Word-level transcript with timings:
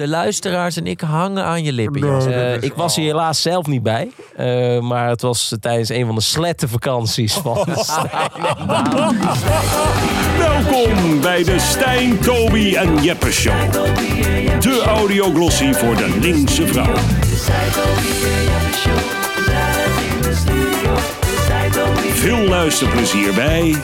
De 0.00 0.08
luisteraars 0.08 0.76
en 0.76 0.86
ik 0.86 1.00
hangen 1.00 1.44
aan 1.44 1.62
je 1.62 1.72
lippen. 1.72 2.32
Eh, 2.32 2.62
ik 2.62 2.72
was 2.74 2.96
hier 2.96 3.06
helaas 3.06 3.42
zelf 3.42 3.66
niet 3.66 3.82
bij. 3.82 4.10
eh, 4.36 4.80
maar 4.80 5.08
het 5.08 5.22
was 5.22 5.54
tijdens 5.60 5.88
een 5.88 6.06
van 6.06 6.14
de 6.14 6.20
slettenvakanties 6.20 7.34
van 7.34 7.66
Stijn 7.76 8.08
en 8.36 8.66
Daan. 8.66 9.18
Welkom 10.38 11.20
bij 11.20 11.44
de 11.44 11.58
Stijn, 11.58 12.18
Toby 12.18 12.74
en 12.74 13.02
Jeppe 13.02 13.32
Show. 13.32 13.72
De 14.60 14.82
audioglossie 14.86 15.74
voor 15.74 15.96
de 15.96 16.18
linkse 16.20 16.66
vrouw. 16.66 16.94
Veel 22.14 22.48
luisterplezier 22.48 23.34
bij 23.34 23.76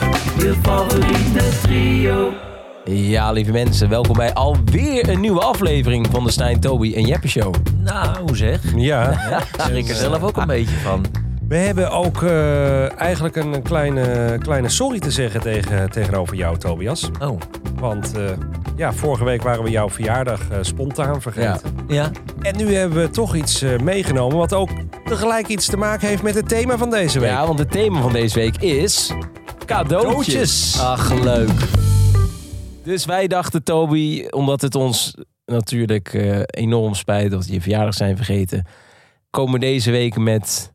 Ja, 2.89 3.31
lieve 3.31 3.51
mensen, 3.51 3.89
welkom 3.89 4.15
bij 4.15 4.33
alweer 4.33 5.09
een 5.09 5.19
nieuwe 5.19 5.41
aflevering 5.41 6.07
van 6.11 6.23
de 6.23 6.31
Stijn, 6.31 6.59
Toby 6.59 6.93
en 6.95 7.05
Jeppe 7.05 7.27
Show. 7.27 7.53
Nou 7.83 8.35
zeg, 8.35 8.61
Ja, 8.75 9.17
schrik 9.57 9.89
er 9.89 9.95
zelf 9.95 10.23
ook 10.23 10.37
een 10.37 10.47
beetje 10.47 10.75
van. 10.75 11.05
we 11.47 11.55
hebben 11.55 11.91
ook 11.91 12.23
eh, 12.23 12.99
eigenlijk 13.01 13.35
een 13.35 13.61
kleine, 13.61 14.37
kleine 14.41 14.69
sorry 14.69 14.99
te 14.99 15.11
zeggen 15.11 15.41
tegen, 15.41 15.89
tegenover 15.89 16.35
jou, 16.35 16.57
Tobias. 16.57 17.09
Oh, 17.21 17.39
Want 17.79 18.17
eh, 18.17 18.23
ja, 18.75 18.93
vorige 18.93 19.23
week 19.23 19.41
waren 19.43 19.63
we 19.63 19.69
jouw 19.69 19.89
verjaardag 19.89 20.39
eh, 20.49 20.57
spontaan 20.61 21.21
vergeten. 21.21 21.61
ja. 21.87 22.11
En 22.41 22.57
nu 22.57 22.75
hebben 22.75 23.01
we 23.01 23.09
toch 23.09 23.35
iets 23.35 23.61
eh, 23.61 23.79
meegenomen 23.79 24.37
wat 24.37 24.53
ook 24.53 24.69
tegelijk 25.05 25.47
iets 25.47 25.65
te 25.65 25.77
maken 25.77 26.07
heeft 26.07 26.23
met 26.23 26.35
het 26.35 26.49
thema 26.49 26.77
van 26.77 26.89
deze 26.89 27.19
week. 27.19 27.29
Ja, 27.29 27.45
want 27.47 27.59
het 27.59 27.71
thema 27.71 28.01
van 28.01 28.11
deze 28.13 28.39
week 28.39 28.57
is 28.57 29.11
cadeautjes. 29.65 30.75
Cadeautjes. 30.75 30.79
Ach, 30.81 31.13
leuk. 31.23 31.85
Dus 32.87 33.05
wij 33.05 33.27
dachten, 33.27 33.63
Toby, 33.63 34.25
omdat 34.29 34.61
het 34.61 34.75
ons 34.75 35.15
natuurlijk 35.45 36.13
eh, 36.13 36.39
enorm 36.45 36.93
spijt 36.93 37.31
dat 37.31 37.45
we 37.45 37.53
je 37.53 37.61
verjaardag 37.61 37.93
zijn 37.93 38.15
vergeten, 38.15 38.65
komen 39.29 39.59
deze 39.59 39.91
week 39.91 40.17
met 40.17 40.73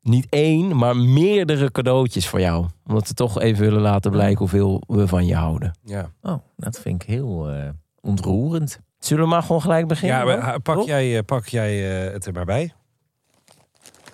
niet 0.00 0.26
één, 0.28 0.76
maar 0.76 0.96
meerdere 0.96 1.70
cadeautjes 1.70 2.28
voor 2.28 2.40
jou. 2.40 2.66
Omdat 2.86 3.08
we 3.08 3.14
toch 3.14 3.40
even 3.40 3.64
willen 3.64 3.80
laten 3.80 4.10
blijken 4.10 4.38
hoeveel 4.38 4.82
we 4.86 5.08
van 5.08 5.26
je 5.26 5.34
houden. 5.34 5.78
Ja, 5.84 6.10
Oh, 6.22 6.38
dat 6.56 6.80
vind 6.80 7.02
ik 7.02 7.08
heel 7.08 7.50
eh, 7.50 7.68
ontroerend. 8.00 8.80
Zullen 8.98 9.24
we 9.24 9.30
maar 9.30 9.42
gewoon 9.42 9.62
gelijk 9.62 9.86
beginnen? 9.88 10.18
ja 10.18 10.24
maar, 10.24 10.60
pak 10.60 10.76
Toch? 10.76 10.86
jij, 10.86 11.16
eh, 11.16 11.24
pak 11.24 11.46
jij 11.46 12.04
eh, 12.06 12.12
het 12.12 12.26
er 12.26 12.32
maar 12.32 12.44
bij. 12.44 12.72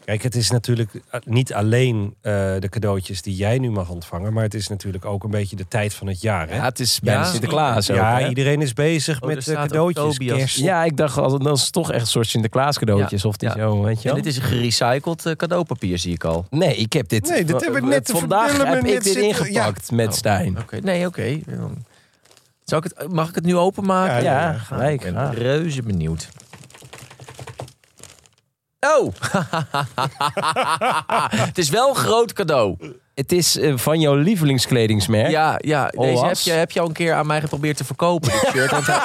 Kijk, 0.09 0.23
het 0.23 0.35
is 0.35 0.51
natuurlijk 0.51 0.91
eh, 1.11 1.21
niet 1.25 1.55
alleen 1.55 2.15
eh, 2.21 2.33
de 2.59 2.69
cadeautjes 2.69 3.23
die 3.23 3.35
jij 3.37 3.59
nu 3.59 3.71
mag 3.71 3.89
ontvangen, 3.91 4.33
maar 4.33 4.43
het 4.43 4.55
is 4.55 4.69
natuurlijk 4.69 5.05
ook 5.05 5.25
een 5.25 5.31
beetje 5.31 5.57
de 5.57 5.69
tijd 5.69 5.95
van 5.95 6.07
het 6.07 6.21
jaar. 6.21 6.49
Hè? 6.49 6.57
Ja, 6.57 6.65
het 6.65 6.81
is 6.81 7.01
bijna 7.01 7.21
Ja. 7.21 7.27
Sinterklaas 7.27 7.87
Ja, 7.87 8.29
iedereen 8.29 8.63
is 8.63 8.73
bezig 8.73 9.21
Oh, 9.21 9.29
met 9.29 9.45
cadeautjes. 9.45 10.17
Kerst. 10.19 10.57
Ja, 10.59 10.85
ik 10.85 10.97
dacht, 10.97 11.19
als- 11.19 11.39
dat 11.39 11.57
is 11.57 11.71
toch 11.71 11.93
echt 11.93 12.01
een 12.01 12.07
soort 12.07 12.27
Sinterklaas 12.27 12.79
cadeautjes. 12.79 13.25
Of 13.25 13.37
die 13.37 13.49
Ja. 13.49 13.55
zo, 13.55 13.83
weet 13.83 14.03
je 14.03 14.09
En 14.09 14.15
wel? 14.15 14.23
dit 14.25 14.33
is 14.33 14.37
een 14.39 14.43
gerecycled 14.49 15.27
eh, 15.27 15.33
cadeaupapier, 15.33 15.99
zie 15.99 16.13
ik 16.15 16.25
al. 16.25 16.47
Nee, 16.51 16.77
ik 16.77 16.93
heb 16.93 17.09
dit. 17.09 17.29
Nee, 17.29 17.45
dit 17.45 17.61
hebben 17.61 17.83
we 17.83 17.89
net 17.89 18.11
Vandaag 18.15 18.57
heb 18.67 18.77
ik 18.77 18.83
net 18.83 18.93
dit 18.93 19.05
zitten- 19.05 19.23
ingepakt 19.29 19.91
met 19.91 20.07
Oh. 20.09 20.13
Stijn. 20.13 20.59
Oké, 20.59 20.77
nee, 20.81 21.07
oké. 21.07 21.39
Zou 22.65 22.85
ik 22.85 22.93
het, 22.97 23.13
mag 23.13 23.29
ik 23.29 23.35
het 23.35 23.45
nu 23.45 23.57
openmaken? 23.57 24.15
Ja, 24.15 24.21
Ja, 24.41 24.51
ja, 24.53 24.59
gelijk. 24.59 24.93
Ik 25.05 25.13
ben 25.13 25.13
graag. 25.13 25.35
reuze 25.39 25.83
benieuwd. 25.83 26.29
Oh! 28.81 29.13
het 31.47 31.59
is 31.59 31.69
wel 31.69 31.89
een 31.89 31.95
groot 31.95 32.33
cadeau. 32.33 32.77
Het 33.19 33.33
is 33.33 33.59
eh, 33.59 33.73
van 33.77 34.01
jouw 34.01 34.15
lievelingskledingmerk. 34.15 35.31
Ja, 35.31 35.55
ja 35.59 35.87
deze 35.87 36.25
heb 36.27 36.37
je, 36.39 36.51
heb 36.51 36.71
je 36.71 36.81
al 36.81 36.87
een 36.87 36.93
keer 36.93 37.15
aan 37.15 37.27
mij 37.27 37.41
geprobeerd 37.41 37.77
te 37.77 37.85
verkopen, 37.85 38.31
dit 38.31 38.51
shirt. 38.53 38.71
Want 38.71 38.87
hij, 38.91 39.01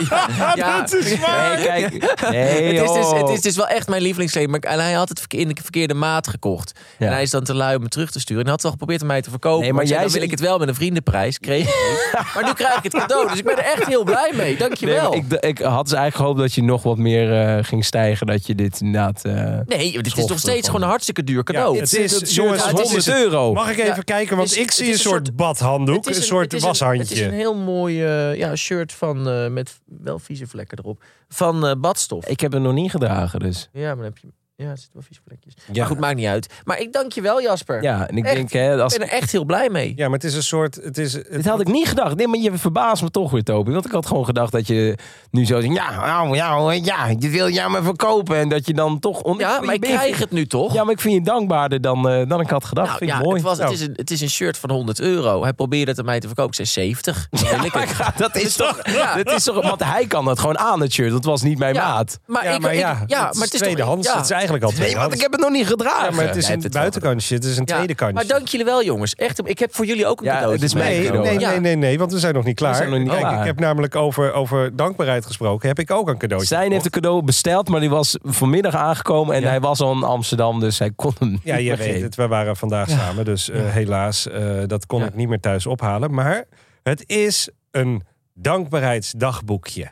ja, 0.55 0.79
dat 0.79 0.93
is 0.93 1.19
waar. 1.19 1.55
Nee, 1.55 1.65
kijk. 1.65 1.91
Nee, 2.31 2.63
het, 2.79 2.89
is 2.89 2.93
dus, 2.93 3.11
het 3.19 3.29
is 3.29 3.41
dus 3.41 3.55
wel 3.55 3.67
echt 3.67 3.87
mijn 3.87 4.01
lievelingskleding. 4.01 4.51
Maar 4.51 4.71
en 4.71 4.79
hij 4.79 4.93
had 4.93 5.09
het 5.09 5.25
in 5.27 5.47
de 5.47 5.55
verkeerde 5.61 5.93
maat 5.93 6.27
gekocht. 6.27 6.71
Ja. 6.97 7.05
En 7.05 7.11
hij 7.13 7.21
is 7.21 7.29
dan 7.29 7.43
te 7.43 7.53
lui 7.53 7.75
om 7.75 7.81
het 7.81 7.91
terug 7.91 8.11
te 8.11 8.19
sturen. 8.19 8.37
En 8.39 8.43
hij 8.43 8.51
had 8.53 8.61
wel 8.61 8.71
geprobeerd 8.71 9.01
om 9.01 9.07
mij 9.07 9.21
te 9.21 9.29
verkopen. 9.29 9.59
Nee, 9.59 9.73
maar 9.73 9.75
maar 9.75 9.83
ik 9.83 9.89
zei, 9.89 9.99
jij 10.01 10.09
dan 10.09 10.19
wil 10.19 10.29
ik 10.29 10.39
het 10.39 10.47
wel 10.49 10.57
met 10.59 10.67
een 10.67 10.75
vriendenprijs. 10.75 11.39
Kreeg 11.39 11.67
ik. 11.67 12.01
Maar 12.35 12.43
nu 12.43 12.53
krijg 12.53 12.77
ik 12.77 12.83
het 12.83 12.93
cadeau. 12.93 13.27
Dus 13.29 13.37
ik 13.37 13.45
ben 13.45 13.57
er 13.57 13.63
echt 13.63 13.85
heel 13.87 14.03
blij 14.03 14.31
mee. 14.33 14.45
Nee, 14.45 14.57
Dankjewel. 14.57 15.09
maar 15.09 15.17
ik, 15.17 15.33
ik 15.33 15.57
had 15.59 15.83
dus 15.83 15.93
eigenlijk 15.93 16.15
gehoopt 16.15 16.39
dat 16.39 16.53
je 16.53 16.63
nog 16.63 16.83
wat 16.83 16.97
meer 16.97 17.41
eh, 17.57 17.63
ging 17.63 17.85
stijgen. 17.85 18.27
Dat 18.27 18.47
je 18.47 18.55
dit 18.55 18.81
inderdaad... 18.81 19.25
eh 19.25 19.33
nee, 19.65 19.91
dit 19.91 20.05
is 20.17 20.25
nog 20.25 20.39
steeds 20.39 20.59
van. 20.59 20.65
gewoon 20.65 20.81
een 20.81 20.87
hartstikke 20.87 21.23
duur 21.23 21.43
cadeau. 21.43 21.73
Ja, 21.75 21.81
het 21.81 21.91
het 21.91 21.99
is, 21.99 22.13
is- 22.13 22.19
het 22.19 22.33
jongens, 22.33 22.65
het 22.65 22.79
is 22.79 22.85
100 22.89 23.07
euro. 23.07 23.53
Mag 23.53 23.71
ik 23.71 23.77
even 23.79 24.02
Kijken? 24.03 24.37
Want 24.37 24.51
is- 24.51 24.57
ik 24.57 24.71
zie 24.71 24.85
een 24.85 24.91
een 24.91 24.97
soort 24.97 25.35
badhanddoek, 25.35 26.05
een 26.07 26.13
soort 26.13 26.59
washandje. 26.59 27.01
het 27.01 27.11
is 27.11 27.19
een 27.19 27.31
heel 27.31 27.55
mooi 27.55 28.03
eh, 28.05 28.35
ja, 28.35 28.55
shirt 28.55 28.91
van, 28.93 29.29
eh, 29.29 29.47
met 29.47 29.79
wel 29.85 30.19
vieze 30.19 30.47
vlekken 30.47 30.77
erop. 30.77 31.03
Van 31.27 31.67
eh, 31.67 31.75
badstof. 31.77 32.25
Ik 32.25 32.39
heb 32.39 32.51
het 32.51 32.61
nog 32.61 32.73
niet 32.73 32.91
gedragen, 32.91 33.39
dus. 33.39 33.69
Ja, 33.73 33.85
maar 33.87 33.95
dan 33.95 34.03
heb 34.05 34.17
je... 34.17 34.27
Ja, 34.55 34.69
er 34.69 34.77
zitten 34.77 34.93
wel 34.93 35.03
vieze 35.03 35.21
vlekjes. 35.27 35.53
Ja. 35.71 35.79
Maar 35.79 35.85
goed, 35.87 35.99
maakt 35.99 36.15
niet 36.15 36.25
uit. 36.27 36.47
Maar 36.63 36.79
ik 36.79 36.93
dank 36.93 37.11
je 37.11 37.21
wel, 37.21 37.41
Jasper. 37.41 37.81
Ja, 37.83 38.07
en 38.07 38.17
ik 38.17 38.25
Echt? 38.25 38.35
denk, 38.35 38.51
hè, 38.51 38.81
als, 38.81 38.93
Ik 38.93 38.99
ben 38.99 39.07
er 39.09 39.13
echt 39.13 39.31
heel 39.31 39.43
blij 39.45 39.69
mee. 39.69 39.93
Ja, 39.95 40.05
maar 40.05 40.13
het 40.19 40.23
is 40.23 40.35
een 40.35 40.43
soort... 40.43 40.75
Het 40.75 40.97
is, 40.97 41.13
het, 41.13 41.31
dit 41.31 41.45
had 41.45 41.59
ik 41.61 41.67
niet 41.67 41.87
gedacht. 41.87 42.15
Nee, 42.15 42.27
maar 42.27 42.39
je 42.39 42.57
verbaast 42.57 43.01
me 43.03 43.09
toch 43.11 43.31
weer, 43.31 43.43
Toby. 43.43 43.71
Want 43.71 43.85
ik 43.85 43.91
had 43.91 44.05
gewoon 44.05 44.25
gedacht 44.25 44.51
dat 44.51 44.67
je 44.67 44.97
nu 45.31 45.45
zo 45.45 45.61
zegt... 45.61 45.73
Ja, 45.73 46.05
nou, 46.05 46.35
ja, 46.35 46.71
ja, 46.71 47.07
je 47.19 47.29
wil 47.29 47.49
jou 47.49 47.71
maar 47.71 47.83
verkopen. 47.83 48.37
En 48.37 48.49
dat 48.49 48.67
je 48.67 48.73
dan 48.73 48.99
toch... 48.99 49.21
on- 49.21 49.37
Ja, 49.37 49.61
maar 49.61 49.73
ik 49.73 49.81
krijg 49.81 50.19
het 50.19 50.31
nu 50.31 50.45
toch? 50.47 50.73
Ja, 50.73 50.83
maar 50.83 50.93
ik 50.93 50.99
vind 51.01 51.13
je 51.13 51.21
dankbaarder 51.21 51.81
dan, 51.81 52.09
eh, 52.09 52.27
dan 52.29 52.39
ik 52.39 52.49
had 52.49 52.65
gedacht. 52.65 52.87
Nou, 52.87 52.97
vind 52.97 53.11
ja, 53.11 53.17
ik 53.17 53.23
mooi. 53.23 53.35
Het, 53.35 53.45
was, 53.45 53.57
het, 53.57 53.65
Nou. 53.67 53.73
is 53.79 53.81
een, 53.81 53.93
het 53.95 54.11
is 54.11 54.21
een 54.21 54.29
shirt 54.29 54.57
van 54.57 54.71
100 54.71 54.99
euro. 54.99 55.41
Hij 55.43 55.53
probeerde 55.53 55.91
het 55.91 55.99
aan 55.99 56.05
mij 56.05 56.19
te 56.19 56.27
verkopen. 56.27 56.49
Ik 56.59 56.67
zei 56.67 56.87
70. 56.87 57.27
Dan 57.29 57.43
wil 57.49 57.63
ik 57.65 57.73
het. 57.73 57.97
Ja, 57.97 58.13
dat 58.17 58.35
is 58.35 58.55
toch... 58.55 58.79
Ja. 58.87 59.15
Dat 59.23 59.33
is 59.35 59.43
toch 59.43 59.61
want 59.61 59.83
hij 59.83 60.05
kan 60.07 60.25
dat 60.25 60.39
gewoon 60.39 60.59
aan, 60.59 60.81
het 60.81 60.91
shirt. 60.93 61.11
Dat 61.11 61.25
was 61.25 61.41
niet 61.41 61.57
mijn 61.57 61.73
Ja, 61.73 61.87
maat. 61.93 62.19
Maar, 62.25 62.43
ja, 62.43 62.51
ik, 62.51 62.61
maar 62.61 62.73
ik- 62.73 62.79
ja, 62.79 62.89
ja, 62.89 62.97
het 62.97 63.07
maar 63.09 63.29
is 63.31 63.39
het 63.39 63.53
is 63.53 63.59
toch- 63.59 63.59
tweedehands. 63.59 64.07
ja. 64.07 64.17
Het 64.17 64.27
eigenlijk 64.49 64.63
al 64.63 64.71
Nee, 64.85 64.95
want 64.95 65.13
ik 65.13 65.21
heb 65.21 65.31
het 65.31 65.41
nog 65.41 65.49
niet 65.49 65.67
gedragen. 65.67 66.09
Ja, 66.09 66.15
maar 66.15 66.25
het 66.27 66.35
is 66.35 66.47
een 66.47 66.63
buitenkantje. 66.71 67.35
Het 67.35 67.43
is 67.43 67.57
een 67.57 67.63
Ja, 67.65 67.75
tweede 67.75 67.95
kantje. 67.95 68.15
Maar 68.15 68.27
dank 68.27 68.47
jullie 68.47 68.65
wel, 68.65 68.83
jongens. 68.83 69.15
Echt, 69.15 69.47
ik 69.47 69.59
heb 69.59 69.75
voor 69.75 69.85
jullie 69.85 70.05
ook 70.05 70.19
een 70.19 70.25
Ja, 70.25 70.33
cadeau. 70.33 70.53
het 70.53 70.61
is 70.63 70.73
mijn 70.73 70.85
Nee, 71.01 71.11
nee, 71.11 71.37
nee, 71.37 71.59
nee, 71.59 71.75
nee, 71.75 71.97
want 71.99 72.11
we 72.11 72.19
zijn 72.19 72.33
nog 72.33 72.43
niet 72.43 72.55
klaar. 72.55 72.75
zijn 72.75 72.89
nog 72.89 72.99
niet 72.99 73.07
Kijk, 73.09 73.19
klaar. 73.21 73.39
ik 73.39 73.45
heb 73.45 73.59
namelijk 73.59 73.95
over, 73.95 74.33
over 74.33 74.75
dankbaarheid 74.75 75.25
gesproken. 75.25 75.67
Heb 75.67 75.79
ik 75.79 75.91
ook 75.91 76.07
een 76.09 76.17
cadeautje 76.17 76.47
Stijn 76.47 76.71
heeft 76.71 76.85
een 76.85 76.91
cadeau 76.91 77.23
besteld, 77.23 77.69
maar 77.69 77.79
die 77.79 77.89
was 77.89 78.17
vanmiddag 78.21 78.75
aangekomen. 78.75 79.35
En 79.35 79.41
Ja. 79.41 79.47
hij 79.47 79.59
was 79.59 79.79
al 79.79 79.91
in 79.91 80.03
Amsterdam, 80.03 80.59
dus 80.59 80.79
hij 80.79 80.91
kon 80.95 81.13
hem 81.19 81.39
Ja, 81.43 81.55
je 81.55 81.69
weet 81.75 81.87
geven. 81.87 82.01
het. 82.01 82.15
We 82.15 82.27
waren 82.27 82.55
vandaag 82.57 82.89
samen. 82.89 83.25
Dus 83.25 83.49
eh, 83.49 83.61
helaas, 83.69 84.27
eh, 84.27 84.61
dat 84.67 84.85
kon 84.85 84.99
Ja. 84.99 85.05
ik 85.05 85.13
niet 85.15 85.27
meer 85.27 85.39
thuis 85.39 85.65
ophalen. 85.65 86.13
Maar 86.13 86.43
het 86.83 87.03
is 87.09 87.49
een 87.71 88.03
dankbaarheidsdagboekje. 88.33 89.91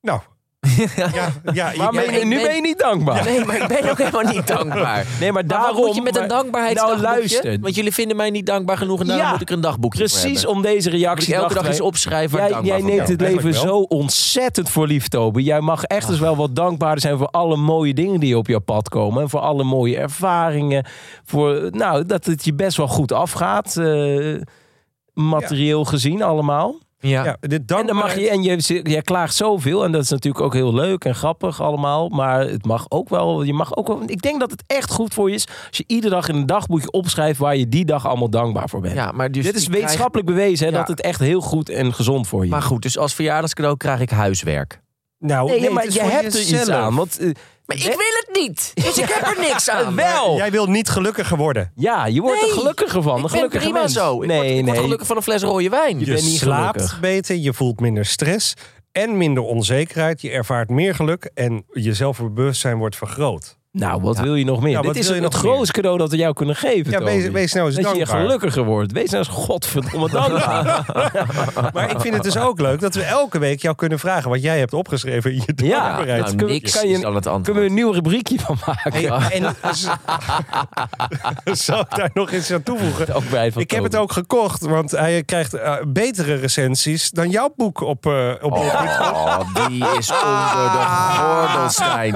nou. 0.00 0.20
Ja, 0.96 1.08
ja, 1.16 1.32
Maar 1.44 1.54
ja, 1.54 1.90
ben 1.90 2.02
je- 2.12 2.20
ik 2.20 2.24
nu 2.24 2.34
ben- 2.36 2.44
ben 2.46 2.54
je 2.54 2.60
niet 2.60 2.78
dankbaar. 2.78 3.24
Nee, 3.24 3.44
maar 3.44 3.56
ik 3.62 3.68
ben 3.68 3.90
ook 3.90 3.98
helemaal 3.98 4.32
niet 4.32 4.46
dankbaar. 4.46 5.06
Nee, 5.20 5.32
maar 5.32 5.46
daarom... 5.46 5.66
waarom 5.66 5.86
moet 5.86 5.94
je 5.94 6.02
met 6.02 6.16
een 6.16 6.28
dankbaarheidsdagboekje? 6.28 7.02
Nou, 7.06 7.16
luister. 7.18 7.58
Want 7.60 7.74
jullie 7.74 7.92
vinden 7.94 8.16
mij 8.16 8.30
niet 8.30 8.46
dankbaar 8.46 8.76
genoeg 8.76 9.00
en 9.00 9.06
daarom 9.06 9.24
Ja, 9.26 9.32
moet 9.32 9.40
ik 9.40 9.48
er 9.48 9.54
een 9.54 9.60
dagboekje 9.60 9.98
Precies 9.98 10.22
hebben. 10.36 10.50
om 10.50 10.62
deze 10.62 10.90
Moet 10.90 10.98
reactie... 10.98 11.34
ik 11.34 11.40
elke 11.40 11.54
dag 11.54 11.66
eens 11.66 11.80
opschrijven 11.80 12.38
Jij, 12.38 12.48
dankbaar 12.48 12.78
jij 12.78 12.88
neemt 12.90 13.08
het 13.08 13.20
leven 13.20 13.54
zo 13.54 13.76
ontzettend 13.78 14.68
voor 14.70 14.86
lief, 14.86 15.08
Toby. 15.08 15.42
Jij 15.42 15.60
mag 15.60 15.82
echt 15.84 16.08
eens 16.08 16.18
wel 16.18 16.36
wat 16.36 16.56
dankbaarder 16.56 17.00
zijn 17.00 17.18
voor 17.18 17.28
alle 17.30 17.56
mooie 17.56 17.94
dingen 17.94 18.20
die 18.20 18.38
op 18.38 18.46
jouw 18.46 18.58
pad 18.60 18.88
komen. 18.88 19.22
En 19.22 19.28
voor 19.28 19.40
alle 19.40 19.64
mooie 19.64 19.96
ervaringen. 19.98 20.86
Voor, 21.24 21.68
nou, 21.70 22.06
dat 22.06 22.24
het 22.24 22.44
je 22.44 22.54
best 22.54 22.76
wel 22.76 22.88
goed 22.88 23.12
afgaat. 23.12 23.76
eh, 23.76 24.40
materieel 25.14 25.84
gezien 25.84 26.22
allemaal. 26.22 26.74
Ja. 26.98 27.24
ja, 27.24 27.36
dit 27.40 27.72
En 27.72 27.86
dan 27.86 27.96
mag 27.96 28.14
je, 28.18 28.30
en 28.30 28.42
je, 28.42 28.80
jij 28.82 29.02
klaagt 29.02 29.34
zoveel. 29.34 29.84
En 29.84 29.92
dat 29.92 30.02
is 30.02 30.10
natuurlijk 30.10 30.44
ook 30.44 30.52
heel 30.54 30.74
leuk 30.74 31.04
en 31.04 31.14
grappig 31.14 31.60
allemaal. 31.60 32.08
Maar 32.08 32.40
het 32.40 32.64
mag 32.64 32.84
ook 32.88 33.08
wel, 33.08 33.42
je 33.42 33.52
mag 33.52 33.76
ook 33.76 33.86
wel. 33.86 34.02
Ik 34.06 34.22
denk 34.22 34.40
dat 34.40 34.50
het 34.50 34.62
echt 34.66 34.90
goed 34.90 35.14
voor 35.14 35.28
je 35.28 35.34
is. 35.34 35.46
Als 35.68 35.76
je 35.76 35.84
iedere 35.86 36.14
dag 36.14 36.28
in 36.28 36.34
een 36.34 36.46
dagboekje 36.46 36.90
opschrijft 36.90 37.38
waar 37.38 37.56
je 37.56 37.68
die 37.68 37.84
dag 37.84 38.06
allemaal 38.06 38.30
dankbaar 38.30 38.68
voor 38.68 38.80
bent. 38.80 38.94
Ja, 38.94 39.12
maar 39.12 39.30
dus 39.32 39.44
Dit 39.44 39.54
is 39.56 39.64
krijg- 39.64 39.80
wetenschappelijk 39.80 40.26
bewezen 40.28 40.66
hè, 40.66 40.72
Ja. 40.72 40.78
dat 40.78 40.88
het 40.88 41.00
echt 41.00 41.20
heel 41.20 41.40
goed 41.40 41.68
en 41.68 41.94
gezond 41.94 42.28
voor 42.28 42.44
je 42.44 42.50
Maar 42.50 42.58
is. 42.60 42.64
goed, 42.66 42.82
dus 42.82 42.98
als 42.98 43.14
verjaardagscadeau 43.14 43.76
krijg 43.76 44.00
ik 44.00 44.10
huiswerk. 44.10 44.80
Nou, 45.18 45.48
Nee, 45.50 45.60
nee, 45.60 45.70
maar 45.70 45.92
je 45.92 46.02
hebt 46.02 46.34
er 46.34 46.40
iets 46.40 46.50
jezelf. 46.50 46.68
aan. 46.68 46.94
Want, 46.94 47.18
eh, 47.18 47.30
Maar 47.66 47.76
ik 47.76 47.82
wil 47.82 47.92
het 47.96 48.28
niet. 48.32 48.70
Dus 48.74 48.98
ik 48.98 49.08
heb 49.08 49.36
er 49.36 49.40
niks 49.48 49.68
aan. 49.70 49.94
wel. 49.96 50.36
Jij 50.36 50.50
wil 50.50 50.66
niet 50.66 50.88
gelukkiger 50.88 51.36
worden. 51.36 51.72
Ja, 51.74 52.06
je 52.06 52.20
wordt 52.20 52.40
Nee, 52.40 52.50
er 52.50 52.56
gelukkiger 52.56 53.02
van. 53.02 53.12
Een 53.18 53.24
Ik 53.24 53.30
ben 53.30 53.30
gelukkige 53.30 53.62
prima 53.64 53.78
mens. 53.80 53.92
zo. 53.92 54.22
Ik 54.22 54.28
nee, 54.28 54.36
word, 54.38 54.48
ik 54.50 54.54
word 54.64 54.74
nee. 54.74 54.82
gelukkig 54.82 55.06
van 55.06 55.16
een 55.16 55.22
fles 55.22 55.42
rode 55.42 55.68
wijn. 55.68 55.98
Je 55.98 56.06
Je 56.06 56.12
bent 56.12 56.24
niet 56.24 56.38
slaapt 56.38 56.74
gelukkig. 56.76 57.00
beter, 57.00 57.36
je 57.36 57.52
voelt 57.52 57.80
minder 57.80 58.04
stress 58.06 58.54
en 58.92 59.16
minder 59.16 59.42
onzekerheid. 59.42 60.20
Je 60.20 60.30
ervaart 60.30 60.68
meer 60.70 60.94
geluk 60.94 61.30
en 61.34 61.64
je 61.72 61.94
zelfbewustzijn 61.94 62.78
wordt 62.78 62.96
vergroot. 62.96 63.58
Nou, 63.78 64.00
wat 64.02 64.16
Ja. 64.16 64.22
wil 64.22 64.34
je 64.34 64.44
nog 64.44 64.60
meer? 64.60 64.72
Ja, 64.72 64.80
Dit 64.80 64.96
is 64.96 65.08
je 65.08 65.14
het 65.14 65.34
grootste 65.34 65.72
cadeau 65.72 65.98
dat 65.98 66.10
we 66.10 66.16
jou 66.16 66.32
kunnen 66.34 66.56
geven, 66.56 66.92
Ja, 66.92 67.02
wees, 67.02 67.28
wees 67.28 67.52
nou 67.52 67.66
eens 67.66 67.76
Dat 67.76 67.90
je 67.90 67.96
dankbaar. 67.98 68.20
gelukkiger 68.20 68.64
wordt. 68.64 68.92
Wees 68.92 69.10
nou 69.10 69.24
eens 69.24 69.34
godverdomme 69.34 70.08
dankbaar. 70.10 70.84
Maar 71.74 71.90
ik 71.90 72.00
vind 72.00 72.14
het 72.14 72.22
dus 72.22 72.36
ook 72.38 72.60
leuk 72.60 72.80
dat 72.80 72.94
we 72.94 73.02
elke 73.02 73.38
week 73.38 73.62
jou 73.62 73.74
kunnen 73.76 73.98
vragen 73.98 74.30
wat 74.30 74.42
jij 74.42 74.58
hebt 74.58 74.72
opgeschreven 74.72 75.30
in 75.32 75.42
je 75.46 75.66
Ja, 75.66 75.80
dankbaarheid. 75.80 76.36
nou, 76.36 76.50
niks 76.50 76.72
kan 76.78 76.88
je- 76.88 76.94
is 76.94 77.00
dan 77.00 77.14
het 77.14 77.26
antwoord. 77.26 77.44
Kunnen 77.44 77.62
we 77.62 77.68
een 77.68 77.74
nieuw 77.74 77.90
rubriekje 77.92 78.38
van 78.40 78.56
maken? 78.66 78.92
Hey, 78.92 79.30
en 79.40 79.56
zou 81.56 81.80
ik 81.80 81.96
daar 81.96 82.10
nog 82.14 82.32
eens 82.32 82.50
aan 82.52 82.62
toevoegen? 82.62 83.14
Ook 83.14 83.28
bij 83.30 83.52
van 83.52 83.62
Ik 83.62 83.70
heb 83.70 83.82
het 83.82 83.96
ook 83.96 84.12
gekocht, 84.12 84.60
want 84.60 84.90
hij 84.90 85.22
krijgt 85.22 85.54
eh, 85.54 85.74
betere 85.88 86.34
recensies 86.34 87.10
dan 87.10 87.30
jouw 87.30 87.52
boek 87.56 87.80
op, 87.80 88.06
eh 88.06 88.30
op 88.40 88.52
Oh, 88.52 89.40
die 89.68 89.84
is 89.98 90.10
onder 90.10 90.70
de 90.72 90.84
gordel, 91.18 91.68
Stijn. 91.70 92.14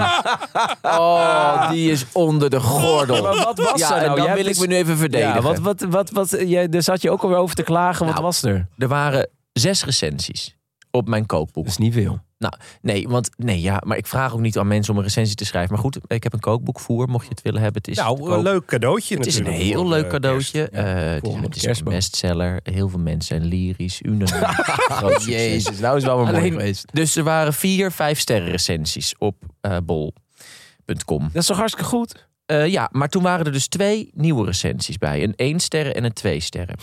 Oh, 1.54 1.70
die 1.70 1.90
is 1.90 2.04
onder 2.12 2.50
de 2.50 2.60
gordel. 2.60 3.22
Maar 3.22 3.44
wat 3.44 3.58
was 3.58 3.80
ja, 3.80 3.94
er 4.00 4.06
nou? 4.06 4.16
dan 4.16 4.26
Jij 4.26 4.34
wil 4.34 4.46
ik 4.46 4.58
me 4.58 4.66
nu 4.66 4.74
even 4.76 4.96
verdedigen. 4.96 5.34
Ja, 5.34 5.40
wat, 5.42 5.58
wat, 5.58 5.80
wat, 5.80 6.10
wat, 6.10 6.36
jij, 6.46 6.68
daar 6.68 6.82
zat 6.82 7.02
je 7.02 7.10
ook 7.10 7.22
alweer 7.22 7.38
over 7.38 7.54
te 7.54 7.62
klagen. 7.62 8.04
Wat 8.04 8.14
Nou, 8.14 8.24
was 8.26 8.42
er? 8.42 8.66
Er 8.78 8.88
waren 8.88 9.28
zes 9.52 9.84
recensies 9.84 10.56
op 10.90 11.08
mijn 11.08 11.26
kookboek. 11.26 11.64
Dat 11.64 11.72
is 11.72 11.78
niet 11.78 11.94
veel. 11.94 12.20
Nee, 12.82 13.08
want 13.08 13.30
nee, 13.36 13.60
ja, 13.60 13.82
maar 13.84 13.96
ik 13.96 14.06
vraag 14.06 14.32
ook 14.32 14.40
niet 14.40 14.58
aan 14.58 14.66
mensen 14.66 14.92
om 14.92 14.98
een 14.98 15.04
recensie 15.04 15.36
te 15.36 15.44
schrijven. 15.44 15.72
Maar 15.72 15.80
goed, 15.82 15.98
ik 16.06 16.22
heb 16.22 16.32
een 16.32 16.40
kookboekvoer, 16.40 17.08
mocht 17.08 17.24
je 17.24 17.30
het 17.30 17.42
willen 17.42 17.60
hebben. 17.62 17.82
Het 17.84 17.90
is 17.90 17.96
Nou, 17.96 18.32
een 18.32 18.42
leuk 18.42 18.64
cadeautje 18.64 19.16
Het 19.16 19.26
is 19.26 19.38
een 19.38 19.46
heel 19.46 19.80
voor, 19.80 19.88
leuk 19.88 20.04
eh, 20.04 20.10
cadeautje. 20.10 20.68
kerst. 20.68 20.74
Ja, 20.86 20.94
Eh, 20.94 21.12
het 21.12 21.14
is, 21.14 21.20
volgende 21.20 21.46
het 21.46 21.56
is 21.56 21.78
een 21.78 21.84
bestseller. 21.84 22.60
Heel 22.62 22.88
veel 22.88 22.98
mensen 22.98 23.36
zijn 23.36 23.48
lyrisch. 23.48 24.02
Unaniem. 24.02 24.48
Succes. 24.88 25.24
Jezus, 25.34 25.78
nou 25.78 25.96
is 25.96 26.04
wel 26.04 26.24
maar 26.24 26.32
mooi 26.32 26.50
geweest. 26.50 26.84
Dus 26.92 27.16
er 27.16 27.24
waren 27.24 27.52
vier 27.54 27.90
vijf 27.92 28.18
sterren 28.20 28.50
recensies 28.50 29.14
op 29.18 29.34
eh, 29.60 29.76
bol.com. 30.94 31.20
Dat 31.32 31.42
is 31.42 31.46
toch 31.46 31.56
hartstikke 31.56 31.88
goed? 31.90 32.28
Eh, 32.46 32.66
ja, 32.66 32.88
maar 32.92 33.08
toen 33.08 33.22
waren 33.22 33.46
er 33.46 33.52
dus 33.52 33.66
twee 33.68 34.10
nieuwe 34.14 34.44
recensies 34.46 34.98
bij. 34.98 35.22
Een 35.22 35.32
1 35.36 35.60
sterren 35.60 35.94
en 35.94 36.04
een 36.04 36.12
2 36.12 36.40
sterren. 36.40 36.76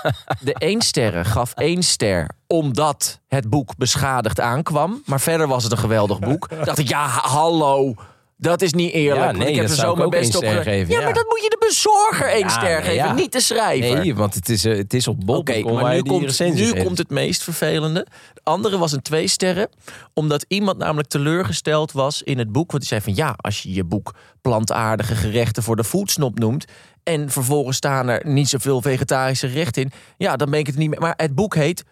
De 0.40 0.54
1 0.54 0.80
sterren 0.82 1.24
gaf 1.24 1.52
1 1.54 1.82
ster 1.82 2.28
omdat 2.46 3.20
het 3.28 3.50
boek 3.50 3.76
beschadigd 3.76 4.40
aankwam. 4.40 5.02
Maar 5.06 5.20
verder 5.20 5.46
was 5.48 5.62
het 5.62 5.72
een 5.72 5.78
geweldig 5.78 6.18
boek. 6.18 6.48
Dacht 6.64 6.78
ik, 6.78 6.88
ja, 6.88 7.06
ha- 7.06 7.28
hallo. 7.28 7.94
Dat 8.40 8.62
is 8.62 8.72
niet 8.72 8.92
eerlijk. 8.92 9.24
Ja, 9.24 9.30
nee, 9.32 9.48
ik 9.48 9.56
heb 9.56 9.68
er 9.68 9.74
zo 9.74 9.94
mijn 9.94 10.10
best 10.10 10.34
één 10.34 10.36
op 10.36 10.44
ster 10.48 10.56
ge- 10.56 10.70
geven, 10.70 10.92
Ja, 10.92 10.98
ja. 10.98 11.04
maar 11.04 11.14
dat 11.14 11.24
moet 11.28 11.42
je 11.42 11.48
de 11.48 11.66
bezorger 11.68 12.30
1 12.30 12.38
Ja, 12.38 12.48
ster 12.48 12.82
geven, 12.82 13.14
niet 13.14 13.32
de 13.32 13.40
schrijver. 13.40 13.98
Nee, 13.98 14.14
want 14.14 14.34
het 14.34 14.48
is, 14.48 14.64
eh, 14.64 14.76
het 14.76 14.94
is 14.94 15.08
op 15.08 15.20
bol. 15.26 15.36
Oké, 15.36 15.60
maar 15.62 15.94
nu, 15.94 16.02
komt, 16.02 16.38
nu 16.54 16.72
komt 16.82 16.98
het 16.98 17.10
meest 17.10 17.42
vervelende. 17.42 18.06
De 18.34 18.40
andere 18.44 18.78
was 18.78 18.92
een 18.92 19.02
twee 19.02 19.28
sterren. 19.28 19.68
Omdat 20.14 20.44
iemand 20.48 20.78
namelijk 20.78 21.08
teleurgesteld 21.08 21.92
was 21.92 22.22
in 22.22 22.38
het 22.38 22.52
boek. 22.52 22.70
Want 22.70 22.82
die 22.88 22.88
zei 23.00 23.00
van 23.00 23.14
ja, 23.14 23.34
als 23.36 23.62
je 23.62 23.72
je 23.72 23.84
boek 23.84 24.14
plantaardige 24.40 25.14
gerechten 25.14 25.62
voor 25.62 25.76
de 25.76 25.84
voedsnop 25.84 26.38
noemt. 26.38 26.64
En 27.02 27.30
vervolgens 27.30 27.76
staan 27.76 28.08
er 28.08 28.22
niet 28.26 28.48
zoveel 28.48 28.82
vegetarische 28.82 29.48
gerechten 29.48 29.82
in. 29.82 29.92
Ja, 30.16 30.36
dan 30.36 30.50
ben 30.50 30.58
ik 30.58 30.66
het 30.66 30.76
niet 30.76 30.90
meer. 30.90 31.00
Maar 31.00 31.14
het 31.16 31.34
boek 31.34 31.54
heet 31.54 31.84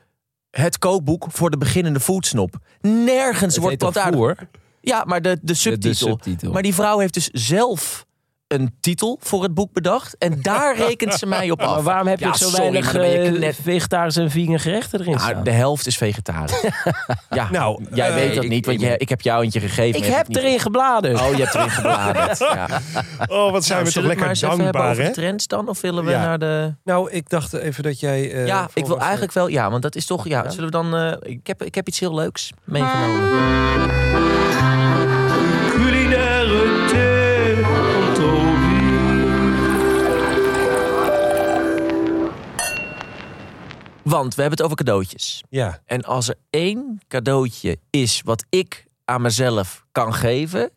Het 0.50 0.78
kookboek 0.78 1.26
voor 1.28 1.50
de 1.50 1.58
beginnende 1.58 2.00
voedsnop. 2.00 2.54
Nergens 2.80 3.56
wordt 3.56 3.78
plantaardig. 3.78 4.36
Ja, 4.88 5.04
maar 5.06 5.22
de, 5.22 5.38
de 5.42 5.54
subtitel. 5.54 5.90
de 5.90 5.96
subtitel. 5.96 6.52
Maar 6.52 6.62
die 6.62 6.74
vrouw 6.74 6.98
heeft 6.98 7.14
dus 7.14 7.28
zelf 7.32 8.04
een 8.46 8.74
titel 8.80 9.18
voor 9.22 9.42
het 9.42 9.54
boek 9.54 9.72
bedacht. 9.72 10.18
En 10.18 10.42
daar 10.42 10.76
rekent 10.88 11.14
ze 11.14 11.26
mij 11.26 11.50
op 11.50 11.60
af. 11.62 11.74
Maar 11.74 11.82
waarom 11.82 12.06
heb 12.06 12.18
je 12.18 12.24
Ja, 12.26 12.32
zo 12.34 12.48
sorry, 12.48 12.82
weinig 12.82 12.94
eh, 12.94 13.32
net- 13.40 13.58
vegetarische 13.62 14.20
en 14.20 14.30
vegan 14.30 14.60
gerechten 14.60 15.00
erin 15.00 15.12
Ja, 15.12 15.18
staan? 15.18 15.44
de 15.44 15.50
helft 15.50 15.86
is 15.86 15.96
vegetarisch. 15.96 16.60
ja, 17.30 17.48
Nou, 17.50 17.84
jij 17.94 18.08
eh, 18.08 18.14
weet 18.14 18.34
dat 18.34 18.44
ik- 18.44 18.50
niet, 18.50 18.66
want 18.66 18.80
ik- 18.82 18.88
je, 18.88 18.96
ik 18.96 19.08
heb 19.08 19.20
jou 19.20 19.42
eentje 19.42 19.60
gegeven. 19.60 20.00
ik 20.00 20.06
heb 20.14 20.36
erin 20.36 20.60
gebladerd. 20.60 21.20
Oh, 21.20 21.34
je 21.36 21.42
hebt 21.42 21.54
erin 21.54 21.70
gebladerd. 21.70 22.38
ja. 22.38 22.66
Oh, 23.28 23.50
wat 23.50 23.64
zijn 23.64 23.78
Nou, 23.78 23.78
we 23.78 23.84
toch 23.84 23.92
zullen 23.92 24.08
we 24.08 24.14
het 24.14 24.18
maar 24.18 24.28
lekker 24.28 24.48
dankbaar, 24.48 24.90
over 24.90 25.02
hè? 25.02 25.08
de 25.08 25.14
trends 25.14 25.46
dan? 25.46 25.68
Of 25.68 25.80
willen 25.80 26.04
we 26.04 26.10
Ja. 26.10 26.20
naar 26.24 26.38
de... 26.38 26.74
Nou, 26.84 27.10
ik 27.10 27.28
dacht 27.28 27.52
even 27.52 27.82
dat 27.82 28.00
jij... 28.00 28.32
eh, 28.32 28.46
ja, 28.46 28.68
ik 28.74 28.86
wil 28.86 29.00
eigenlijk 29.00 29.32
wel... 29.32 29.48
Ja, 29.48 29.70
want 29.70 29.82
dat 29.82 29.94
is 29.94 30.06
toch... 30.06 30.28
Ja, 30.28 30.42
Ja? 30.42 30.50
zullen 30.50 30.64
we 30.64 30.70
dan... 30.70 30.96
eh, 30.96 31.12
ik, 31.20 31.46
heb, 31.46 31.62
ik 31.62 31.74
heb 31.74 31.88
iets 31.88 32.00
heel 32.00 32.14
leuks 32.14 32.52
meegenomen. 32.64 33.28
Want 44.16 44.34
we 44.34 44.40
hebben 44.40 44.58
het 44.58 44.66
over 44.66 44.84
cadeautjes. 44.84 45.42
Ja, 45.48 45.80
En 45.84 46.02
als 46.02 46.28
er 46.28 46.34
één 46.50 47.00
cadeautje 47.08 47.78
is 47.90 48.22
wat 48.24 48.44
ik 48.48 48.86
aan 49.04 49.22
mezelf 49.22 49.84
kan 49.92 50.14
geven, 50.14 50.70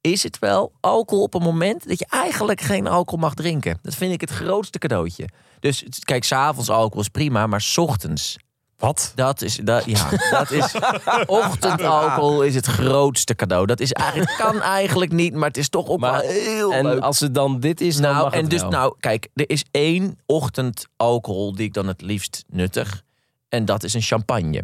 is 0.00 0.22
het 0.22 0.38
wel 0.38 0.72
alcohol 0.80 1.24
op 1.24 1.34
een 1.34 1.42
moment 1.42 1.88
dat 1.88 1.98
je 1.98 2.06
eigenlijk 2.08 2.60
geen 2.60 2.86
alcohol 2.86 3.20
mag 3.20 3.34
drinken. 3.34 3.78
Dat 3.82 3.94
vind 3.94 4.12
ik 4.12 4.20
het 4.20 4.30
grootste 4.30 4.78
cadeautje. 4.78 5.28
Dus 5.60 5.84
kijk, 6.04 6.24
s'avonds 6.24 6.70
alcohol 6.70 7.00
is 7.00 7.08
prima, 7.08 7.46
maar 7.46 7.60
's 7.60 7.78
ochtends, 7.78 8.36
wat? 8.78 9.12
dat 9.14 9.42
is, 9.42 9.56
dat, 9.56 9.84
ja, 9.84 10.08
dat 10.30 10.50
is, 10.50 10.74
ochtendalcohol 11.26 12.42
is 12.42 12.54
het 12.54 12.66
grootste 12.66 13.34
cadeau. 13.34 13.66
Dat 13.66 13.80
is 13.80 13.92
eigenlijk, 13.92 14.34
kan 14.46 14.60
eigenlijk 14.60 15.12
niet, 15.12 15.34
maar 15.34 15.48
het 15.48 15.56
is 15.56 15.68
toch 15.68 15.88
ook 15.88 16.00
Maar- 16.00 16.12
wel 16.20 16.30
heel 16.30 16.72
en 16.72 16.84
leuk. 16.86 17.00
als 17.02 17.20
het 17.20 17.34
dan 17.34 17.60
dit 17.60 17.80
is, 17.80 17.94
dan 17.96 18.12
Nou, 18.12 18.24
mag 18.24 18.32
en 18.32 18.48
dus, 18.48 18.60
wel. 18.60 18.70
nou, 18.70 18.94
kijk, 19.00 19.28
er 19.34 19.50
is 19.50 19.64
één 19.70 20.18
ochtend 20.26 20.86
alcohol 20.96 21.54
die 21.54 21.64
ik 21.66 21.72
dan 21.74 21.86
het 21.88 22.00
liefst 22.02 22.44
nuttig. 22.48 23.02
En 23.48 23.64
dat 23.64 23.82
is 23.84 23.94
een 23.94 24.02
champagne. 24.02 24.62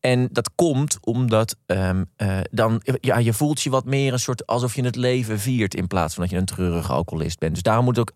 En 0.00 0.28
dat 0.32 0.50
komt 0.54 0.98
omdat 1.00 1.56
eh, 1.66 1.90
dan, 2.50 2.82
ja, 3.00 3.18
je 3.18 3.32
voelt 3.32 3.62
je 3.62 3.70
wat 3.70 3.84
meer 3.84 4.12
een 4.12 4.18
soort 4.18 4.46
alsof 4.46 4.74
je 4.74 4.82
het 4.84 4.96
leven 4.96 5.38
viert 5.40 5.74
in 5.74 5.86
plaats 5.86 6.14
van 6.14 6.22
dat 6.22 6.32
je 6.32 6.38
een 6.38 6.44
treurige 6.44 6.92
alcoholist 6.92 7.38
bent. 7.38 7.52
Dus 7.54 7.62
daarom 7.62 7.84
moet 7.84 7.98
ook 7.98 8.12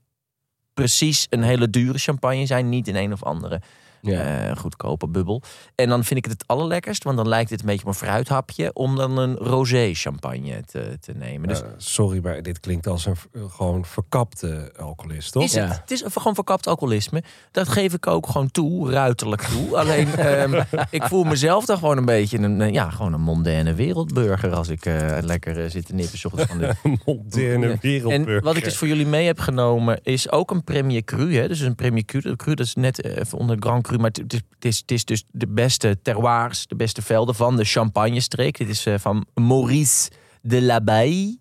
precies 0.74 1.26
een 1.30 1.42
hele 1.42 1.70
dure 1.70 1.98
champagne 1.98 2.46
zijn, 2.46 2.68
niet 2.68 2.88
in 2.88 2.96
een 2.96 3.12
of 3.12 3.22
andere 3.22 3.60
Ja. 4.02 4.48
eh, 4.50 4.56
goedkope 4.56 5.08
bubbel. 5.08 5.42
En 5.74 5.88
dan 5.88 6.04
vind 6.04 6.18
ik 6.18 6.24
het 6.24 6.32
het 6.40 6.48
allerlekkerst, 6.48 7.04
want 7.04 7.16
dan 7.16 7.28
lijkt 7.28 7.50
het 7.50 7.60
een 7.60 7.66
beetje 7.66 7.82
op 7.82 7.88
een 7.88 7.94
fruithapje 7.94 8.70
om 8.72 8.96
dan 8.96 9.18
een 9.18 9.36
rosé 9.36 9.90
champagne 9.94 10.62
te, 10.66 10.96
te 11.00 11.12
nemen. 11.12 11.48
Dus 11.48 11.62
Eh, 11.62 11.68
sorry, 11.76 12.20
maar 12.22 12.42
dit 12.42 12.60
klinkt 12.60 12.86
als 12.86 13.06
een 13.06 13.16
v- 13.16 13.24
gewoon 13.48 13.84
verkapte 13.84 14.72
alcoholist, 14.78 15.32
toch? 15.32 15.42
Is 15.42 15.52
Ja. 15.52 15.66
het, 15.66 15.80
het 15.80 15.90
is 15.90 16.04
gewoon 16.14 16.34
verkapt 16.34 16.66
alcoholisme. 16.66 17.22
Dat 17.50 17.68
geef 17.68 17.92
ik 17.94 18.06
ook 18.06 18.26
gewoon 18.26 18.50
toe, 18.50 18.90
ruiterlijk 18.90 19.42
toe. 19.42 19.76
Alleen, 19.76 20.14
ehm, 20.16 20.62
ik 20.90 21.02
voel 21.02 21.24
mezelf 21.24 21.64
dan 21.64 21.78
gewoon 21.78 21.96
een 21.96 22.04
beetje 22.04 22.38
een, 22.38 22.60
eh, 22.60 22.72
ja, 22.72 22.90
gewoon 22.90 23.12
een 23.12 23.20
mondaine 23.20 23.74
wereldburger 23.74 24.54
als 24.54 24.68
ik 24.68 24.86
eh, 24.86 25.18
lekker 25.20 25.64
eh, 25.64 25.70
zit 25.70 25.86
te 25.86 25.94
nippen 25.94 26.18
van 26.46 26.58
de 26.58 26.74
Moderne 27.06 27.66
En 27.70 27.78
wereldburger. 27.80 28.42
wat 28.42 28.56
ik 28.56 28.64
dus 28.64 28.76
voor 28.76 28.88
jullie 28.88 29.06
mee 29.06 29.26
heb 29.26 29.38
genomen 29.40 30.00
is 30.02 30.30
ook 30.30 30.50
een 30.50 30.64
Premier 30.64 31.04
Cru. 31.04 31.36
Hè? 31.36 31.48
Dus 31.48 31.60
een 31.60 31.74
Premier 31.74 32.04
Cru, 32.04 32.54
dat 32.54 32.66
is 32.66 32.74
net 32.74 33.00
eh, 33.00 33.16
even 33.16 33.38
onder 33.38 33.56
Grand 33.60 33.86
Cru. 33.90 33.98
Maar 33.98 34.10
het 34.12 34.32
is, 34.34 34.40
het, 34.54 34.64
is, 34.64 34.78
het 34.78 34.90
is 34.90 35.04
dus 35.04 35.24
de 35.30 35.46
beste 35.48 35.98
terroirs, 36.02 36.66
de 36.66 36.76
beste 36.76 37.02
velden 37.02 37.34
van 37.34 37.56
de 37.56 37.64
Champagne-streek. 37.64 38.58
Dit 38.58 38.68
is 38.68 38.86
eh, 38.86 38.94
van 38.98 39.26
Maurice 39.34 40.10
de 40.42 40.62
l'Abbaye. 40.62 41.38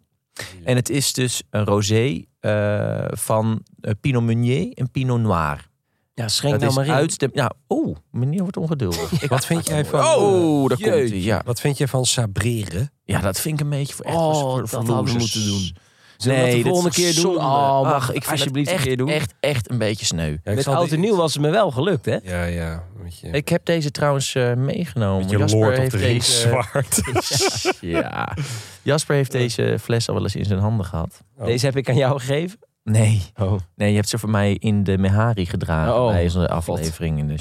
En 0.63 0.75
het 0.75 0.89
is 0.89 1.13
dus 1.13 1.41
een 1.49 1.65
rosé 1.65 2.23
eh, 2.39 3.05
van 3.09 3.63
eh, 3.81 3.91
Pinot 4.01 4.23
Meunier 4.23 4.71
en 4.73 4.91
Pinot 4.91 5.19
Noir. 5.19 5.67
ja, 6.13 6.27
schenk 6.27 6.51
Dat 6.51 6.59
nou 6.61 6.71
is 6.71 6.77
maar 6.77 6.85
in. 6.85 6.91
uitstem... 7.01 7.29
Nou, 7.33 7.51
oeh, 7.69 7.97
meneer 8.11 8.41
wordt 8.41 8.57
ongeduldig. 8.57 9.11
Ik- 9.21 9.29
Wat 9.35 9.45
vind 9.45 9.67
jij 9.67 9.85
van... 9.85 9.99
Oh, 9.99 10.67
daar 10.69 10.77
komt 10.77 10.89
hij. 10.89 11.07
Ja. 11.21 11.41
Wat 11.45 11.59
vind 11.59 11.77
jij 11.77 11.87
van 11.87 12.05
sabreren? 12.05 12.91
ja, 13.03 13.19
dat 13.21 13.39
vind 13.39 13.59
ik 13.59 13.63
een 13.65 13.69
beetje 13.69 13.93
voor 13.93 14.05
echt 14.05 14.15
Oh, 14.15 14.39
voor, 14.41 14.59
dat 14.59 14.69
voor 14.69 14.77
hadden 14.79 15.05
we 15.05 15.11
losers. 15.19 15.35
moeten 15.35 15.51
doen. 15.51 15.75
Zullen 16.21 16.37
we 16.37 16.43
Nee, 16.43 16.53
dat 16.55 16.63
de 16.63 16.69
volgende 16.69 16.95
keer 16.95 17.13
doen? 17.13 17.21
zonde. 17.21 17.39
Oh, 17.39 17.81
mag 17.81 17.93
Ach, 17.93 18.07
ik 18.13 18.23
vind 18.23 18.31
alsjeblieft 18.31 18.69
het 18.69 18.75
een 18.79 18.85
echt, 18.85 18.87
keer 18.87 18.97
doen? 18.97 19.09
Echt, 19.09 19.33
echt 19.39 19.69
een 19.69 19.77
beetje 19.77 20.05
sneu. 20.05 20.35
Ja, 20.43 20.53
Met 20.53 20.67
oud 20.67 20.91
en 20.91 20.99
nieuw 20.99 21.15
was 21.15 21.33
het 21.33 21.41
me 21.41 21.49
wel 21.49 21.71
gelukt, 21.71 22.05
hè? 22.05 22.17
Ja, 22.23 22.43
ja. 22.43 22.83
Je, 23.21 23.27
Ik 23.29 23.49
heb 23.49 23.65
deze 23.65 23.91
trouwens 23.91 24.35
eh, 24.35 24.53
meegenomen. 24.53 25.21
met 25.21 25.29
je 25.31 25.37
Jasper 25.37 25.59
Lord 25.59 25.77
heeft 25.77 25.91
deze, 25.91 26.31
zwaard. 26.31 27.01
ja. 27.81 28.33
Jasper 28.81 29.15
heeft 29.15 29.31
deze 29.31 29.77
fles 29.81 30.07
al 30.07 30.13
wel 30.13 30.23
eens 30.23 30.35
in 30.35 30.45
zijn 30.45 30.59
handen 30.59 30.85
gehad. 30.85 31.21
Oh. 31.37 31.45
Deze 31.45 31.65
heb 31.65 31.77
ik 31.77 31.89
aan 31.89 31.95
jou 31.95 32.19
gegeven. 32.19 32.59
Nee, 32.83 33.21
Oh. 33.37 33.59
nee 33.75 33.89
je 33.89 33.95
hebt 33.95 34.09
ze 34.09 34.17
voor 34.17 34.29
mij 34.29 34.53
in 34.53 34.83
de 34.83 34.97
Mehari 34.97 35.45
gedragen 35.45 36.01
Oh, 36.01 36.07
bij 36.11 36.23
onze 36.23 36.47
aflevering 36.49 37.17
in 37.19 37.27
de. 37.27 37.35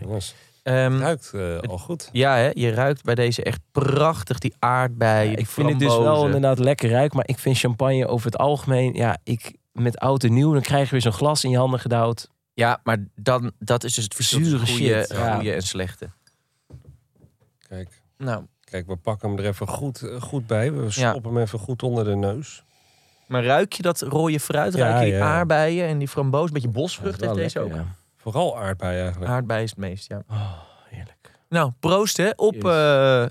Jongens, 0.00 0.34
Ehm, 0.34 0.45
het 0.74 1.00
ruikt 1.00 1.32
eh, 1.34 1.58
al 1.70 1.78
goed. 1.78 2.08
ja, 2.12 2.36
hè, 2.36 2.50
je 2.52 2.70
ruikt 2.70 3.04
bij 3.04 3.14
deze 3.14 3.42
echt 3.42 3.60
prachtig 3.72 4.38
die 4.38 4.54
aardbeien, 4.58 5.36
ik 5.38 5.46
vind 5.46 5.68
het 5.68 5.78
dus 5.78 5.96
wel 5.98 6.24
inderdaad 6.24 6.58
lekker 6.58 6.90
ruik, 6.90 7.12
maar 7.12 7.28
ik 7.28 7.38
vind 7.38 7.58
champagne 7.58 8.06
over 8.06 8.26
het 8.26 8.38
algemeen, 8.38 8.94
ja, 8.94 9.18
ik 9.24 9.56
met 9.72 9.98
oud 9.98 10.24
en 10.24 10.32
nieuw, 10.32 10.52
dan 10.52 10.62
krijg 10.62 10.84
je 10.84 10.90
weer 10.90 11.00
zo'n 11.00 11.12
glas 11.12 11.44
in 11.44 11.50
je 11.50 11.56
handen 11.58 11.80
gedouwd. 11.80 12.28
Ja, 12.54 12.80
maar 12.84 12.98
dan, 13.14 13.52
dat 13.58 13.84
is 13.84 13.94
dus 13.94 14.04
het 14.04 14.14
verschil 14.14 14.38
tussen 14.38 14.58
Zure 14.58 14.72
goede, 14.72 15.00
shit, 15.00 15.16
ja. 15.16 15.34
goede 15.34 15.52
en 15.52 15.62
slechte. 15.62 16.08
Kijk, 17.68 17.88
Nou, 18.18 18.44
kijk, 18.64 18.86
we 18.86 18.96
pakken 18.96 19.28
hem 19.28 19.38
er 19.38 19.44
even 19.44 19.68
goed, 19.68 20.02
eh, 20.02 20.20
goed 20.20 20.46
bij. 20.46 20.72
We 20.72 20.82
Ja. 20.82 20.90
stoppen 20.90 21.32
hem 21.34 21.42
even 21.42 21.58
goed 21.58 21.82
onder 21.82 22.04
de 22.04 22.16
neus. 22.16 22.64
maar 23.26 23.44
ruik 23.44 23.72
je 23.72 23.82
dat 23.82 24.00
rode 24.00 24.40
fruit? 24.40 24.74
Ja, 24.74 24.88
Ruik 24.90 25.04
je 25.04 25.10
die 25.12 25.22
aardbeien 25.22 25.86
en 25.88 25.98
die 25.98 26.08
framboos? 26.08 26.46
Een 26.46 26.52
beetje 26.52 26.68
bosvrucht 26.68 27.20
heeft 27.20 27.34
deze 27.34 27.60
ook. 27.60 27.66
lekker, 27.68 27.84
ja. 27.84 27.94
Vooral 28.32 28.58
aardbei 28.58 29.00
eigenlijk. 29.00 29.30
Aardbei 29.30 29.62
is 29.62 29.70
het 29.70 29.78
meest, 29.78 30.08
ja. 30.08 30.22
Oh, 30.30 30.52
heerlijk. 30.88 31.30
Nou, 31.48 31.70
proost 31.80 32.16
hè, 32.16 32.30
op 32.36 32.54
Yes. 32.54 32.64
eh, 32.64 33.22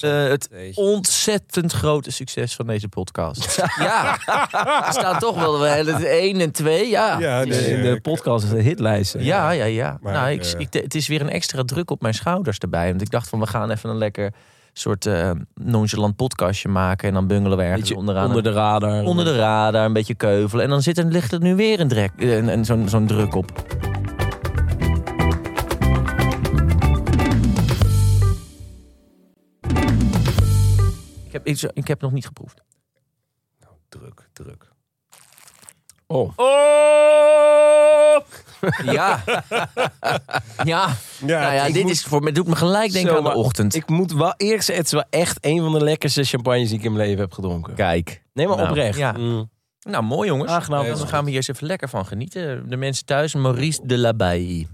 Eh, 0.00 0.28
het 0.30 0.48
ontzettend 0.74 1.72
grote 1.72 2.10
succes 2.10 2.54
van 2.54 2.66
deze 2.66 2.88
podcast. 2.88 3.56
ja, 3.78 4.12
er 4.86 4.92
staat 4.92 5.20
toch 5.20 5.34
wel 5.38 5.58
wel 5.58 5.86
1 6.04 6.40
en 6.40 6.52
2. 6.52 6.88
Ja, 6.88 7.18
Ja, 7.18 7.38
Het 7.38 7.48
is- 7.48 7.60
nee, 7.60 7.74
in 7.76 7.82
de 7.94 8.00
podcast 8.00 8.44
is 8.44 8.50
de 8.50 8.62
hitlijst. 8.62 9.14
ja, 9.18 9.50
ja. 9.50 9.64
ja. 9.64 9.98
Maar, 10.00 10.12
nou, 10.12 10.30
ik, 10.30 10.44
eh, 10.44 10.60
ik, 10.60 10.72
het 10.72 10.94
is 10.94 11.08
weer 11.08 11.20
een 11.20 11.30
extra 11.30 11.62
druk 11.64 11.90
op 11.90 12.00
mijn 12.02 12.14
schouders 12.14 12.58
erbij. 12.58 12.88
Want 12.88 13.02
ik 13.02 13.10
dacht 13.10 13.28
van, 13.28 13.40
we 13.40 13.46
gaan 13.46 13.70
even 13.70 13.90
een 13.90 13.98
lekker 13.98 14.32
soort 14.72 15.06
eh, 15.06 15.30
nonchalant 15.54 16.16
podcastje 16.16 16.68
maken. 16.68 17.08
En 17.08 17.14
dan 17.14 17.26
bungelen 17.26 17.56
we 17.58 17.62
ergens 17.64 17.80
Beetje 17.80 17.96
onderaan. 17.96 18.26
onder 18.26 18.42
de 18.42 18.52
radar. 18.52 19.04
onder 19.04 19.24
de 19.24 19.36
radar, 19.36 19.84
een 19.84 19.92
beetje 19.92 20.14
keuvelen. 20.14 20.64
En 20.64 20.70
dan 20.70 20.82
zit 20.82 21.04
ligt 21.04 21.32
er 21.32 21.40
nu 21.40 21.54
weer 21.54 21.80
een, 21.80 21.88
drek, 21.88 22.12
eh, 22.16 22.36
een, 22.36 22.48
een, 22.48 22.64
zo'n, 22.64 22.88
zo'n 22.88 23.06
druk 23.06 23.34
op. 23.34 23.52
Ik 31.24 31.32
heb, 31.32 31.46
ik, 31.46 31.70
ik 31.72 31.88
heb 31.88 32.00
nog 32.00 32.12
niet 32.12 32.26
geproefd. 32.26 32.62
Druk, 33.88 34.28
druk. 34.32 34.68
Oh. 36.06 36.38
Ja. 38.84 39.22
ja. 40.64 40.88
nou 41.20 41.30
ja, 41.54 41.64
ik 41.64 41.72
dit 41.74 41.82
moet- 41.82 41.92
is 41.92 42.02
voor 42.02 42.22
me, 42.22 42.32
doet 42.32 42.46
me 42.46 42.56
gelijk 42.56 42.92
denken 42.92 43.10
Zo, 43.10 43.16
aan 43.18 43.24
de 43.24 43.34
ochtend. 43.34 43.74
Ik 43.74 43.88
moet 43.88 44.12
wel 44.12 44.34
eerlijk 44.36 44.62
zeggen, 44.62 44.76
het 44.84 44.86
is 44.86 44.92
wel 44.92 45.20
echt 45.20 45.38
een 45.40 45.60
van 45.60 45.72
de 45.72 45.84
lekkerste 45.84 46.24
champagnes 46.24 46.68
die 46.68 46.78
ik 46.78 46.84
in 46.84 46.92
mijn 46.92 47.06
leven 47.06 47.20
heb 47.20 47.32
gedronken. 47.32 47.74
Kijk. 47.74 48.22
Nee, 48.32 48.46
maar 48.46 48.56
Nou, 48.56 48.68
oprecht. 48.68 48.98
ja. 48.98 49.12
Mm. 49.12 49.50
Nou, 49.80 50.04
mooi 50.04 50.28
jongens. 50.28 50.50
Aangenaam. 50.50 50.86
Dan 50.86 51.08
gaan 51.08 51.20
we 51.24 51.28
hier 51.28 51.38
eens 51.38 51.48
even 51.48 51.66
lekker 51.66 51.88
van 51.88 52.06
genieten. 52.06 52.68
De 52.68 52.76
mensen 52.76 53.04
thuis, 53.04 53.34
Maurice 53.34 53.80
de 53.84 53.98
Labay. 53.98 54.66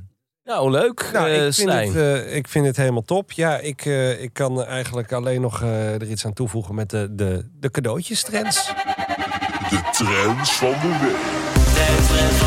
Nou, 0.44 0.70
leuk. 0.70 1.10
Nou, 1.12 1.28
eh, 1.30 1.46
ik, 1.46 1.52
vind 1.54 1.70
het, 1.72 1.94
eh, 1.96 2.36
ik 2.36 2.48
vind 2.48 2.66
het 2.66 2.76
helemaal 2.76 3.02
top. 3.02 3.32
Ja, 3.32 3.58
ik, 3.58 3.84
eh, 3.84 4.22
ik 4.22 4.32
kan 4.32 4.64
eigenlijk 4.64 5.12
alleen 5.12 5.40
nog 5.40 5.62
eh, 5.62 5.94
er 5.94 6.10
iets 6.10 6.26
aan 6.26 6.32
toevoegen 6.32 6.74
met 6.74 6.90
de, 6.90 7.08
de, 7.14 7.48
de 7.60 7.70
cadeautjestrends. 7.70 8.66
De 9.70 9.80
trends 9.92 10.52
van 10.52 10.70
de 10.70 10.98
week. 11.02 12.45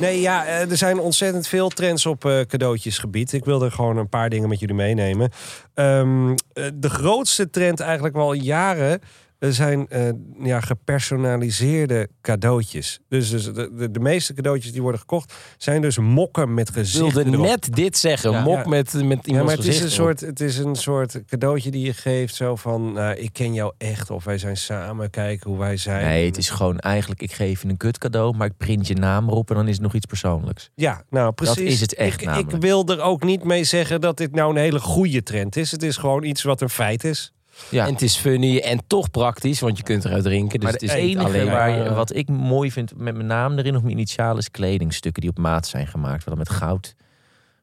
Nee, 0.00 0.20
ja, 0.20 0.46
eh, 0.46 0.70
er 0.70 0.76
zijn 0.76 0.98
ontzettend 0.98 1.46
veel 1.46 1.68
trends 1.68 2.06
op 2.06 2.24
eh, 2.24 2.40
cadeautjesgebied. 2.40 3.32
Ik 3.32 3.44
wil 3.44 3.62
er 3.62 3.72
gewoon 3.72 3.96
een 3.96 4.08
paar 4.08 4.30
dingen 4.30 4.48
met 4.48 4.60
jullie 4.60 4.74
meenemen. 4.74 5.30
Ehm, 5.74 6.30
eh, 6.30 6.64
de 6.74 6.90
grootste 6.90 7.50
trend 7.50 7.80
eigenlijk 7.80 8.14
wel 8.14 8.32
jaren 8.32 9.00
eh, 9.40 9.50
zijn 9.50 9.88
eh, 9.88 10.08
ja, 10.42 10.60
gepersonaliseerde 10.60 12.08
cadeautjes. 12.22 12.98
Dus, 13.08 13.30
dus 13.30 13.44
de, 13.44 13.70
de, 13.74 13.90
de 13.90 14.00
meeste 14.00 14.32
cadeautjes 14.34 14.72
die 14.72 14.82
worden 14.82 15.00
gekocht 15.00 15.34
zijn 15.58 15.80
dus 15.82 15.98
mokken 15.98 16.54
met 16.54 16.68
Ik 16.68 16.74
gezichten 16.74 17.14
wilde 17.24 17.30
erop. 17.30 17.46
net 17.46 17.74
dit 17.74 17.98
zeggen. 17.98 18.30
Ja. 18.30 18.42
Mok 18.42 18.56
Ja. 18.64 18.68
met, 18.68 18.92
met 18.92 19.02
iemands 19.02 19.26
Ja, 19.26 19.42
maar 19.42 19.56
het 19.56 19.66
is, 19.66 19.80
een 19.80 19.90
soort, 19.90 20.20
het 20.20 20.40
is 20.40 20.58
een 20.58 20.74
soort 20.76 21.24
cadeautje 21.26 21.70
die 21.70 21.84
je 21.86 21.92
geeft. 21.92 22.34
Zo 22.34 22.56
van, 22.56 22.92
nou, 22.92 23.14
ik 23.16 23.32
ken 23.32 23.54
jou 23.54 23.72
echt. 23.78 24.10
Of 24.10 24.24
wij 24.24 24.38
zijn 24.38 24.56
samen, 24.56 25.10
kijken 25.10 25.50
hoe 25.50 25.58
wij 25.58 25.76
zijn. 25.76 26.04
Nee, 26.06 26.26
het 26.26 26.36
is 26.36 26.50
gewoon 26.50 26.78
eigenlijk, 26.78 27.22
ik 27.22 27.32
geef 27.32 27.62
je 27.62 27.68
een 27.68 27.76
kut 27.76 27.98
cadeau, 27.98 28.36
maar 28.36 28.46
ik 28.46 28.56
print 28.56 28.86
je 28.86 28.94
naam 28.94 29.28
erop 29.28 29.50
en 29.50 29.56
dan 29.56 29.68
is 29.68 29.74
het 29.74 29.82
nog 29.82 29.94
iets 29.94 30.06
persoonlijks. 30.06 30.70
Ja, 30.74 31.02
nou 31.10 31.32
precies. 31.32 31.58
is 31.72 31.80
het 31.80 31.94
echt 31.94 32.14
ik, 32.14 32.20
ik 32.20 32.26
namelijk. 32.26 32.62
wil 32.62 32.86
er 32.86 33.00
ook 33.00 33.22
niet 33.24 33.44
mee 33.44 33.64
zeggen 33.64 34.00
dat 34.00 34.16
dit 34.16 34.34
nou 34.34 34.50
een 34.50 34.56
hele 34.60 34.80
goede 34.80 35.22
trend 35.22 35.56
is. 35.56 35.70
Het 35.70 35.82
is 35.82 35.96
gewoon 35.96 36.22
iets 36.22 36.42
wat 36.42 36.60
een 36.60 36.70
feit 36.70 37.04
is. 37.04 37.32
Ja. 37.68 37.86
En 37.86 37.92
het 37.92 38.02
is 38.02 38.16
funny 38.16 38.58
en 38.58 38.80
toch 38.86 39.10
praktisch, 39.10 39.60
want 39.60 39.76
je 39.76 39.82
kunt 39.82 40.04
eruit 40.04 40.22
drinken. 40.22 40.60
Dus 40.60 40.62
maar 40.62 40.72
het 40.72 40.82
is 40.82 40.94
niet 40.94 41.02
enige 41.02 41.26
alleen 41.26 41.46
waar 41.50 41.70
je, 41.70 41.78
maar, 41.84 41.94
wat 41.94 42.14
ik 42.14 42.28
mooi 42.28 42.72
vind 42.72 42.92
met 42.96 43.14
mijn 43.14 43.26
naam 43.26 43.58
erin 43.58 43.76
of 43.76 43.80
mijn 43.82 43.94
initialen 43.94 44.38
is 44.38 44.50
kledingstukken 44.50 45.20
die 45.22 45.30
op 45.30 45.38
maat 45.38 45.66
zijn 45.66 45.86
gemaakt. 45.86 46.24
Wel 46.24 46.36
met 46.36 46.48
goud 46.50 46.94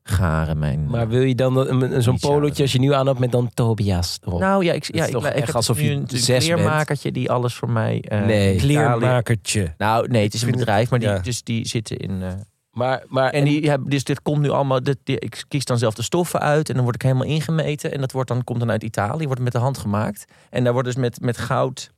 garen. 0.04 0.58
Mijn, 0.60 0.86
Maar 0.90 1.08
wil 1.08 1.22
je 1.22 1.36
dan 1.36 2.02
zo'n 2.02 2.20
polootje 2.20 2.64
als 2.64 2.72
je 2.72 2.80
nu 2.80 2.94
aan 2.94 3.08
hebt 3.08 3.20
met 3.20 3.32
dan 3.32 3.50
Tobias 3.54 4.20
erop? 4.26 4.40
nou 4.40 4.64
ja, 4.64 4.74
ik, 4.74 4.96
ja, 4.96 5.06
ik, 5.06 5.16
ik 5.16 5.46
heb 5.46 5.56
alsof 5.56 5.82
je 5.82 5.90
een, 5.90 6.06
kleermakertje 6.06 7.12
die 7.12 7.32
alles 7.32 7.54
voor 7.54 7.70
mij. 7.70 8.02
eh, 8.08 8.26
Nee. 8.26 8.56
Kleermakertje. 8.58 9.74
Nou, 9.78 10.08
nee, 10.08 10.24
het 10.24 10.34
is 10.34 10.42
een 10.42 10.52
bedrijf, 10.52 10.90
maar 10.90 11.00
die, 11.00 11.08
ja. 11.10 11.20
dus 11.20 11.44
die 11.44 11.68
zitten 11.68 11.98
in. 11.98 12.22
eh, 12.22 12.32
Maar, 12.78 13.04
maar 13.08 13.30
en 13.30 13.44
die 13.44 13.70
hebben, 13.70 13.90
dus 13.90 14.04
dit 14.04 14.22
komt 14.22 14.42
nu 14.42 14.50
allemaal. 14.50 14.84
Dit, 14.84 14.98
ik 15.04 15.44
kies 15.48 15.66
dan 15.66 15.78
zelf 15.78 15.94
de 15.94 16.02
stoffen 16.02 16.40
uit 16.40 16.70
en 16.70 16.76
dan 16.76 16.84
word 16.84 16.96
ik 16.96 17.02
helemaal 17.02 17.28
ingemeten. 17.28 17.92
En 17.92 18.00
dat 18.00 18.12
wordt 18.12 18.30
dan, 18.30 18.44
komt 18.44 18.60
dan 18.60 18.72
uit 18.72 18.84
Italië, 18.84 19.26
wordt 19.26 19.42
met 19.42 19.52
de 19.52 19.58
hand 19.58 19.78
gemaakt. 19.78 20.26
En 20.50 20.64
daar 20.64 20.74
wordt 20.74 20.88
dus 20.88 20.98
met, 20.98 21.22
met 21.22 21.38
goud 21.38 21.92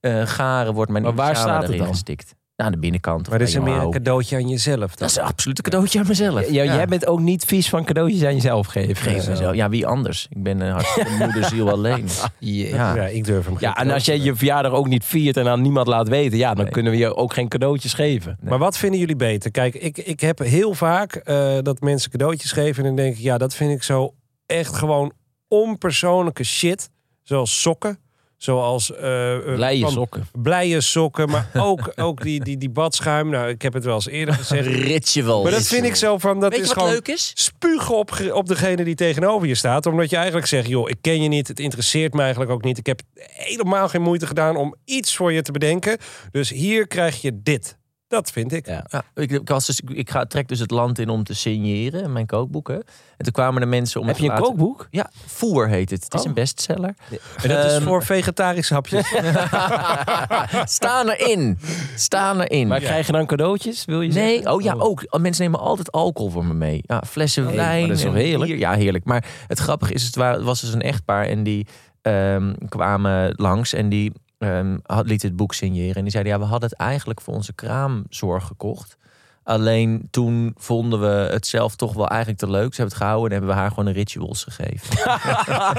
eh, 0.00 0.26
garen 0.26 0.74
wordt 0.74 0.90
mijn 0.90 1.02
Maar 1.04 1.14
waar 1.14 1.36
staat 1.36 1.68
het 1.68 1.78
dan? 1.78 1.86
gestikt. 1.86 2.34
Nou, 2.56 2.68
aan 2.70 2.74
de 2.74 2.78
binnenkant. 2.78 3.28
Maar 3.28 3.38
dat 3.38 3.48
is 3.48 3.58
meer 3.58 3.74
een 3.76 3.90
cadeautje 3.90 4.36
aan 4.36 4.48
jezelf. 4.48 4.94
Dat 4.94 5.08
is 5.10 5.18
absoluut 5.18 5.58
een 5.58 5.64
cadeautje 5.64 5.98
aan 5.98 6.06
mezelf. 6.06 6.50
Ja, 6.50 6.64
Jij 6.64 6.86
bent 6.86 7.06
ook 7.06 7.20
niet 7.20 7.44
vies 7.44 7.68
van 7.68 7.84
cadeautjes 7.84 8.24
aan 8.24 8.34
jezelf 8.34 8.66
geven. 8.66 8.88
Ik 8.90 8.98
geef 8.98 9.28
mezelf. 9.28 9.54
Ja, 9.54 9.68
wie 9.68 9.86
anders? 9.86 10.26
Ik 10.30 10.42
ben 10.42 10.60
een 10.60 10.72
hartstikke 10.72 11.10
moederziel 11.24 11.70
alleen. 11.70 12.08
Ja. 12.38 12.66
Ja. 12.68 12.94
Ja, 12.94 13.06
ik 13.06 13.24
durf 13.24 13.44
hem 13.44 13.56
geen 13.56 13.68
Ja, 13.68 13.76
en 13.76 13.90
als 13.90 14.04
jij 14.04 14.18
je 14.18 14.34
verjaardag 14.34 14.72
ook 14.72 14.86
niet 14.86 15.04
viert 15.04 15.36
en 15.36 15.48
aan 15.48 15.60
niemand 15.62 15.86
laat 15.86 16.08
weten, 16.08 16.38
ja, 16.38 16.54
dan 16.54 16.64
Nee. 16.64 16.72
kunnen 16.72 16.92
we 16.92 16.98
je 16.98 17.16
ook 17.16 17.32
geen 17.32 17.48
cadeautjes 17.48 17.94
geven. 17.94 18.38
Maar 18.42 18.58
wat 18.58 18.76
vinden 18.78 19.00
jullie 19.00 19.16
beter? 19.16 19.50
Kijk, 19.50 19.74
ik, 19.74 19.98
ik 19.98 20.20
heb 20.20 20.38
heel 20.38 20.74
vaak 20.74 21.14
eh, 21.14 21.56
dat 21.62 21.80
mensen 21.80 22.10
cadeautjes 22.10 22.52
geven 22.52 22.82
en 22.82 22.88
dan 22.88 23.04
denk 23.04 23.16
ik, 23.16 23.22
ja, 23.22 23.38
dat 23.38 23.54
vind 23.54 23.70
ik 23.72 23.82
zo 23.82 24.14
echt 24.46 24.74
gewoon 24.76 25.12
onpersoonlijke 25.48 26.44
shit. 26.44 26.90
Zoals 27.22 27.60
sokken. 27.60 27.98
Zoals 28.36 28.94
eh, 28.94 29.34
eh, 29.36 29.54
Blije 29.54 29.80
van- 29.80 29.90
sokken. 29.92 30.26
blije 30.32 30.80
sokken, 30.80 31.28
maar 31.30 31.50
ook, 31.68 31.92
ook 31.96 32.22
die, 32.22 32.44
die, 32.44 32.56
die 32.58 32.70
badschuim. 32.70 33.28
Nou, 33.30 33.48
ik 33.48 33.62
heb 33.62 33.72
het 33.72 33.84
wel 33.84 33.94
eens 33.94 34.08
eerder 34.08 34.34
gezegd. 34.34 34.66
Ritual. 34.66 35.42
Maar 35.42 35.52
dat 35.52 35.66
vind 35.66 35.84
ik 35.84 35.94
zo 35.94 36.18
van, 36.18 36.40
dat 36.40 36.48
Weet 36.50 36.58
je 36.58 36.62
is 36.64 36.68
wat 36.68 36.78
gewoon 36.78 36.92
leuk 36.92 37.08
is? 37.08 37.30
spugen 37.34 37.96
op, 37.96 38.30
op 38.32 38.46
degene 38.48 38.84
die 38.84 38.94
tegenover 38.94 39.48
je 39.48 39.54
staat. 39.54 39.86
Omdat 39.86 40.10
je 40.10 40.16
eigenlijk 40.16 40.46
zegt, 40.46 40.68
joh, 40.68 40.88
ik 40.88 40.96
ken 41.00 41.22
je 41.22 41.28
niet. 41.28 41.48
Het 41.48 41.60
interesseert 41.60 42.12
me 42.14 42.20
eigenlijk 42.20 42.50
ook 42.50 42.64
niet. 42.64 42.78
Ik 42.78 42.86
heb 42.86 43.00
helemaal 43.14 43.88
geen 43.88 44.02
moeite 44.02 44.26
gedaan 44.26 44.56
om 44.56 44.74
iets 44.84 45.16
voor 45.16 45.32
je 45.32 45.42
te 45.42 45.52
bedenken. 45.52 45.98
Dus 46.30 46.50
hier 46.50 46.86
krijg 46.86 47.20
je 47.20 47.40
dit. 47.42 47.76
Dat 48.08 48.30
vind 48.30 48.52
ik. 48.52 48.66
Ja. 48.66 48.84
Ja, 48.88 49.02
ik, 49.14 49.30
ik, 49.30 49.48
was 49.48 49.66
dus, 49.66 49.80
ik 49.86 50.10
ga, 50.10 50.24
trek 50.24 50.48
dus 50.48 50.58
het 50.58 50.70
land 50.70 50.98
in 50.98 51.08
om 51.08 51.24
te 51.24 51.34
signeren 51.34 52.02
in 52.02 52.12
mijn 52.12 52.26
kookboeken. 52.26 52.74
En 53.16 53.24
toen 53.24 53.32
kwamen 53.32 53.60
de 53.60 53.66
mensen 53.66 54.00
om 54.00 54.06
Heb 54.06 54.16
je 54.16 54.22
een 54.22 54.28
laten- 54.28 54.44
kookboek? 54.44 54.88
Ja, 54.90 55.10
Voer 55.26 55.68
heet 55.68 55.90
het. 55.90 56.04
Het 56.04 56.14
is 56.14 56.20
Oh. 56.20 56.26
een 56.26 56.34
bestseller. 56.34 56.94
En 57.42 57.48
dat 57.48 57.64
is 57.64 57.72
Ehm, 57.72 57.82
voor 57.82 58.02
vegetarische 58.04 58.74
hapjes. 58.74 59.08
Staan 60.64 61.08
erin. 61.08 61.58
Staan 61.96 62.40
erin. 62.40 62.68
Maar 62.68 62.80
krijg 62.80 63.06
je 63.06 63.12
dan 63.12 63.26
cadeautjes, 63.26 63.84
wil 63.84 64.00
je 64.00 64.12
Nee, 64.12 64.32
zeggen? 64.34 64.52
oh 64.52 64.62
ja, 64.62 64.74
ook. 64.78 65.18
Mensen 65.20 65.44
nemen 65.44 65.60
altijd 65.60 65.92
alcohol 65.92 66.30
voor 66.30 66.44
me 66.44 66.54
mee. 66.54 66.80
Ja, 66.86 67.02
flessen 67.06 67.44
Nee, 67.44 67.56
wijn. 67.56 67.88
dat 67.88 67.96
is 67.96 68.02
toch 68.02 68.14
heerlijk? 68.14 68.50
bier. 68.50 68.58
Ja, 68.60 68.72
heerlijk. 68.74 69.04
Maar 69.04 69.24
het 69.46 69.58
grappige 69.58 69.92
is, 69.92 70.02
het 70.02 70.14
was 70.42 70.60
dus 70.60 70.72
een 70.72 70.82
echtpaar 70.82 71.24
en 71.26 71.42
die 71.42 71.66
ehm, 72.02 72.54
kwamen 72.68 73.32
langs 73.36 73.72
en 73.72 73.88
die 73.88 74.12
ehm 74.46 74.76
had, 74.82 75.06
liet 75.06 75.22
het 75.22 75.36
boek 75.36 75.54
signeren. 75.54 75.94
En 75.94 76.02
die 76.02 76.10
zeiden, 76.10 76.32
ja, 76.32 76.38
we 76.38 76.44
hadden 76.44 76.68
het 76.68 76.78
eigenlijk 76.78 77.20
voor 77.20 77.34
onze 77.34 77.52
kraamzorg 77.52 78.46
gekocht. 78.46 78.96
Alleen 79.42 80.08
toen 80.10 80.54
vonden 80.56 81.00
we 81.00 81.28
het 81.32 81.46
zelf 81.46 81.76
toch 81.76 81.92
wel 81.94 82.08
eigenlijk 82.08 82.38
te 82.40 82.50
leuk. 82.50 82.74
Ze 82.74 82.80
hebben 82.80 82.94
het 82.98 83.04
gehouden 83.06 83.30
en 83.30 83.36
hebben 83.36 83.54
we 83.54 83.60
haar 83.60 83.68
gewoon 83.70 83.86
een 83.86 83.92
rituals 83.92 84.46
gegeven. 84.48 84.96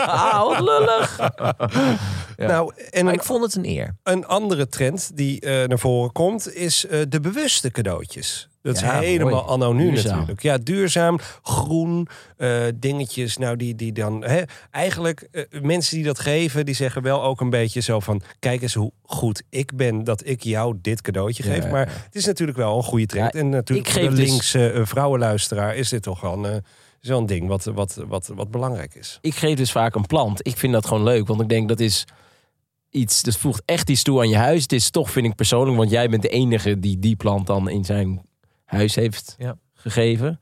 Ah, 0.08 0.42
wat 0.48 0.60
lullig. 0.60 1.18
Ja. 2.38 2.48
Nou, 2.48 2.72
en 2.90 3.06
Maar 3.06 3.14
ik 3.14 3.24
vond 3.24 3.44
het 3.44 3.56
een 3.56 3.66
eer. 3.66 3.96
een 4.04 4.26
andere 4.26 4.68
trend 4.68 5.12
die 5.18 5.40
eh, 5.40 5.68
naar 5.68 5.80
voren 5.80 6.12
komt, 6.12 6.54
is 6.54 6.86
eh, 6.86 7.02
de 7.10 7.20
bewuste 7.20 7.72
cadeautjes. 7.72 8.50
Dat 8.68 8.80
Ja, 8.80 9.00
is 9.00 9.08
helemaal 9.08 9.32
mooi. 9.34 9.46
anno 9.46 9.74
nu 9.74 9.90
Duurzaam. 9.90 10.12
natuurlijk. 10.12 10.42
Ja, 10.42 10.58
duurzaam, 10.58 11.20
groen, 11.42 12.08
eh, 12.38 12.62
dingetjes. 12.76 13.38
Nou, 13.38 13.56
die, 13.56 13.76
die 13.76 13.92
dan. 13.92 14.24
Hè, 14.24 14.42
eigenlijk, 14.72 15.28
eh, 15.32 15.44
mensen 15.62 15.96
die 15.96 16.06
dat 16.06 16.20
geven, 16.20 16.66
die 16.66 16.76
zeggen 16.76 17.02
wel 17.02 17.24
ook 17.24 17.42
een 17.42 17.50
beetje 17.50 17.80
zo 17.80 18.00
van: 18.00 18.22
kijk 18.40 18.62
eens 18.62 18.74
hoe 18.74 18.92
goed 19.04 19.44
ik 19.50 19.76
ben 19.76 20.04
dat 20.04 20.26
ik 20.28 20.44
jou 20.44 20.76
dit 20.82 21.02
cadeautje 21.02 21.44
geef. 21.44 21.64
Ja, 21.64 21.70
maar 21.70 21.88
het 22.04 22.16
is 22.16 22.26
natuurlijk 22.26 22.58
wel 22.58 22.78
een 22.78 22.84
goede 22.84 23.06
trend. 23.06 23.36
En 23.36 23.50
natuurlijk 23.50 23.90
voor 23.90 24.02
de 24.02 24.10
dus- 24.10 24.30
linkse 24.30 24.70
eh, 24.72 24.86
vrouwenluisteraar 24.86 25.76
is 25.76 25.90
dit 25.90 26.04
toch 26.04 26.22
wel 26.22 26.46
een, 26.46 26.64
een 27.02 27.26
ding 27.26 27.48
wat, 27.48 27.64
wat, 27.64 28.04
wat, 28.08 28.32
wat 28.36 28.52
belangrijk 28.52 28.96
is. 28.96 29.18
Ik 29.22 29.36
geef 29.36 29.56
dus 29.58 29.72
vaak 29.72 29.96
een 29.96 30.06
plant. 30.06 30.48
Ik 30.48 30.58
vind 30.58 30.74
dat 30.74 30.86
gewoon 30.86 31.04
leuk, 31.04 31.28
want 31.28 31.42
ik 31.42 31.50
denk 31.50 31.68
dat 31.70 31.80
is 31.80 32.06
iets, 32.90 33.24
dat 33.24 33.38
voegt 33.38 33.62
echt 33.66 33.90
iets 33.90 34.04
toe 34.04 34.20
aan 34.20 34.30
je 34.30 34.36
huis. 34.38 34.62
Het 34.62 34.72
is 34.72 34.90
toch, 34.90 35.12
vind 35.12 35.26
ik 35.26 35.36
persoonlijk, 35.36 35.78
want 35.78 35.90
jij 35.90 36.10
bent 36.10 36.22
de 36.22 36.30
enige 36.30 36.80
die 36.80 37.00
die 37.00 37.16
plant 37.16 37.48
dan 37.48 37.70
in 37.70 37.86
zijn 37.86 38.22
huis 38.68 38.96
heeft 38.96 39.36
Ja. 39.38 39.58
gegeven. 39.74 40.40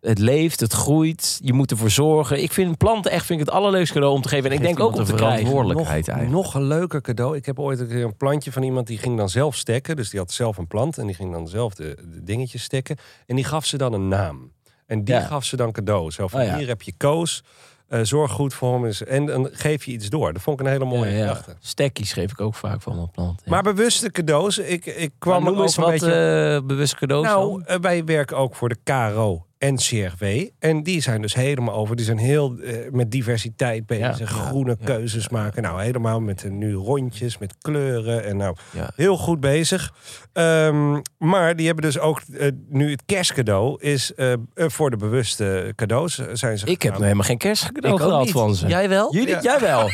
Het 0.00 0.18
leeft, 0.18 0.60
het 0.60 0.72
groeit, 0.72 1.40
je 1.42 1.52
moet 1.52 1.70
ervoor 1.70 1.90
zorgen. 1.90 2.42
Ik 2.42 2.52
vind 2.52 2.76
planten 2.76 3.10
echt 3.10 3.26
vind 3.26 3.40
ik 3.40 3.46
het 3.46 3.54
allerleukste 3.54 3.94
cadeau 3.94 4.14
om 4.14 4.22
te 4.22 4.28
geven. 4.28 4.44
En 4.50 4.56
ik 4.56 4.62
Geeft 4.62 4.76
denk 4.76 4.80
ook 4.88 4.94
om 4.94 5.00
iemand 5.00 5.18
te 5.18 5.24
verantwoordelijkheid 5.24 6.06
nog, 6.06 6.16
eigenlijk. 6.16 6.44
nog 6.44 6.54
een 6.54 6.66
leuker 6.66 7.00
cadeau. 7.00 7.36
Ik 7.36 7.46
heb 7.46 7.58
ooit 7.58 7.80
een 7.80 7.88
keer 7.88 8.04
een 8.04 8.16
plantje 8.16 8.52
van 8.52 8.62
iemand 8.62 8.86
die 8.86 8.98
ging 8.98 9.16
dan 9.16 9.28
zelf 9.28 9.56
stekken. 9.56 9.96
Dus 9.96 10.10
die 10.10 10.20
had 10.20 10.32
zelf 10.32 10.56
een 10.56 10.66
plant 10.66 10.98
en 10.98 11.06
die 11.06 11.14
ging 11.14 11.32
dan 11.32 11.48
zelf 11.48 11.74
de, 11.74 11.96
de 12.12 12.22
dingetjes 12.24 12.62
stekken. 12.62 12.96
En 13.26 13.36
die 13.36 13.44
gaf 13.44 13.64
ze 13.64 13.76
dan 13.76 13.92
een 13.92 14.08
naam. 14.08 14.52
En 14.86 15.04
die 15.04 15.14
Ja. 15.14 15.20
gaf 15.20 15.44
ze 15.44 15.56
dan 15.56 15.72
cadeau. 15.72 16.10
Zo 16.10 16.26
van 16.28 16.40
Oh 16.40 16.46
ja. 16.46 16.56
hier 16.56 16.66
heb 16.68 16.82
je 16.82 16.92
Koos. 16.96 17.42
Eh, 17.88 18.00
zorg 18.02 18.30
goed 18.32 18.54
voor 18.54 18.74
hem 18.74 18.86
is, 18.86 19.04
en 19.04 19.26
dan 19.26 19.48
geef 19.52 19.84
je 19.84 19.92
iets 19.92 20.08
door. 20.08 20.32
Dat 20.32 20.42
vond 20.42 20.60
ik 20.60 20.66
een 20.66 20.72
hele 20.72 20.84
mooie 20.84 21.10
Ja, 21.10 21.16
ja. 21.16 21.26
gedachte. 21.28 21.56
Stekkies 21.60 22.12
geef 22.12 22.30
ik 22.30 22.40
ook 22.40 22.54
vaak 22.54 22.82
van 22.82 22.96
mijn 22.96 23.10
plant. 23.10 23.40
Ja. 23.44 23.50
Maar 23.50 23.62
bewuste 23.62 24.10
cadeaus. 24.10 24.58
Ik, 24.58 24.86
ik 24.86 25.12
kwam 25.18 25.42
Maar 25.42 25.52
noem 25.52 25.62
eens 25.62 25.78
ook 25.78 25.84
een 25.86 25.90
wat 25.92 26.00
beetje... 26.00 26.54
eh, 26.60 26.66
bewust 26.66 26.94
cadeaus 26.94 27.24
Nou, 27.24 27.62
eh, 27.64 27.76
wij 27.80 28.04
werken 28.04 28.36
ook 28.36 28.54
voor 28.54 28.68
de 28.68 28.76
KRO 28.84 29.46
en 29.58 29.76
CRW. 29.76 30.24
En 30.58 30.82
die 30.82 31.00
zijn 31.00 31.22
dus 31.22 31.34
helemaal 31.34 31.74
over. 31.74 31.96
Die 31.96 32.04
zijn 32.04 32.18
heel 32.18 32.56
eh, 32.58 32.74
met 32.90 33.10
diversiteit 33.10 33.86
bezig. 33.86 34.18
Ja, 34.18 34.26
groene 34.26 34.76
ja, 34.80 34.84
keuzes 34.86 35.28
maken. 35.28 35.62
Nou, 35.62 35.82
helemaal 35.82 36.20
met 36.20 36.44
eh, 36.44 36.50
nu 36.50 36.74
rondjes, 36.74 37.38
met 37.38 37.54
kleuren. 37.60 38.24
En 38.24 38.36
nou, 38.36 38.56
Ja. 38.72 38.90
heel 38.96 39.16
goed 39.16 39.40
bezig. 39.40 39.92
Ehm, 40.32 41.00
maar 41.18 41.56
die 41.56 41.66
hebben 41.66 41.84
dus 41.84 41.98
ook 41.98 42.20
eh, 42.38 42.48
nu 42.68 42.90
het 42.90 43.02
kerstcadeau 43.06 43.80
is 43.82 44.12
voor 44.54 44.90
de 44.90 44.96
bewuste 44.96 45.72
cadeaus. 45.76 46.20
Zijn 46.32 46.58
ze 46.58 46.66
Ik 46.66 46.82
heb 46.82 46.92
nog 46.92 47.02
helemaal 47.02 47.24
geen 47.24 47.38
kerstcadeau 47.38 47.98
gehad 48.00 48.30
van 48.30 48.54
ze. 48.54 48.66
Jij 48.66 48.88
wel? 48.88 49.12
Jullie, 49.14 49.28
Ja. 49.28 49.40
jij 49.42 49.60
wel. 49.60 49.88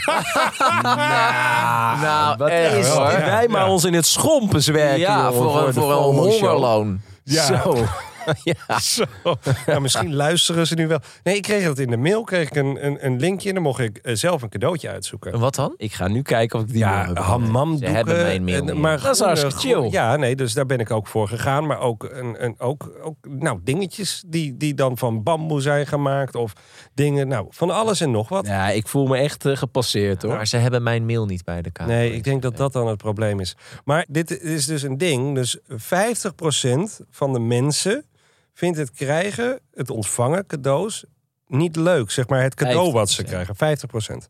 nou, 2.00 2.36
Wat 2.36 2.48
echt, 2.48 2.74
is 2.76 2.88
hoor. 2.88 3.06
het? 3.06 3.24
Wij 3.24 3.48
maar 3.48 3.68
ons 3.68 3.84
in 3.84 3.94
het 3.94 4.06
schompen 4.06 4.72
werken. 4.72 4.98
Ja, 4.98 5.16
jongen, 5.16 5.34
voor, 5.34 5.72
voor 5.74 5.90
een 5.92 5.98
hongerloon. 6.16 7.00
Ja. 7.24 7.44
Zo. 7.62 7.84
ja. 8.68 8.78
Zo. 8.78 9.04
Nou, 9.66 9.80
misschien 9.80 10.14
luisteren 10.14 10.66
ze 10.66 10.74
nu 10.74 10.86
wel. 10.88 10.98
Nee, 11.22 11.36
ik 11.36 11.42
kreeg 11.42 11.64
dat 11.64 11.78
in 11.78 11.90
de 11.90 11.96
mail. 11.96 12.22
Kreeg 12.24 12.48
ik 12.48 12.56
een, 12.56 12.86
een, 12.86 13.06
een 13.06 13.18
linkje. 13.20 13.48
En 13.48 13.54
dan 13.54 13.62
mocht 13.62 13.80
ik 13.80 13.96
eh, 13.96 14.14
zelf 14.14 14.42
een 14.42 14.48
cadeautje 14.48 14.88
uitzoeken. 14.88 15.32
En 15.32 15.38
wat 15.38 15.54
dan? 15.54 15.74
Ik 15.76 15.92
ga 15.92 16.08
nu 16.08 16.22
kijken 16.22 16.58
of 16.58 16.64
ik 16.64 16.70
die 16.70 16.78
Ja, 16.78 17.06
Ze 17.06 17.86
hebben 17.86 18.16
mijn 18.22 18.44
mail 18.44 18.64
niet. 18.64 18.74
Maar 18.74 19.00
Dat 19.00 19.10
is 19.10 19.18
groene- 19.20 19.40
hartstikke 19.40 19.80
chill. 19.80 19.90
Ja, 19.90 20.16
nee, 20.16 20.36
dus 20.36 20.52
daar 20.52 20.66
ben 20.66 20.78
ik 20.78 20.90
ook 20.90 21.06
voor 21.06 21.28
gegaan. 21.28 21.66
Maar 21.66 21.80
ook, 21.80 22.08
een, 22.12 22.44
een, 22.44 22.54
ook, 22.58 22.92
ook 23.02 23.16
nou, 23.28 23.60
dingetjes 23.62 24.22
die, 24.26 24.56
die 24.56 24.74
dan 24.74 24.98
van 24.98 25.22
bamboe 25.22 25.60
zijn 25.60 25.86
gemaakt. 25.86 26.34
Of 26.34 26.52
dingen, 26.94 27.28
nou, 27.28 27.46
van 27.50 27.70
alles 27.70 28.00
en 28.00 28.10
nog 28.10 28.28
wat. 28.28 28.46
Ja, 28.46 28.70
ik 28.70 28.88
voel 28.88 29.06
me 29.06 29.16
echt 29.16 29.44
eh, 29.46 29.56
gepasseerd 29.56 30.22
hoor. 30.22 30.34
Maar 30.34 30.46
ze 30.46 30.56
hebben 30.56 30.82
mijn 30.82 31.06
mail 31.06 31.26
niet 31.26 31.44
bij 31.44 31.62
de 31.62 31.70
Kamer. 31.70 31.94
Nee, 31.94 32.12
ik 32.14 32.24
denk 32.24 32.42
dat 32.42 32.56
dat 32.56 32.72
dan 32.72 32.86
het 32.86 32.98
probleem 32.98 33.40
is. 33.40 33.56
Maar 33.84 34.04
dit 34.08 34.40
is 34.40 34.66
dus 34.66 34.82
een 34.82 34.98
ding. 34.98 35.34
Dus 35.34 35.58
50% 35.58 35.66
van 37.10 37.32
de 37.32 37.38
mensen 37.38 38.04
vindt 38.54 38.78
het 38.78 38.90
krijgen, 38.90 39.60
het 39.72 39.90
ontvangen 39.90 40.46
cadeaus, 40.46 41.04
niet 41.46 41.76
leuk. 41.76 42.10
Zeg 42.10 42.28
maar 42.28 42.42
het 42.42 42.54
cadeau 42.54 42.92
wat 42.92 43.10
ze 43.10 43.22
50%. 43.22 43.26
krijgen. 43.26 43.54
50%. 43.56 44.28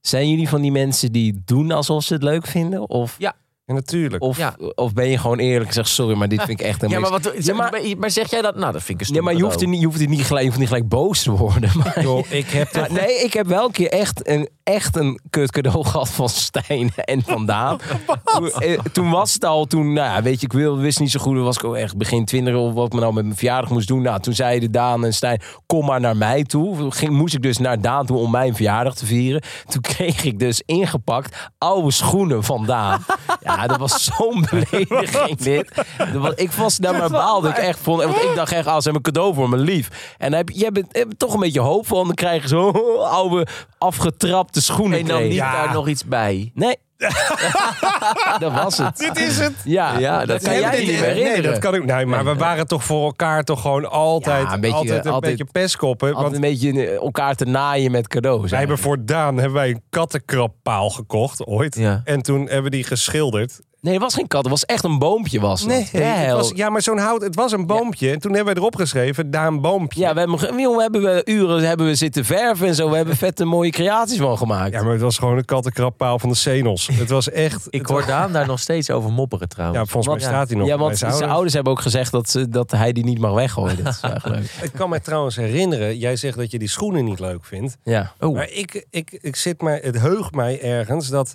Zijn 0.00 0.30
jullie 0.30 0.48
van 0.48 0.60
die 0.62 0.72
mensen 0.72 1.12
die 1.12 1.42
doen 1.44 1.70
alsof 1.70 2.04
ze 2.04 2.14
het 2.14 2.22
leuk 2.22 2.46
vinden? 2.46 2.88
Of, 2.88 3.16
Ja. 3.18 3.34
Ja, 3.70 3.76
natuurlijk. 3.76 4.22
of, 4.22 4.36
Ja. 4.36 4.56
of 4.74 4.92
ben 4.92 5.08
je 5.08 5.18
gewoon 5.18 5.38
eerlijk 5.38 5.66
en 5.68 5.74
zegt 5.74 5.88
sorry, 5.88 6.16
maar 6.16 6.28
dit 6.28 6.38
vind 6.42 6.60
ik 6.60 6.66
echt 6.66 6.82
een 6.82 6.88
Ja, 6.88 6.98
maar, 6.98 7.10
wat, 7.10 7.32
Ja, 7.38 7.70
maar, 7.98 8.10
zeg 8.10 8.30
jij 8.30 8.42
dat? 8.42 8.56
Nou, 8.56 8.72
dat 8.72 8.82
vind 8.82 9.00
ik 9.00 9.08
een 9.08 9.14
Ja, 9.14 9.22
maar 9.22 9.34
je 9.34 9.42
hoeft, 9.42 9.60
er 9.60 9.68
niet, 9.68 9.80
je, 9.80 9.86
hoeft 9.86 10.00
er 10.00 10.08
niet 10.08 10.24
gelijk, 10.24 10.40
je 10.40 10.46
hoeft 10.46 10.58
niet 10.58 10.68
gelijk 10.68 10.88
boos 10.88 11.22
te 11.22 11.30
worden. 11.30 11.70
Maar, 11.80 12.02
Joh, 12.02 12.30
ik 12.30 12.50
heb 12.50 12.88
nee, 12.90 13.14
ik 13.24 13.32
heb 13.32 13.46
wel 13.46 13.64
een 13.64 13.70
keer 13.70 13.88
echt 13.88 14.28
een, 14.28 14.48
echt 14.62 14.96
een 14.96 15.20
kut 15.30 15.50
cadeau 15.50 15.84
gehad 15.90 16.08
van 16.08 16.28
Stijn 16.28 16.92
en 16.94 17.22
van 17.26 17.46
Daan. 17.46 17.78
Toen, 18.34 18.50
eh, 18.50 18.78
toen 18.92 19.10
was 19.10 19.32
het 19.32 19.44
al, 19.44 19.64
toen, 19.64 19.92
nou 19.92 20.08
ja, 20.08 20.22
weet 20.22 20.40
je, 20.40 20.46
ik 20.46 20.52
wil, 20.52 20.78
wist 20.78 21.00
niet 21.00 21.10
zo 21.10 21.20
goed. 21.20 21.38
Was 21.38 21.56
ik 21.56 21.64
ook 21.64 21.74
echt 21.74 21.96
begin 21.96 22.24
twintig 22.24 22.54
of 22.54 22.72
wat 22.72 22.86
ik 22.86 22.92
me 22.92 23.00
nou 23.00 23.12
met 23.12 23.24
mijn 23.24 23.36
verjaardag 23.36 23.70
moest 23.70 23.88
doen. 23.88 24.02
Nou, 24.02 24.20
toen 24.20 24.34
zeiden 24.34 24.72
Daan 24.72 25.04
en 25.04 25.14
Stijn, 25.14 25.40
kom 25.66 25.86
maar 25.86 26.00
naar 26.00 26.16
mij 26.16 26.44
toe. 26.44 26.90
Ging, 26.90 27.10
moest 27.10 27.34
ik 27.34 27.42
dus 27.42 27.58
naar 27.58 27.80
Daan 27.80 28.06
toe 28.06 28.16
om 28.16 28.30
mijn 28.30 28.54
verjaardag 28.54 28.94
te 28.94 29.06
vieren. 29.06 29.42
Toen 29.68 29.80
kreeg 29.80 30.24
ik 30.24 30.38
dus 30.38 30.62
ingepakt 30.66 31.50
oude 31.58 31.90
schoenen 31.90 32.44
van 32.44 32.66
Daan. 32.66 33.04
Ja, 33.40 33.59
dat 33.66 33.78
was 33.78 34.04
zo'n 34.04 34.46
belediging 34.50 35.38
dit. 35.38 35.74
Dat 35.98 36.12
was- 36.12 36.34
Ik 36.34 36.52
was 36.52 36.76
daar 36.76 36.96
maar 36.96 37.10
baalde 37.10 37.48
ik 37.48 37.56
echt 37.56 37.78
vond. 37.82 38.02
Want 38.02 38.16
ik 38.22 38.34
dacht 38.34 38.52
echt, 38.52 38.66
als 38.66 38.84
ze 38.84 38.90
hebben 38.90 39.06
een 39.06 39.12
cadeau 39.12 39.34
voor 39.34 39.48
mijn 39.48 39.62
lief. 39.62 40.14
En 40.18 40.28
dan 40.30 40.38
heb 40.38 40.48
hebt, 40.50 40.76
je 40.92 40.98
hebt 40.98 41.18
toch 41.18 41.34
een 41.34 41.40
beetje 41.40 41.60
hoop 41.60 41.86
van. 41.86 42.06
Dan 42.06 42.14
krijg 42.14 42.42
je 42.42 42.48
zo'n 42.48 42.98
oude 43.20 43.46
afgetrapte 43.78 44.62
schoenen. 44.62 44.98
En 44.98 45.06
dan 45.06 45.16
kreeg. 45.16 45.30
niet 45.30 45.38
daar 45.40 45.72
nog 45.72 45.88
iets 45.88 46.04
bij. 46.04 46.50
Nee. 46.54 46.76
dat 48.38 48.52
was 48.52 48.78
het. 48.78 48.96
Dit 48.96 49.16
is 49.18 49.38
het. 49.38 49.52
Ja, 49.64 49.98
Ja, 49.98 50.18
dat, 50.18 50.28
dat 50.28 50.42
kan 50.42 50.60
jij 50.60 50.78
niet 50.78 50.86
meer 50.88 51.00
Nee, 51.00 51.10
herinneren. 51.14 51.42
dat 51.50 51.58
kan 51.58 51.74
ik. 51.74 51.84
Nee, 51.84 52.06
maar 52.06 52.24
we 52.24 52.34
waren 52.34 52.66
toch 52.66 52.84
voor 52.84 53.04
elkaar 53.04 53.42
toch 53.44 53.60
gewoon 53.60 53.90
altijd, 53.90 54.46
Ja, 54.46 54.52
een 54.54 54.60
beetje, 54.60 54.76
altijd 54.76 55.04
een 55.04 55.12
altijd- 55.12 55.36
beetje 55.36 55.52
pestkoppen. 55.52 56.08
Altijd 56.14 56.24
Want 56.24 56.34
een 56.44 56.50
beetje 56.50 56.86
eh, 56.86 56.94
elkaar 56.96 57.34
te 57.34 57.44
naaien 57.44 57.90
met 57.90 58.08
cadeaus. 58.08 58.50
wij 58.50 58.58
hebben 58.58 58.78
voor 58.78 59.04
Daan 59.04 59.34
hebben 59.36 59.52
wij 59.54 59.68
een 59.70 59.82
kattenkrabpaal 59.90 60.90
gekocht 60.90 61.46
ooit. 61.46 61.74
Ja. 61.76 62.00
En 62.04 62.22
toen 62.22 62.40
hebben 62.40 62.62
we 62.62 62.70
die 62.70 62.84
geschilderd. 62.84 63.60
Nee, 63.80 63.92
het 63.94 64.02
was 64.02 64.14
geen 64.14 64.26
kat. 64.26 64.40
Het 64.42 64.50
was 64.50 64.64
echt 64.64 64.84
een 64.84 64.98
boompje. 64.98 65.40
Was 65.40 65.64
het. 65.66 65.90
het 65.92 66.32
was, 66.32 66.52
ja, 66.54 66.70
maar 66.70 66.82
zo'n 66.82 66.98
hout, 66.98 67.22
het 67.22 67.34
was 67.34 67.52
een 67.52 67.66
boompje. 67.66 68.10
En 68.10 68.18
toen 68.18 68.34
hebben 68.34 68.52
wij 68.54 68.62
erop 68.62 68.76
geschreven, 68.76 69.30
Daan 69.30 69.60
Boompje. 69.60 70.00
Ja, 70.00 70.12
we 70.14 70.18
hebben, 70.18 70.38
jongen, 70.60 70.76
we 70.76 70.82
hebben 70.82 71.02
we 71.02 71.22
uren 71.24 71.62
hebben 71.68 71.86
we 71.86 71.94
zitten 71.94 72.24
verven 72.24 72.66
en 72.66 72.74
zo. 72.74 72.90
We 72.90 72.96
hebben 72.96 73.16
vette 73.16 73.44
mooie 73.44 73.70
creaties 73.70 74.18
van 74.18 74.38
gemaakt. 74.38 74.72
Ja, 74.72 74.82
maar 74.82 74.92
het 74.92 75.00
was 75.00 75.18
gewoon 75.18 75.36
een 75.36 75.44
kattenkrabpaal 75.44 76.18
van 76.18 76.28
de 76.28 76.34
Senos. 76.34 76.86
Het 76.92 77.08
was 77.08 77.30
echt... 77.30 77.66
Ik 77.70 77.86
hoor 77.86 77.96
was- 77.96 78.06
Daan 78.06 78.32
daar 78.32 78.46
nog 78.46 78.60
steeds 78.60 78.90
over 78.90 79.12
mopperen 79.12 79.48
trouwens. 79.48 79.78
Ja, 79.78 79.86
volgens 79.86 80.06
mij 80.14 80.22
Want- 80.24 80.34
staat 80.36 80.48
hij 80.48 80.58
nog 80.58 80.66
ja, 80.68 80.78
want 80.78 80.98
zijn 80.98 81.10
ouders. 81.10 81.32
ouders 81.32 81.54
hebben 81.54 81.72
ook 81.72 81.80
gezegd 81.80 82.12
dat, 82.12 82.28
ze, 82.30 82.48
dat 82.48 82.70
hij 82.70 82.92
die 82.92 83.04
niet 83.04 83.18
mag 83.18 83.32
weggooien. 83.34 83.84
Dat 83.84 83.94
is 83.94 84.00
eigenlijk 84.00 84.36
leuk. 84.40 84.50
Ik 84.70 84.72
kan 84.72 84.88
me 84.90 85.00
trouwens 85.00 85.36
herinneren, 85.36 85.98
jij 85.98 86.16
zegt 86.16 86.36
dat 86.36 86.50
je 86.50 86.58
die 86.58 86.68
schoenen 86.68 87.04
niet 87.04 87.20
leuk 87.20 87.44
vindt. 87.44 87.76
Ja. 87.84 88.12
Oh, 88.20 88.34
Maar 88.34 88.50
ik, 88.50 88.86
ik, 88.90 89.18
ik 89.22 89.36
zit 89.36 89.60
mij, 89.62 89.80
het 89.84 90.00
heugt 90.00 90.34
mij 90.34 90.60
ergens 90.62 91.08
dat, 91.08 91.34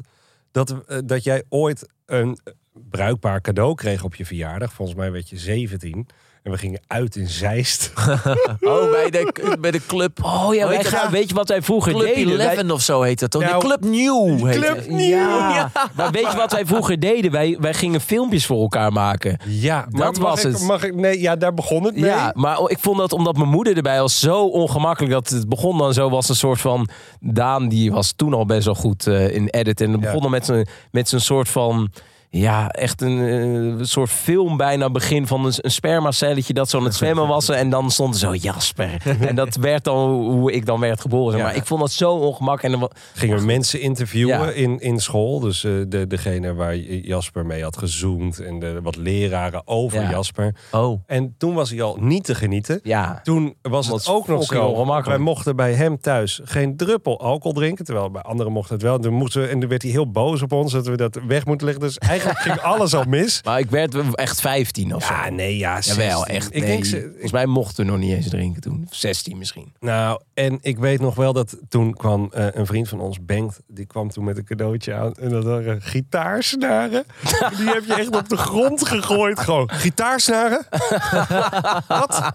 dat, 0.51 0.75
eh, 0.87 0.97
dat 1.05 1.23
jij 1.23 1.43
ooit 1.49 1.87
een 2.05 2.39
bruikbaar 2.71 3.41
cadeau 3.41 3.75
kreeg 3.75 4.03
op 4.03 4.15
je 4.15 4.25
verjaardag. 4.25 4.73
Volgens 4.73 4.97
mij 4.97 5.11
werd 5.11 5.29
je 5.29 5.37
17. 5.37 6.07
En 6.45 6.51
we 6.51 6.57
gingen 6.57 6.79
uit 6.87 7.15
in 7.15 7.27
Zeist. 7.27 7.91
oh 8.61 8.91
bij, 8.91 9.09
de, 9.09 9.57
bij 9.59 9.71
de 9.71 9.81
club. 9.87 10.23
Oh 10.23 10.53
ja, 10.53 10.67
wij 10.67 10.77
heet 10.77 10.87
gaan, 10.87 11.01
dat? 11.01 11.11
weet 11.11 11.29
je 11.29 11.35
wat 11.35 11.49
wij 11.49 11.61
vroeger 11.61 11.93
Club 11.93 12.15
deden? 12.15 12.37
Wij- 12.37 12.55
11 12.57 12.71
of 12.71 12.81
zo 12.81 13.01
heet 13.01 13.19
dat 13.19 13.31
toch? 13.31 13.41
Nou, 13.41 13.59
de 13.59 13.65
Club 13.65 13.83
New 13.83 14.45
heet 14.47 14.55
Club 14.55 14.75
het. 14.75 14.89
Nieuw. 14.89 15.17
Ja. 15.17 15.71
Maar 15.95 16.11
weet 16.11 16.31
je 16.31 16.37
wat 16.37 16.51
wij 16.51 16.65
vroeger 16.65 16.99
deden? 16.99 17.31
Wij, 17.31 17.57
wij 17.59 17.73
gingen 17.73 18.01
filmpjes 18.01 18.45
voor 18.45 18.61
elkaar 18.61 18.91
maken. 18.91 19.37
Ja, 19.47 19.85
Dat 19.89 20.17
was 20.17 20.45
ik, 20.45 20.51
het. 20.51 20.61
Mag 20.61 20.83
ik, 20.83 20.95
nee, 20.95 21.21
ja, 21.21 21.35
daar 21.35 21.53
begon 21.53 21.83
het 21.83 21.95
mee. 21.95 22.09
Ja, 22.09 22.31
maar 22.35 22.57
ik 22.67 22.79
vond 22.79 22.97
dat 22.97 23.13
omdat 23.13 23.37
mijn 23.37 23.49
moeder 23.49 23.75
erbij 23.75 23.99
was 23.99 24.19
zo 24.19 24.45
ongemakkelijk. 24.47 25.13
Dat 25.13 25.29
het 25.29 25.49
begon 25.49 25.77
dan 25.77 25.93
zo 25.93 26.09
was 26.09 26.29
een 26.29 26.35
soort 26.35 26.61
van... 26.61 26.87
Daan 27.19 27.69
die 27.69 27.91
was 27.91 28.13
toen 28.15 28.33
al 28.33 28.45
best 28.45 28.65
wel 28.65 28.75
goed 28.75 29.07
eh, 29.07 29.35
in 29.35 29.47
editen. 29.49 29.85
En 29.85 29.91
Ja. 29.91 29.97
begon 29.99 30.21
dan 30.21 30.31
met 30.31 30.45
zijn 30.45 30.67
met 30.91 31.09
zijn 31.09 31.21
soort 31.21 31.49
van... 31.49 31.91
Ja, 32.37 32.69
echt 32.69 33.01
een 33.01 33.77
eh, 33.79 33.85
soort 33.85 34.09
film 34.09 34.57
bijna 34.57 34.89
begin 34.89 35.27
van 35.27 35.45
een, 35.45 35.53
een 35.57 35.71
spermacelletje 35.71 36.53
dat 36.53 36.69
zo 36.69 36.77
aan 36.77 36.83
het 36.83 36.95
zwemmen 36.95 37.27
was. 37.27 37.49
En 37.49 37.69
dan 37.69 37.91
stond 37.91 38.13
er 38.13 38.19
zo 38.19 38.33
Jasper. 38.35 38.89
en 39.27 39.35
dat 39.35 39.55
werd 39.55 39.83
dan 39.83 40.09
hoe 40.09 40.51
ik 40.51 40.65
dan 40.65 40.79
werd 40.79 41.01
geboren. 41.01 41.37
Ja. 41.37 41.43
Maar 41.43 41.55
ik 41.55 41.65
vond 41.65 41.79
dat 41.81 41.91
zo. 41.91 42.37
En 42.61 42.71
dan 42.71 42.79
wa- 42.79 42.89
Gingen 43.13 43.37
we 43.37 43.45
mensen 43.45 43.81
interviewen 43.81 44.39
Ja. 44.39 44.49
in, 44.49 44.79
in 44.79 44.99
school. 44.99 45.39
Dus 45.39 45.63
eh, 45.63 45.71
de, 45.87 46.07
degene 46.07 46.53
waar 46.53 46.75
Jasper 46.77 47.45
mee 47.45 47.63
had 47.63 47.77
gezoomd. 47.77 48.39
En 48.39 48.59
de, 48.59 48.79
wat 48.81 48.95
leraren 48.95 49.61
over 49.67 50.01
Ja. 50.01 50.09
Jasper. 50.09 50.55
Oh, 50.71 51.01
En 51.07 51.35
toen 51.37 51.53
was 51.53 51.69
hij 51.69 51.81
al 51.81 51.97
niet 51.99 52.23
te 52.23 52.35
genieten. 52.35 52.79
ja, 52.83 53.19
Toen 53.23 53.55
was 53.61 53.87
Dat 53.87 53.97
het 53.97 54.07
ook 54.09 54.27
nog 54.27 54.43
zo. 54.43 54.65
ongemakkelijk. 54.65 55.05
Wij 55.05 55.17
mochten 55.17 55.55
bij 55.55 55.73
hem 55.73 55.99
thuis 55.99 56.41
geen 56.43 56.77
druppel 56.77 57.19
alcohol 57.19 57.53
drinken. 57.53 57.85
Terwijl 57.85 58.11
bij 58.11 58.21
anderen 58.21 58.51
mochten 58.51 58.73
het 58.73 58.83
wel. 58.83 58.99
Toen 58.99 59.13
moesten 59.13 59.41
we, 59.41 59.47
en 59.47 59.59
toen 59.59 59.69
werd 59.69 59.81
hij 59.81 59.91
heel 59.91 60.11
boos 60.11 60.41
op 60.41 60.51
ons 60.51 60.71
dat 60.71 60.87
we 60.87 60.97
dat 60.97 61.19
weg 61.27 61.45
moeten 61.45 61.65
leggen. 61.67 61.85
Dus 61.85 61.97
eigenlijk 62.15 62.23
ging 62.45 62.59
alles 62.61 62.93
al 62.93 63.03
mis. 63.07 63.41
maar 63.43 63.59
ik 63.59 63.69
werd 63.69 63.95
echt 64.13 64.41
15 64.41 64.95
of 64.95 65.05
zo. 65.05 65.13
Ja, 65.13 65.29
nee, 65.29 65.57
ja. 65.57 65.79
Jawel, 65.79 66.17
16. 66.17 66.35
echt. 66.35 66.45
Ik 66.45 66.61
nee. 66.61 66.67
denk, 66.71 66.85
ze- 66.85 67.07
Volgens 67.11 67.31
mij 67.31 67.45
mochten 67.45 67.85
we 67.85 67.91
nog 67.91 67.99
niet 67.99 68.13
eens 68.13 68.29
drinken 68.29 68.61
toen. 68.61 68.87
16 68.89 69.37
misschien. 69.37 69.73
Nou, 69.79 70.21
en 70.33 70.57
ik 70.61 70.77
weet 70.77 70.99
nog 71.01 71.15
wel 71.15 71.33
dat 71.33 71.57
toen 71.69 71.93
kwam 71.93 72.29
eh, 72.33 72.47
een 72.51 72.65
vriend 72.65 72.89
van 72.89 72.99
ons, 72.99 73.17
Bengt, 73.25 73.59
die 73.67 73.85
kwam 73.85 74.09
toen 74.09 74.23
met 74.23 74.37
een 74.37 74.45
cadeautje 74.45 74.93
aan. 74.93 75.13
En 75.13 75.29
dat 75.29 75.43
waren 75.43 75.81
gitaarsnaren. 75.81 77.05
die 77.57 77.67
heb 77.67 77.83
je 77.85 77.93
echt 77.93 78.15
op 78.15 78.29
de 78.29 78.37
grond 78.37 78.87
gegooid. 78.87 79.39
Gewoon, 79.39 79.69
gitaarsnaren? 79.71 80.65
Wat? 81.87 82.31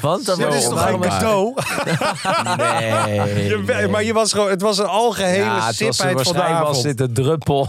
want 0.00 0.26
dat 0.26 0.38
was 0.38 0.56
is 0.56 0.64
toch 0.64 0.74
waar. 0.74 0.98
cadeau? 0.98 1.54
Nee. 2.56 3.44
Je 3.48 3.88
Maar 3.90 4.04
je 4.04 4.12
was 4.12 4.32
gewoon, 4.32 4.50
het 4.50 4.62
was 4.62 4.78
een 4.78 4.86
algehele 4.86 5.44
ja, 5.44 5.72
sipheid 5.72 5.96
van 5.98 6.08
de 6.08 6.14
waarschijnlijk 6.14 6.66
was 6.66 6.82
dit 6.82 7.00
een 7.00 7.12
druppel. 7.12 7.68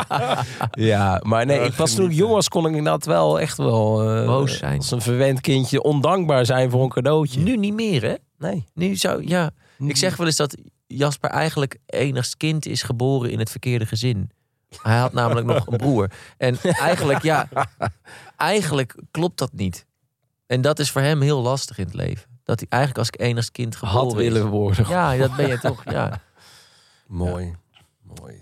ja, 0.90 1.20
maar 1.22 1.46
nee, 1.46 1.60
ik 1.60 1.72
was 1.72 1.94
toen 1.94 2.10
ik 2.10 2.16
jong 2.16 2.32
was, 2.32 2.48
kon 2.48 2.66
ik 2.66 2.74
inderdaad 2.74 3.04
wel 3.04 3.40
echt 3.40 3.56
wel... 3.56 4.10
eh, 4.10 4.26
Boos 4.26 4.58
zijn. 4.58 4.76
Als 4.78 4.90
een 4.90 5.00
verwend 5.02 5.40
kindje 5.40 5.82
ondankbaar 5.82 6.46
zijn 6.46 6.70
voor 6.70 6.82
een 6.82 6.88
cadeautje. 6.88 7.40
Nu 7.40 7.56
niet 7.56 7.74
meer, 7.74 8.02
hè? 8.02 8.14
Nee. 8.38 8.64
Nu 8.74 8.96
zou, 8.96 9.28
ja. 9.28 9.50
Ik 9.78 9.96
zeg 9.96 10.16
wel 10.16 10.26
eens 10.26 10.36
dat 10.36 10.56
Jasper 10.86 11.30
eigenlijk 11.30 11.78
enigst 11.86 12.36
kind 12.36 12.66
is 12.66 12.82
geboren 12.82 13.30
in 13.30 13.38
het 13.38 13.50
verkeerde 13.50 13.86
gezin. 13.86 14.30
Hij 14.82 14.98
had 14.98 15.12
namelijk 15.12 15.46
nog 15.46 15.66
een 15.66 15.76
broer. 15.76 16.10
En 16.38 16.56
eigenlijk, 16.62 17.22
ja, 17.22 17.48
eigenlijk 18.36 18.94
klopt 19.10 19.38
dat 19.38 19.52
niet. 19.52 19.86
En 20.46 20.60
dat 20.60 20.78
is 20.78 20.90
voor 20.90 21.00
hem 21.00 21.20
heel 21.20 21.42
lastig 21.42 21.78
in 21.78 21.84
het 21.84 21.94
leven. 21.94 22.30
Dat 22.44 22.58
hij 22.58 22.68
eigenlijk 22.68 22.98
als 23.10 23.26
enigst 23.28 23.50
kind 23.50 23.76
geboren 23.76 23.98
Had 24.00 24.12
willen 24.14 24.42
is. 24.44 24.48
worden. 24.48 24.88
Ja, 24.88 25.16
dat 25.16 25.36
ben 25.36 25.48
je 25.48 25.58
toch, 25.58 25.82
ja. 25.84 26.20
Mooi, 27.06 27.54
mooi. 28.20 28.34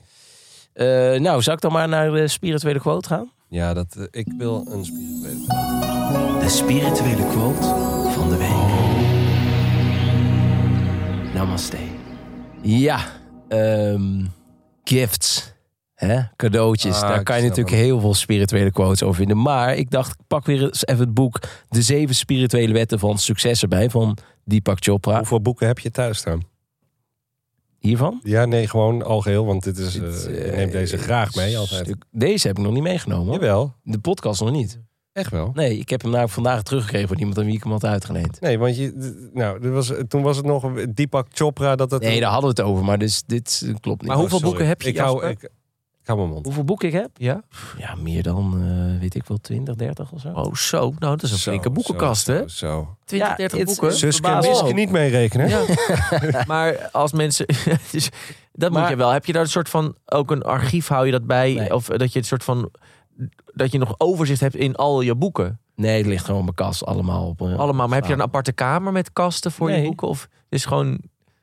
Eh, 0.80 0.86
nou, 1.20 1.42
zou 1.42 1.56
ik 1.56 1.62
dan 1.62 1.72
maar 1.72 1.88
naar 1.88 2.10
de 2.10 2.28
spirituele 2.28 2.80
quote 2.80 3.08
gaan? 3.08 3.30
Ja, 3.48 3.74
dat, 3.74 3.96
eh, 3.96 4.04
ik 4.10 4.26
wil 4.38 4.66
een 4.70 4.84
spirituele 4.84 5.46
De 6.40 6.48
spirituele 6.48 7.26
quote 7.26 7.62
van 8.10 8.28
de 8.28 8.36
week. 8.36 8.48
Namaste. 11.34 11.76
Ja, 12.62 13.00
ehm, 13.48 14.24
gifts. 14.84 15.52
Hè? 15.94 16.20
Cadeautjes. 16.36 17.02
Ah, 17.02 17.08
Daar 17.08 17.22
kan 17.22 17.36
je 17.36 17.42
natuurlijk 17.48 17.76
heel 17.76 18.00
veel 18.00 18.14
spirituele 18.14 18.70
quotes 18.70 19.02
over 19.02 19.16
vinden. 19.16 19.42
Maar 19.42 19.76
ik 19.76 19.90
dacht, 19.90 20.10
ik 20.10 20.26
pak 20.26 20.46
weer 20.46 20.62
eens 20.62 20.86
even 20.86 21.04
het 21.04 21.14
boek 21.14 21.38
De 21.68 21.82
Zeven 21.82 22.14
Spirituele 22.14 22.72
Wetten 22.72 22.98
van 22.98 23.18
Succes 23.18 23.62
erbij. 23.62 23.90
Van 23.90 24.16
Deepak 24.44 24.76
Chopra. 24.80 25.16
Hoeveel 25.16 25.40
boeken 25.40 25.66
heb 25.66 25.78
je 25.78 25.90
thuis 25.90 26.18
staan? 26.18 26.49
Hiervan? 27.80 28.20
Ja, 28.22 28.44
nee, 28.44 28.68
gewoon 28.68 29.02
algeheel, 29.04 29.46
want 29.46 29.64
dit 29.64 29.78
is, 29.78 29.92
Dit, 29.92 30.26
eh, 30.26 30.38
eh, 30.40 30.46
ik 30.48 30.54
neem 30.56 30.70
deze 30.70 30.98
graag 30.98 31.34
mee 31.34 31.58
altijd. 31.58 31.84
Stuk- 31.86 32.04
Deze 32.10 32.46
heb 32.46 32.58
ik 32.58 32.64
nog 32.64 32.72
niet 32.72 32.82
meegenomen. 32.82 33.32
Jawel, 33.32 33.74
De 33.82 33.98
podcast 33.98 34.40
nog 34.40 34.50
niet. 34.50 34.80
echt 35.12 35.30
wel. 35.30 35.50
Nee, 35.54 35.78
ik 35.78 35.88
heb 35.88 36.00
hem 36.00 36.10
namelijk 36.10 36.34
vandaag 36.34 36.62
teruggekregen 36.62 37.08
van 37.08 37.18
iemand 37.18 37.38
aan 37.38 37.44
wie 37.44 37.54
ik 37.54 37.62
hem 37.62 37.72
had 37.72 37.84
uitgeleend. 37.84 38.40
Nee, 38.40 38.58
want 38.58 38.76
je, 38.76 39.28
nou, 39.34 39.60
dit 39.60 39.70
was, 39.72 39.92
toen 40.08 40.22
was 40.22 40.36
het 40.36 40.46
nog 40.46 40.72
Deepak 40.88 41.26
Chopra 41.32 41.76
dat 41.76 41.90
het. 41.90 42.02
Nee, 42.02 42.20
daar 42.20 42.30
hadden 42.32 42.54
we 42.54 42.60
het 42.62 42.70
over, 42.70 42.84
maar 42.84 42.98
dus, 42.98 43.22
dit 43.26 43.72
klopt 43.80 44.00
niet. 44.00 44.08
Maar 44.10 44.18
hoeveel 44.18 44.36
sorry. 44.38 44.50
boeken 44.52 44.68
heb 44.68 44.82
je, 44.82 44.88
Ik 44.88 44.98
hou, 44.98 45.26
ik 45.26 45.48
hou 46.10 46.22
mijn 46.22 46.32
mond. 46.32 46.44
Hoeveel 46.44 46.64
boeken 46.64 46.88
ik 46.88 46.94
heb? 46.94 47.10
Ja? 47.14 47.42
Ja, 47.78 47.94
meer 47.94 48.22
dan, 48.22 48.54
eh, 48.94 49.00
weet 49.00 49.14
ik 49.14 49.26
wel, 49.26 49.38
20, 49.40 49.74
30 49.74 50.12
of 50.12 50.20
zo. 50.20 50.28
Oh, 50.28 50.54
zo. 50.54 50.78
Nou, 50.80 50.96
dat 50.98 51.22
is 51.22 51.30
een 51.32 51.38
Zo, 51.38 51.50
flinke 51.50 51.70
boekenkast, 51.70 52.24
zo, 52.24 52.32
hè? 52.32 52.38
Zo, 52.38 52.46
zo. 52.48 52.96
20, 53.04 53.28
Ja, 53.28 53.36
30 53.36 53.58
het- 53.58 53.66
boeken. 53.66 53.92
Zus- 53.96 54.20
Wiske 54.20 54.64
me. 54.64 54.72
niet 54.72 54.90
meerekenen. 54.90 55.48
Ja. 55.48 55.64
maar 56.46 56.88
als 56.92 57.12
mensen... 57.12 57.46
dus 57.92 58.08
dat 58.52 58.70
moet 58.72 58.88
je 58.88 58.96
wel. 58.96 59.10
Heb 59.10 59.24
je 59.26 59.32
daar 59.32 59.42
een 59.42 59.48
soort 59.48 59.68
van... 59.68 59.94
Ook 60.06 60.30
een 60.30 60.42
archief 60.42 60.88
hou 60.88 61.06
je 61.06 61.12
dat 61.12 61.26
bij? 61.26 61.54
Nee. 61.54 61.74
Of 61.74 61.86
dat 61.86 62.12
je 62.12 62.18
het 62.18 62.28
soort 62.28 62.44
van... 62.44 62.70
Dat 63.52 63.72
je 63.72 63.78
nog 63.78 63.94
overzicht 63.98 64.40
hebt 64.40 64.54
in 64.56 64.76
al 64.76 65.00
je 65.00 65.14
boeken? 65.14 65.60
Nee, 65.74 65.96
het 65.96 66.06
ligt 66.06 66.24
gewoon 66.24 66.38
op 66.38 66.44
mijn 66.44 66.56
kast 66.68 66.84
allemaal 66.84 67.26
op. 67.28 67.40
eh, 67.40 67.58
Allemaal. 67.58 67.86
Maar 67.88 67.96
heb 67.98 68.06
je 68.06 68.12
een 68.12 68.22
aparte 68.22 68.52
kamer 68.52 68.92
met 68.92 69.12
kasten 69.12 69.52
voor 69.52 69.70
je 69.70 69.82
boeken? 69.82 70.08
Of 70.08 70.28
is 70.48 70.64
gewoon... 70.64 70.88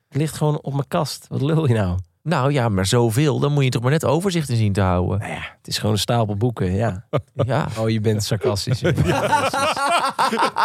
Het 0.07 0.17
ligt 0.17 0.35
gewoon 0.37 0.61
op 0.61 0.73
mijn 0.73 0.87
kast. 0.87 1.25
Wat 1.29 1.41
lul 1.41 1.67
je 1.67 1.73
nou? 1.73 1.97
Nou 2.27 2.51
ja, 2.51 2.69
maar 2.69 2.85
zoveel. 2.85 3.39
Dan 3.39 3.51
moet 3.53 3.63
je 3.63 3.69
toch 3.69 3.81
maar 3.81 3.91
net 3.91 4.05
overzicht 4.05 4.49
in 4.49 4.55
zien 4.57 4.73
te 4.73 4.81
houden. 4.81 5.19
Nou 5.19 5.31
ja, 5.31 5.39
het 5.57 5.67
is 5.67 5.77
gewoon 5.77 5.91
een 5.91 5.99
stapel 5.99 6.35
boeken, 6.35 6.73
ja. 6.73 7.05
Ja. 7.45 7.67
Oh, 7.79 7.89
je 7.89 7.99
bent 7.99 8.23
sarcastisch. 8.23 8.79
ja. 8.81 8.91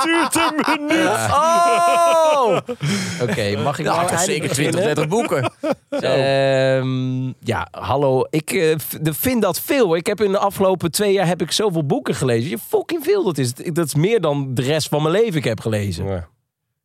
Duurt 0.05 0.35
een 0.37 0.79
minuut. 0.79 1.09
Oh! 1.31 2.57
Oké, 3.23 3.57
mag 3.63 3.79
ik 3.79 3.85
Nou, 3.85 4.07
nou 4.11 4.19
zeker 4.25 4.51
20, 4.51 4.51
beginnen? 4.51 4.83
30 4.83 5.09
boeken. 5.09 5.53
Ehm, 5.89 7.27
ja, 7.41 7.69
hallo. 7.71 8.25
Ik 8.31 8.51
eh, 8.51 8.77
de- 9.01 9.15
vind 9.15 9.43
dat 9.43 9.61
veel. 9.61 9.97
Ik 9.97 10.07
heb 10.07 10.21
in 10.21 10.33
de 10.33 10.39
afgelopen 10.39 10.91
twee 10.91 11.13
jaar 11.13 11.27
heb 11.27 11.43
ik 11.43 11.53
zoveel 11.53 11.87
boeken 11.87 12.15
gelezen. 12.15 12.51
Je 12.51 12.59
fucking 12.59 13.05
veel 13.05 13.25
dat 13.25 13.39
is. 13.39 13.55
Dat 13.55 13.87
is 13.87 13.95
meer 13.95 14.21
dan 14.21 14.55
de 14.55 14.63
rest 14.63 14.89
van 14.89 15.03
mijn 15.03 15.15
leven 15.15 15.37
ik 15.39 15.45
heb 15.45 15.61
gelezen. 15.61 16.27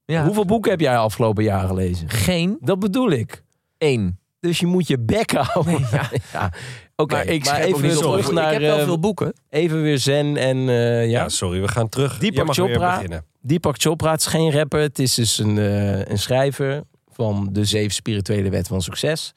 Ja. 0.06 0.24
Hoeveel 0.26 0.46
boeken 0.46 0.72
heb 0.72 0.80
jij 0.80 0.98
afgelopen 0.98 1.44
jaar 1.44 1.68
gelezen? 1.68 2.10
Geen 2.10 2.58
Dat 2.62 2.80
bedoel 2.80 3.12
ik. 3.12 3.44
één. 3.78 4.20
Dus 4.40 4.60
je 4.60 4.66
moet 4.66 4.88
je 4.88 5.00
bek 5.00 5.32
houden. 5.32 5.88
ja. 5.92 6.10
Ja. 6.34 6.52
Oké, 6.96 7.14
Maar 7.16 7.26
ik 7.26 7.46
maar 7.46 7.60
even 7.60 7.82
niet 7.82 7.92
zo 7.92 8.12
terug 8.12 8.28
Ik 8.28 8.34
naar 8.34 8.52
heb 8.52 8.62
wel 8.62 8.78
eh, 8.78 8.84
veel 8.84 9.00
boeken. 9.00 9.34
even 9.50 9.82
weer 9.82 9.98
zen 10.00 10.38
en 10.38 10.58
eh, 10.58 11.00
ja. 11.10 11.22
Ja, 11.22 11.30
sorry, 11.30 11.62
we 11.62 11.68
gaan 11.68 11.90
terug. 11.90 12.18
Deepak 12.18 12.46
weer 12.46 12.68
Chopra. 12.68 12.94
beginnen. 12.96 13.26
Deepak 13.42 13.76
Chopra, 13.78 14.12
het 14.12 14.20
is 14.20 14.26
geen 14.26 14.52
rapper. 14.52 14.80
Het 14.80 15.00
is 15.00 15.14
dus 15.14 15.38
een, 15.38 15.58
eh, 15.58 16.06
een 16.06 16.20
schrijver 16.20 16.84
van 17.12 17.50
de 17.52 17.66
zeven 17.66 17.92
spirituele 17.94 18.50
wetten 18.50 18.68
van 18.74 18.82
succes. 18.82 19.34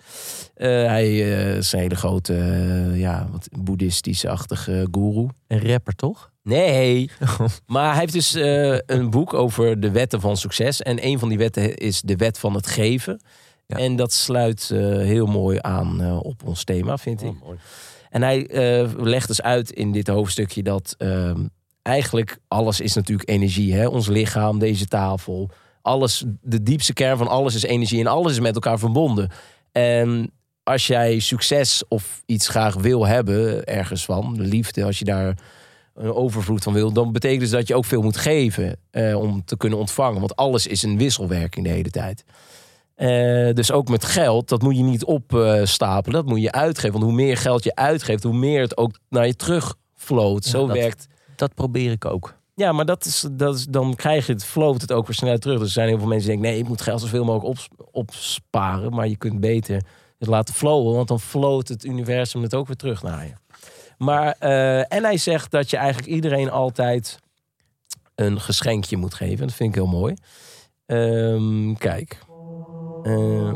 Eh, 0.54 0.68
hij 0.68 1.04
eh, 1.06 1.56
is 1.56 1.72
een 1.72 1.78
hele 1.78 1.94
grote, 1.96 2.34
ja, 2.94 3.28
wat 3.32 3.48
boeddhistische-achtige 3.60 4.88
guru. 4.90 5.26
Een 5.46 5.66
rapper, 5.70 5.94
toch? 5.94 6.30
Nee, 6.42 7.10
maar 7.66 7.90
hij 7.90 8.00
heeft 8.00 8.12
dus 8.12 8.34
eh, 8.34 8.78
een 8.86 9.10
boek 9.10 9.34
over 9.34 9.80
de 9.80 9.90
wetten 9.90 10.20
van 10.20 10.36
succes. 10.36 10.82
En 10.82 11.06
een 11.06 11.18
van 11.18 11.28
die 11.28 11.38
wetten 11.38 11.76
is 11.76 12.00
de 12.00 12.16
wet 12.16 12.38
van 12.38 12.54
het 12.54 12.66
geven. 12.66 13.20
Ja. 13.70 13.76
En 13.76 13.96
dat 13.96 14.12
sluit 14.12 14.70
eh, 14.72 14.78
heel 14.80 15.26
mooi 15.26 15.59
aan 15.61 16.02
eh, 16.02 16.18
op 16.22 16.42
ons 16.44 16.64
thema, 16.64 16.98
vind 16.98 17.22
ik. 17.22 17.28
Oh, 17.28 17.42
mooi. 17.44 17.59
En 18.11 18.22
hij 18.22 18.46
eh, 18.46 18.88
legt 18.96 19.28
dus 19.28 19.42
uit 19.42 19.70
in 19.70 19.92
dit 19.92 20.09
hoofdstukje 20.09 20.62
dat 20.62 20.94
ehm, 20.98 21.46
eigenlijk 21.83 22.38
alles 22.48 22.80
is 22.80 22.94
natuurlijk 22.94 23.28
energie. 23.28 23.74
Hè? 23.74 23.87
Ons 23.87 24.09
lichaam, 24.09 24.59
deze 24.59 24.87
tafel. 24.87 25.50
Alles, 25.83 26.24
de 26.42 26.62
diepste 26.62 26.92
kern 26.92 27.18
van 27.18 27.28
alles 27.28 27.54
is 27.54 27.62
energie 27.62 28.00
en 28.00 28.06
alles 28.06 28.33
is 28.33 28.40
met 28.40 28.54
elkaar 28.54 28.78
verbonden. 28.78 29.30
En 29.72 30.33
als 30.62 30.87
jij 30.87 31.18
succes 31.18 31.83
of 31.88 32.22
iets 32.26 32.48
graag 32.48 32.74
wil 32.74 33.06
hebben, 33.06 33.64
ergens 33.64 34.04
van, 34.04 34.35
de 34.35 34.42
liefde, 34.42 34.85
als 34.85 34.98
je 34.98 35.04
daar 35.04 35.38
een 35.94 36.14
overvloed 36.14 36.62
van 36.62 36.72
wil, 36.72 36.92
dan 36.92 37.12
betekent 37.12 37.40
dus 37.40 37.50
dat 37.50 37.68
je 37.68 37.74
ook 37.74 37.85
veel 37.85 38.02
moet 38.02 38.16
geven 38.16 38.76
eh, 38.90 39.20
om 39.20 39.44
te 39.44 39.56
kunnen 39.56 39.78
ontvangen. 39.78 40.20
Want 40.20 40.37
alles 40.37 40.66
is 40.66 40.83
een 40.83 40.98
wisselwerking 40.98 41.66
de 41.66 41.72
hele 41.72 41.90
tijd. 41.90 42.24
Eh, 43.00 43.54
dus 43.54 43.72
ook 43.72 43.88
met 43.88 44.04
geld, 44.04 44.48
dat 44.48 44.62
moet 44.62 44.76
je 44.76 44.82
niet 44.82 45.04
opstapelen. 45.04 46.20
dat 46.22 46.28
moet 46.30 46.42
je 46.42 46.52
uitgeven. 46.52 46.92
Want 46.92 47.04
hoe 47.04 47.12
meer 47.12 47.36
geld 47.36 47.64
je 47.64 47.74
uitgeeft, 47.74 48.22
hoe 48.22 48.34
meer 48.34 48.60
het 48.60 48.76
ook 48.76 48.98
naar 49.08 49.26
je 49.26 49.36
terugvloot. 49.36 50.44
Ja, 50.44 50.50
Zo 50.50 50.66
dat- 50.66 50.76
werkt. 50.76 51.06
Dat 51.36 51.54
probeer 51.54 51.90
ik 51.90 52.04
ook. 52.04 52.34
Ja, 52.54 52.72
maar 52.72 52.84
dat 52.84 53.04
is, 53.04 53.26
dat 53.32 53.54
is, 53.54 53.64
dan 53.64 53.94
krijg 53.94 54.26
je 54.26 54.32
het, 54.32 54.44
floot 54.44 54.80
het 54.80 54.92
ook 54.92 55.06
weer 55.06 55.14
sneller 55.16 55.38
terug. 55.38 55.56
Dus 55.58 55.66
er 55.66 55.72
zijn 55.72 55.88
heel 55.88 55.98
veel 55.98 56.06
mensen 56.06 56.26
die 56.26 56.34
denken: 56.36 56.52
nee, 56.54 56.62
ik 56.62 56.68
moet 56.68 56.80
geld 56.80 57.00
zoveel 57.00 57.24
mogelijk 57.24 57.48
ops- 57.48 57.68
opsparen. 57.90 58.94
Maar 58.94 59.08
je 59.08 59.16
kunt 59.16 59.40
beter 59.40 59.82
het 60.18 60.28
laten 60.28 60.54
flowen, 60.54 60.94
want 60.94 61.08
dan 61.08 61.20
floot 61.20 61.68
het 61.68 61.84
universum 61.84 62.42
het 62.42 62.54
ook 62.54 62.66
weer 62.66 62.76
terug 62.76 63.02
naar 63.02 63.26
je. 63.26 63.32
Maar, 63.98 64.34
eh, 64.38 64.92
en 64.92 65.04
hij 65.04 65.16
zegt 65.16 65.50
dat 65.50 65.70
je 65.70 65.76
eigenlijk 65.76 66.08
iedereen 66.08 66.50
altijd 66.50 67.18
een 68.14 68.40
geschenkje 68.40 68.96
moet 68.96 69.14
geven. 69.14 69.46
Dat 69.46 69.56
vind 69.56 69.68
ik 69.68 69.74
heel 69.74 69.86
mooi. 69.86 70.14
Ehm, 70.86 71.74
kijk. 71.74 72.18
Eh, 73.02 73.52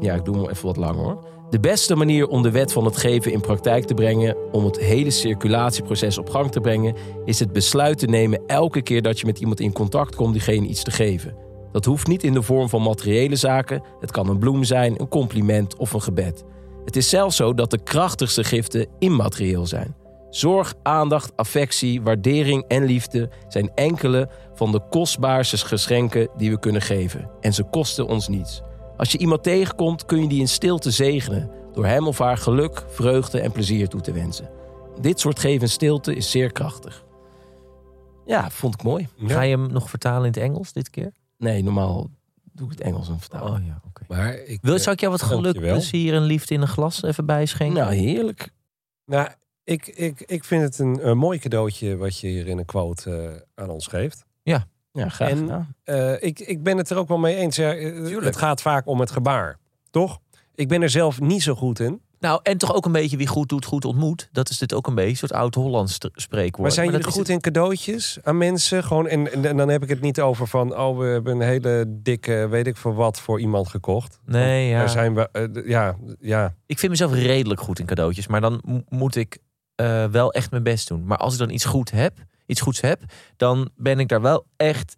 ja, 0.00 0.14
ik 0.14 0.24
doe 0.24 0.36
hem 0.36 0.48
even 0.48 0.66
wat 0.66 0.76
langer 0.76 1.04
hoor. 1.04 1.24
De 1.50 1.60
beste 1.60 1.96
manier 1.96 2.26
om 2.26 2.42
de 2.42 2.50
wet 2.50 2.72
van 2.72 2.84
het 2.84 2.96
geven 2.96 3.32
in 3.32 3.40
praktijk 3.40 3.84
te 3.84 3.94
brengen, 3.94 4.36
om 4.52 4.64
het 4.64 4.78
hele 4.78 5.10
circulatieproces 5.10 6.18
op 6.18 6.30
gang 6.30 6.50
te 6.50 6.60
brengen, 6.60 6.94
is 7.24 7.38
het 7.38 7.52
besluit 7.52 7.98
te 7.98 8.06
nemen 8.06 8.42
elke 8.46 8.82
keer 8.82 9.02
dat 9.02 9.20
je 9.20 9.26
met 9.26 9.38
iemand 9.38 9.60
in 9.60 9.72
contact 9.72 10.14
komt 10.14 10.32
diegene 10.32 10.66
iets 10.66 10.82
te 10.82 10.90
geven. 10.90 11.36
Dat 11.72 11.84
hoeft 11.84 12.06
niet 12.06 12.22
in 12.22 12.32
de 12.32 12.42
vorm 12.42 12.68
van 12.68 12.82
materiële 12.82 13.36
zaken. 13.36 13.82
Het 14.00 14.10
kan 14.10 14.28
een 14.28 14.38
bloem 14.38 14.64
zijn, 14.64 15.00
een 15.00 15.08
compliment 15.08 15.76
of 15.76 15.92
een 15.92 16.02
gebed. 16.02 16.44
Het 16.84 16.96
is 16.96 17.08
zelfs 17.08 17.36
zo 17.36 17.54
dat 17.54 17.70
de 17.70 17.82
krachtigste 17.82 18.44
giften 18.44 18.86
immaterieel 18.98 19.66
zijn. 19.66 19.94
Zorg, 20.30 20.74
aandacht, 20.82 21.36
affectie, 21.36 22.02
waardering 22.02 22.64
en 22.68 22.84
liefde 22.84 23.30
zijn 23.48 23.70
enkele 23.74 24.28
van 24.54 24.72
de 24.72 24.80
kostbaarste 24.90 25.56
geschenken 25.56 26.28
die 26.36 26.50
we 26.50 26.58
kunnen 26.58 26.82
geven. 26.82 27.30
En 27.40 27.54
ze 27.54 27.62
kosten 27.62 28.06
ons 28.06 28.28
niets. 28.28 28.62
Als 28.96 29.12
je 29.12 29.18
iemand 29.18 29.42
tegenkomt, 29.42 30.04
kun 30.04 30.22
je 30.22 30.28
die 30.28 30.40
in 30.40 30.48
stilte 30.48 30.90
zegenen. 30.90 31.50
Door 31.72 31.86
hem 31.86 32.06
of 32.06 32.18
haar 32.18 32.36
geluk, 32.36 32.84
vreugde 32.88 33.40
en 33.40 33.52
plezier 33.52 33.88
toe 33.88 34.00
te 34.00 34.12
wensen. 34.12 34.50
Dit 35.00 35.20
soort 35.20 35.38
geven 35.38 35.60
in 35.60 35.68
stilte 35.68 36.14
is 36.14 36.30
zeer 36.30 36.52
krachtig. 36.52 37.04
Ja, 38.26 38.50
vond 38.50 38.74
ik 38.74 38.82
mooi. 38.82 39.08
Ja. 39.16 39.28
Ga 39.28 39.42
je 39.42 39.56
hem 39.56 39.72
nog 39.72 39.90
vertalen 39.90 40.20
in 40.24 40.32
het 40.32 40.36
Engels 40.36 40.72
dit 40.72 40.90
keer? 40.90 41.12
Nee, 41.38 41.62
normaal 41.62 42.10
doe 42.52 42.66
ik 42.70 42.78
het 42.78 42.86
Engels 42.86 43.08
en 43.08 43.20
vertalen. 43.20 43.52
Oh 43.60 43.66
ja, 43.66 43.80
oké. 43.86 44.02
Maar 44.08 44.34
ik, 44.34 44.58
Wil, 44.62 44.74
eh, 44.74 44.80
zou 44.80 44.94
ik 44.94 45.00
jou 45.00 45.12
wat 45.12 45.22
geluk, 45.22 45.42
dankjewel. 45.42 45.72
plezier 45.72 46.14
en 46.14 46.22
liefde 46.22 46.54
in 46.54 46.60
een 46.60 46.68
glas 46.68 47.02
even 47.02 47.26
bijschenken? 47.26 47.76
Nou, 47.82 47.94
heerlijk. 47.94 48.52
Nou, 49.04 49.28
ik, 49.64 49.86
ik, 49.86 50.20
ik 50.20 50.44
vind 50.44 50.62
het 50.62 50.78
een, 50.78 51.08
een 51.08 51.18
mooi 51.18 51.38
cadeautje 51.38 51.96
wat 51.96 52.18
je 52.18 52.26
hier 52.26 52.46
in 52.46 52.58
een 52.58 52.64
quote 52.64 53.10
eh, 53.54 53.62
aan 53.64 53.70
ons 53.70 53.86
geeft. 53.86 54.24
Ja, 54.92 55.08
graag 55.08 55.30
En-. 55.30 55.74
Eh, 55.84 56.22
ik, 56.22 56.38
ik 56.40 56.62
ben 56.62 56.76
het 56.76 56.90
er 56.90 56.96
ook 56.96 57.08
wel 57.08 57.18
mee 57.18 57.36
eens. 57.36 57.56
Ja, 57.56 57.74
eh, 57.74 58.20
het 58.22 58.36
gaat 58.36 58.62
vaak 58.62 58.86
om 58.86 59.00
het 59.00 59.10
gebaar, 59.10 59.58
toch? 59.90 60.18
Ik 60.54 60.68
ben 60.68 60.82
er 60.82 60.90
zelf 60.90 61.20
niet 61.20 61.42
zo 61.42 61.54
goed 61.54 61.80
in. 61.80 62.00
Nou, 62.18 62.40
en 62.42 62.58
toch 62.58 62.74
ook 62.74 62.86
een 62.86 62.92
beetje 62.92 63.16
wie 63.16 63.26
goed 63.26 63.48
doet, 63.48 63.64
goed 63.64 63.84
ontmoet. 63.84 64.28
Dat 64.32 64.50
is 64.50 64.58
dit 64.58 64.74
ook 64.74 64.86
een 64.86 64.94
beetje, 64.94 65.10
een 65.10 65.16
soort 65.16 65.32
oud-Hollands 65.32 65.98
spreekwoord. 66.14 66.62
Maar 66.62 66.70
zijn 66.72 66.90
jullie 66.90 67.04
goed 67.04 67.16
het- 67.16 67.28
in 67.28 67.40
cadeautjes 67.40 68.18
aan 68.22 68.38
mensen? 68.38 68.84
Gewoon, 68.84 69.08
en, 69.08 69.32
en, 69.32 69.44
en 69.44 69.56
dan 69.56 69.68
heb 69.68 69.82
ik 69.82 69.88
het 69.88 70.00
niet 70.00 70.20
over 70.20 70.46
van... 70.46 70.76
oh, 70.78 70.98
we 70.98 71.04
hebben 71.04 71.34
een 71.34 71.46
hele 71.48 71.84
dikke, 71.88 72.46
weet 72.50 72.66
ik 72.66 72.76
veel 72.76 72.94
wat, 72.94 73.20
voor 73.20 73.40
iemand 73.40 73.68
gekocht. 73.68 74.20
Nee, 74.26 74.68
ja. 74.68 74.78
Daar 74.78 74.88
zijn 74.88 75.14
we, 75.14 75.62
ja, 75.66 75.96
ja. 76.18 76.54
Ik 76.66 76.78
vind 76.78 76.90
mezelf 76.90 77.12
redelijk 77.12 77.60
goed 77.60 77.78
in 77.78 77.86
cadeautjes. 77.86 78.26
Maar 78.26 78.40
dan 78.40 78.60
mo- 78.64 78.82
moet 78.88 79.16
ik 79.16 79.38
eh, 79.80 80.04
wel 80.04 80.32
echt 80.32 80.50
mijn 80.50 80.62
best 80.62 80.88
doen. 80.88 81.04
Maar 81.04 81.18
als 81.18 81.32
ik 81.32 81.38
dan 81.38 81.50
iets, 81.50 81.64
goed 81.64 81.90
heb, 81.90 82.18
iets 82.46 82.60
goeds 82.60 82.80
heb, 82.80 83.02
dan 83.36 83.70
ben 83.76 83.98
ik 83.98 84.08
daar 84.08 84.20
wel 84.20 84.46
echt... 84.56 84.96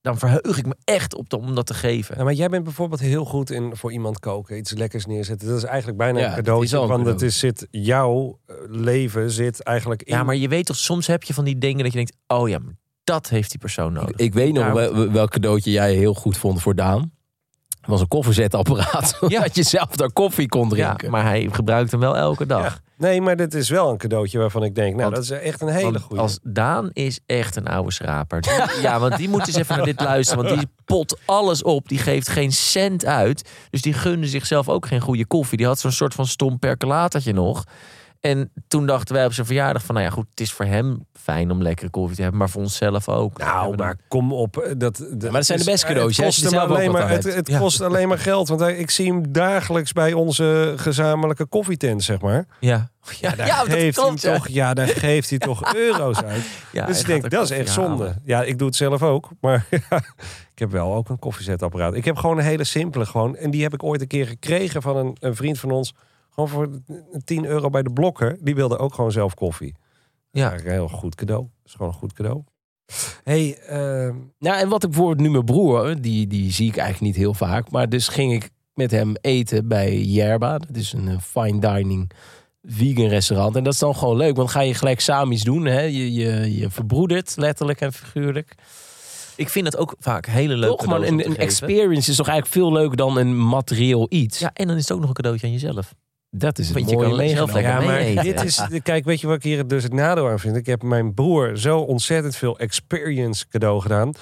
Dan 0.00 0.18
verheug 0.18 0.58
ik 0.58 0.66
me 0.66 0.76
echt 0.84 1.14
op 1.14 1.28
de, 1.28 1.38
om 1.38 1.54
dat 1.54 1.66
te 1.66 1.74
geven. 1.74 2.14
Nou, 2.14 2.26
maar 2.26 2.34
jij 2.34 2.48
bent 2.48 2.64
bijvoorbeeld 2.64 3.00
heel 3.00 3.24
goed 3.24 3.50
in 3.50 3.76
voor 3.76 3.92
iemand 3.92 4.18
koken, 4.18 4.58
iets 4.58 4.72
lekkers 4.72 5.06
neerzetten. 5.06 5.48
Dat 5.48 5.56
is 5.56 5.64
eigenlijk 5.64 5.98
bijna 5.98 6.18
Ja, 6.18 6.28
een 6.28 6.34
cadeautje, 6.34 6.86
want 6.86 7.06
het 7.06 7.22
is, 7.22 7.38
zit 7.38 7.66
jouw 7.70 8.38
eh, 8.46 8.54
leven 8.68 9.30
zit 9.30 9.62
eigenlijk 9.62 10.02
in. 10.02 10.14
Ja, 10.14 10.22
maar 10.22 10.36
je 10.36 10.48
weet 10.48 10.66
toch, 10.66 10.76
soms 10.76 11.06
heb 11.06 11.22
je 11.22 11.34
van 11.34 11.44
die 11.44 11.58
dingen 11.58 11.78
dat 11.78 11.92
je 11.92 11.96
denkt... 11.96 12.16
oh 12.26 12.48
ja, 12.48 12.58
maar 12.58 12.74
dat 13.04 13.28
heeft 13.28 13.50
die 13.50 13.58
persoon 13.58 13.92
nodig. 13.92 14.16
Ik 14.16 14.34
weet 14.34 14.52
nog 14.52 14.72
wel, 14.72 15.10
welk 15.10 15.30
cadeautje 15.30 15.70
jij 15.70 15.94
heel 15.94 16.14
goed 16.14 16.36
vond 16.36 16.62
voor 16.62 16.74
Daan. 16.74 17.12
Het 17.80 17.88
was 17.88 18.00
een 18.00 18.08
koffiezetapparaat. 18.08 19.18
Ja. 19.28 19.40
dat 19.40 19.54
je 19.54 19.62
zelf 19.62 19.96
daar 19.96 20.12
koffie 20.12 20.48
kon 20.48 20.68
ja, 20.68 20.68
drinken. 20.68 21.10
maar 21.10 21.24
hij 21.24 21.48
gebruikt 21.52 21.90
hem 21.90 22.00
wel 22.00 22.16
elke 22.16 22.46
dag. 22.46 22.62
Ja. 22.62 22.89
Nee, 23.00 23.20
maar 23.20 23.36
dit 23.36 23.54
is 23.54 23.68
wel 23.68 23.90
een 23.90 23.96
cadeautje 23.96 24.38
waarvan 24.38 24.62
ik 24.64 24.74
denk, 24.74 24.96
nou, 24.96 25.02
Want- 25.10 25.14
dat 25.14 25.24
is 25.24 25.30
echt 25.44 25.60
een 25.60 25.68
hele 25.68 25.98
goede. 26.00 26.22
Als 26.22 26.38
Daan 26.42 26.90
is 26.92 27.20
echt 27.26 27.56
een 27.56 27.66
oude 27.66 27.92
schraper. 27.92 28.40
Die- 28.40 28.52
ja, 28.82 28.98
want 29.00 29.16
die 29.16 29.28
moet 29.28 29.46
eens 29.46 29.56
even 29.56 29.76
naar 29.76 29.84
dit 29.84 30.00
luisteren. 30.00 30.44
Want 30.44 30.58
die 30.58 30.68
pot 30.84 31.18
alles 31.24 31.62
op. 31.62 31.88
Die 31.88 31.98
geeft 31.98 32.28
geen 32.28 32.52
cent 32.52 33.04
uit. 33.04 33.48
Dus 33.70 33.82
die 33.82 33.92
gunde 33.92 34.26
zichzelf 34.26 34.68
ook 34.68 34.86
geen 34.86 35.00
goede 35.00 35.26
koffie. 35.26 35.56
Die 35.58 35.66
had 35.66 35.78
zo'n 35.78 35.92
soort 35.92 36.14
van 36.14 36.26
stom 36.26 36.58
percolatertje 36.58 37.32
nog. 37.32 37.64
En 38.20 38.52
toen 38.68 38.86
dachten 38.86 39.14
wij 39.14 39.24
op 39.24 39.32
zijn 39.32 39.46
verjaardag 39.46 39.84
van... 39.84 39.94
nou 39.94 40.06
ja, 40.06 40.12
goed, 40.12 40.26
het 40.30 40.40
is 40.40 40.52
voor 40.52 40.64
hem 40.64 41.06
fijn 41.12 41.50
om 41.50 41.62
lekkere 41.62 41.90
koffie 41.90 42.16
te 42.16 42.22
hebben. 42.22 42.38
Maar 42.40 42.50
voor 42.50 42.62
onszelf 42.62 43.08
ook. 43.08 43.38
Nou, 43.38 43.76
maar 43.76 43.96
kom 44.08 44.32
op. 44.32 44.56
eh, 44.56 44.72
Dat, 44.76 44.98
maar 45.20 45.30
dat 45.32 45.46
zijn 45.46 45.58
de 45.58 45.64
beste 45.64 45.86
cadeautjes, 45.86 46.16
hè, 46.18 46.24
Het 46.24 46.34
kost, 46.42 46.50
hem 46.50 46.60
alleen 46.70 46.90
maar, 46.90 47.08
het, 47.10 47.34
het 47.34 47.48
Ja. 47.48 47.58
kost 47.58 47.80
alleen 47.80 48.08
maar 48.08 48.18
geld. 48.18 48.48
Want 48.48 48.60
hij- 48.60 48.76
ik 48.76 48.90
zie 48.90 49.06
hem 49.12 49.32
dagelijks 49.32 49.92
bij 49.92 50.12
onze 50.12 50.72
gezamenlijke 50.76 51.46
koffietent, 51.46 52.02
zeg 52.04 52.20
maar. 52.20 52.46
Ja, 52.60 52.90
ja, 53.20 53.34
Daar 53.34 53.46
ja 53.46 53.54
geeft 53.56 53.70
hij 53.72 53.90
klopt. 53.90 54.22
hem 54.22 54.32
ja. 54.32 54.38
toch, 54.38 54.48
ja, 54.48 54.74
daar 54.74 54.88
geeft 54.88 55.30
hij 55.30 55.38
toch 55.38 55.74
euro's 55.86 56.22
uit. 56.22 56.44
Ja, 56.72 56.86
dus 56.86 57.00
ik 57.00 57.06
denk, 57.06 57.30
dat 57.30 57.42
is 57.44 57.50
echt 57.50 57.76
halen. 57.76 57.96
zonde. 57.98 58.14
Ja, 58.24 58.42
ik 58.42 58.58
doe 58.58 58.66
het 58.66 58.76
zelf 58.76 59.02
ook. 59.02 59.28
Maar 59.40 59.66
ik 60.54 60.58
heb 60.58 60.70
wel 60.70 60.94
ook 60.94 61.08
een 61.08 61.18
koffiezetapparaat. 61.18 61.94
Ik 61.94 62.04
heb 62.04 62.16
gewoon 62.16 62.38
een 62.38 62.44
hele 62.44 62.64
simpele 62.64 63.06
gewoon. 63.06 63.36
En 63.36 63.50
die 63.50 63.62
heb 63.62 63.74
ik 63.74 63.82
ooit 63.82 64.00
een 64.00 64.06
keer 64.06 64.26
gekregen 64.26 64.82
van 64.82 64.96
een, 64.96 65.16
een 65.20 65.36
vriend 65.36 65.58
van 65.58 65.70
ons. 65.70 65.94
Gewoon 66.48 66.68
voor 66.68 66.98
10 67.24 67.44
euro 67.44 67.70
bij 67.70 67.82
de 67.82 67.92
blokker. 67.92 68.36
Die 68.40 68.54
wilde 68.54 68.78
ook 68.78 68.94
gewoon 68.94 69.12
zelf 69.12 69.34
koffie. 69.34 69.74
Ja. 70.30 70.52
Een 70.52 70.70
heel 70.70 70.88
goed 70.88 71.14
cadeau. 71.14 71.42
Dat 71.42 71.66
is 71.66 71.72
gewoon 71.72 71.88
een 71.88 71.98
goed 71.98 72.12
cadeau. 72.12 72.42
hey, 73.24 73.58
ehm, 73.58 74.16
Nou, 74.38 74.60
en 74.60 74.68
wat 74.68 74.82
ik 74.82 74.90
bijvoorbeeld 74.90 75.20
nu 75.20 75.30
mijn 75.30 75.44
broer, 75.44 76.00
die, 76.00 76.26
die 76.26 76.52
zie 76.52 76.68
ik 76.68 76.76
eigenlijk 76.76 77.12
niet 77.12 77.22
heel 77.22 77.34
vaak. 77.34 77.70
Maar 77.70 77.88
dus 77.88 78.08
ging 78.08 78.32
ik 78.32 78.50
met 78.74 78.90
hem 78.90 79.14
eten 79.20 79.68
bij 79.68 80.00
Yerba. 80.00 80.58
Dat 80.58 80.76
is 80.76 80.92
een 80.92 81.08
eh, 81.08 81.18
fine 81.18 81.60
dining 81.60 82.10
vegan 82.62 83.06
restaurant. 83.06 83.56
En 83.56 83.64
dat 83.64 83.72
is 83.72 83.78
dan 83.78 83.96
gewoon 83.96 84.16
leuk, 84.16 84.36
want 84.36 84.50
ga 84.50 84.60
je 84.60 84.74
gelijk 84.74 85.00
samen 85.00 85.32
iets 85.32 85.44
doen. 85.44 85.64
Hè? 85.64 85.80
Je, 85.80 86.12
je, 86.12 86.56
je 86.58 86.70
verbroedert, 86.70 87.32
letterlijk 87.36 87.80
en 87.80 87.92
figuurlijk. 87.92 88.54
Ik 89.36 89.48
vind 89.48 89.66
het 89.66 89.76
ook 89.76 89.94
vaak 89.98 90.26
hele 90.26 90.56
leuke 90.56 90.76
Toch, 90.76 90.96
om 90.96 91.02
een, 91.02 91.12
een 91.12 91.18
geven. 91.18 91.36
experience 91.36 92.10
is 92.10 92.16
toch 92.16 92.28
eigenlijk 92.28 92.58
veel 92.58 92.72
leuker 92.72 92.96
dan 92.96 93.16
een 93.18 93.46
materieel 93.48 94.06
iets. 94.08 94.38
Ja, 94.38 94.50
en 94.54 94.66
dan 94.66 94.76
is 94.76 94.82
het 94.82 94.92
ook 94.92 95.00
nog 95.00 95.08
een 95.08 95.14
cadeautje 95.14 95.46
aan 95.46 95.52
jezelf. 95.52 95.94
Dat 96.30 96.58
is 96.58 96.68
het 96.68 96.76
Want 96.76 96.90
je 96.90 96.96
mooie 96.96 97.16
meegenomen. 97.16 97.62
ja, 97.62 97.80
maar 97.80 98.00
mee 98.00 98.22
dit 98.22 98.44
is, 98.44 98.60
kijk, 98.82 99.04
weet 99.04 99.20
je 99.20 99.26
wat 99.26 99.36
ik 99.36 99.42
hier 99.42 99.66
dus 99.66 99.82
het 99.82 99.92
nadeel 99.92 100.28
aan 100.28 100.38
vind? 100.38 100.56
Ik 100.56 100.66
heb 100.66 100.82
mijn 100.82 101.14
broer 101.14 101.58
zo 101.58 101.78
ontzettend 101.78 102.36
veel 102.36 102.58
experience 102.58 103.48
cadeau 103.48 103.80
gedaan. 103.80 104.12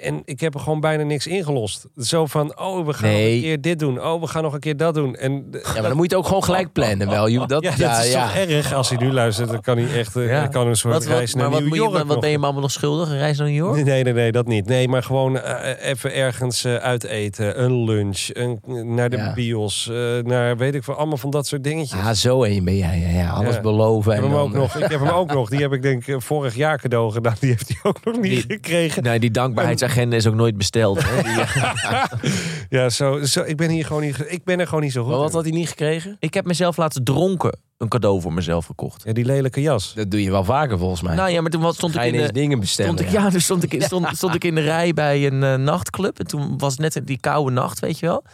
En 0.00 0.22
ik 0.24 0.40
heb 0.40 0.54
er 0.54 0.60
gewoon 0.60 0.80
bijna 0.80 1.02
niks 1.02 1.26
ingelost. 1.26 1.86
Zo 1.96 2.26
van, 2.26 2.58
oh, 2.58 2.86
we 2.86 2.92
gaan 2.92 3.10
nog 3.10 3.20
een 3.20 3.40
keer 3.40 3.60
dit 3.60 3.78
doen. 3.78 4.02
Oh, 4.04 4.20
we 4.20 4.26
gaan 4.26 4.42
nog 4.42 4.52
een 4.54 4.60
keer 4.60 4.76
dat 4.76 4.94
doen. 4.94 5.14
En 5.16 5.46
Ja, 5.50 5.60
maar 5.72 5.82
dan 5.82 5.96
moet 5.96 5.96
je 5.96 6.02
het 6.02 6.14
ook 6.14 6.26
gewoon 6.26 6.44
gelijk 6.44 6.72
plannen 6.72 7.08
wel. 7.08 7.26
Je, 7.26 7.46
dat, 7.46 7.62
ja, 7.62 7.72
ja, 7.76 8.00
is 8.00 8.12
ja. 8.12 8.26
toch 8.26 8.34
erg 8.36 8.72
als 8.72 8.88
hij 8.88 8.98
nu 8.98 9.12
luistert. 9.12 9.48
Dan 9.50 9.60
kan 9.60 9.78
hij 9.78 9.98
echt 9.98 10.16
eh, 10.16 10.28
Ja. 10.28 10.46
kan 10.46 10.66
een 10.66 10.76
soort 10.76 10.94
Wat, 10.94 11.04
wat, 11.04 11.16
reis 11.16 11.34
naar 11.34 11.42
maar 11.42 11.52
wat, 11.52 11.60
New 11.62 11.70
je, 11.74 11.76
York 11.76 11.90
wat, 11.92 12.00
wat 12.00 12.08
nog. 12.08 12.20
ben 12.20 12.30
je 12.30 12.38
me 12.38 12.44
allemaal 12.44 12.62
nog 12.62 12.70
schuldig? 12.70 13.08
Een 13.08 13.18
reis 13.18 13.38
naar 13.38 13.46
New 13.46 13.56
York? 13.56 13.84
Nee, 13.84 14.02
nee, 14.04 14.12
nee, 14.12 14.32
dat 14.32 14.46
niet. 14.46 14.66
Nee, 14.66 14.88
maar 14.88 15.02
gewoon 15.02 15.38
eh, 15.38 15.88
even 15.90 16.14
ergens 16.14 16.64
eh, 16.64 16.74
uiteten. 16.74 17.62
Een 17.62 17.84
lunch. 17.84 18.28
Een, 18.32 18.60
naar 18.94 19.10
de 19.10 19.16
Ja. 19.16 19.32
bios. 19.34 19.88
eh, 19.88 19.96
naar 20.22 20.56
weet 20.56 20.74
ik 20.74 20.84
veel. 20.84 20.94
Allemaal 20.94 21.16
van 21.16 21.30
dat 21.30 21.46
soort 21.46 21.64
dingetjes. 21.64 22.00
Ah, 22.00 22.10
zo 22.10 22.44
een 22.44 22.64
ben 22.64 22.76
jij. 22.76 22.98
Ja, 22.98 23.08
ja. 23.18 23.30
Alles 23.30 23.54
Ja. 23.54 23.60
beloven. 23.60 24.12
Ik 24.12 24.18
En 24.18 24.22
heb, 24.24 24.32
hem 24.32 24.40
dan, 24.40 24.48
ook 24.50 24.54
nog, 24.54 24.74
ik 24.76 24.90
heb 24.90 25.00
hem 25.00 25.08
ook 25.08 25.32
nog. 25.32 25.48
Die 25.48 25.60
heb 25.60 25.72
ik 25.72 25.82
denk 25.82 26.06
ik 26.06 26.20
vorig 26.22 26.54
jaar 26.54 26.80
cadeau 26.80 27.12
gedaan. 27.12 27.34
Die 27.40 27.50
heeft 27.50 27.68
hij 27.68 27.78
ook 27.82 28.04
nog 28.04 28.14
niet 28.20 28.22
Die- 28.22 28.44
gekregen. 28.48 29.02
Nee, 29.02 29.18
die 29.20 29.30
dankbaarheidsagenda 29.88 30.16
is 30.16 30.26
ook 30.26 30.34
nooit 30.34 30.56
besteld. 30.56 30.98
Hè? 31.02 31.22
Ja, 32.78 32.88
zo, 32.88 33.24
zo, 33.24 33.42
ik 33.42 33.56
ben 33.56 33.70
hier 33.70 33.86
gewoon 33.86 34.02
niet. 34.02 34.24
Ik 34.26 34.44
ben 34.44 34.60
er 34.60 34.66
gewoon 34.66 34.82
niet 34.82 34.92
zo 34.92 35.02
goed. 35.02 35.10
Maar 35.10 35.18
wat 35.20 35.28
in. 35.30 35.34
had 35.34 35.44
hij 35.44 35.52
niet 35.52 35.68
gekregen? 35.68 36.16
ik 36.18 36.34
heb 36.34 36.44
mezelf 36.44 36.76
laten 36.76 37.04
dronken 37.04 37.58
een 37.78 37.88
cadeau 37.88 38.20
voor 38.20 38.32
mezelf 38.32 38.66
gekocht. 38.66 39.02
Ja, 39.04 39.12
die 39.12 39.24
lelijke 39.24 39.60
jas. 39.60 39.94
Dat 39.94 40.10
doe 40.10 40.22
je 40.22 40.30
wel 40.30 40.44
vaker 40.44 40.78
volgens 40.78 41.02
mij. 41.02 41.14
Nou 41.14 41.30
ja, 41.30 41.40
maar 41.40 41.50
toen 41.50 41.60
was- 41.62 41.74
stond 41.74 41.94
ik 41.94 42.02
in 42.02 42.12
de... 42.12 42.32
dingen 42.32 42.60
bestellen. 42.60 42.92
Stond 42.92 43.08
ik, 43.08 43.14
ja, 43.18 43.30
dus 43.30 43.44
stond 43.44 43.62
ik, 43.62 43.74
in- 43.74 43.82
stond, 43.90 44.06
stond 44.16 44.34
ik 44.34 44.44
in 44.44 44.54
de 44.54 44.60
rij 44.60 44.92
bij 44.92 45.26
een 45.26 45.42
eh, 45.42 45.54
nachtclub. 45.54 46.18
En 46.18 46.26
toen 46.26 46.58
was 46.58 46.76
het 46.76 46.94
net 46.94 47.06
die 47.06 47.18
koude 47.20 47.50
nacht, 47.50 47.80
weet 47.80 47.98
je 47.98 48.06
wel. 48.06 48.24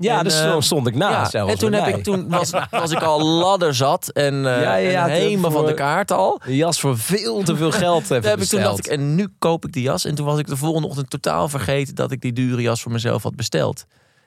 Ja, 0.00 0.18
En, 0.18 0.24
dus 0.24 0.38
zo 0.42 0.60
stond 0.60 0.86
ik 0.86 0.94
naast 0.94 1.32
ja, 1.32 1.38
zelfs. 1.38 1.52
en 1.52 1.58
toen, 1.58 1.72
heb 1.72 1.96
ik, 1.96 2.02
toen 2.04 2.28
was, 2.28 2.50
was 2.70 2.90
ik 2.90 3.02
al 3.02 3.24
ladderzat 3.24 4.08
en, 4.08 4.34
Ja, 4.42 4.60
ja, 4.60 4.76
ja, 4.76 5.04
en 5.08 5.10
helemaal 5.10 5.50
voor- 5.50 5.60
van 5.60 5.68
de 5.68 5.74
kaart 5.74 6.10
al. 6.12 6.40
Een 6.44 6.54
jas 6.54 6.80
voor 6.80 6.98
veel 6.98 7.42
te 7.42 7.56
veel 7.56 7.70
geld 7.84 8.08
heb 8.08 8.24
ik, 8.24 8.44
toen 8.44 8.60
dacht 8.60 8.78
ik, 8.78 8.86
en 8.86 9.14
nu 9.14 9.28
koop 9.38 9.64
ik 9.64 9.72
die 9.72 9.82
jas. 9.82 10.04
En 10.04 10.14
toen 10.14 10.26
was 10.26 10.38
ik 10.38 10.46
de 10.46 10.56
volgende 10.56 10.88
ochtend 10.88 11.10
totaal 11.10 11.48
vergeten 11.48 11.94
dat 11.94 12.10
ik 12.12 12.20
die 12.20 12.32
dure 12.32 12.62
jas 12.62 12.82
voor 12.82 12.92
mezelf 12.92 13.22
had 13.22 13.36
besteld. 13.36 13.84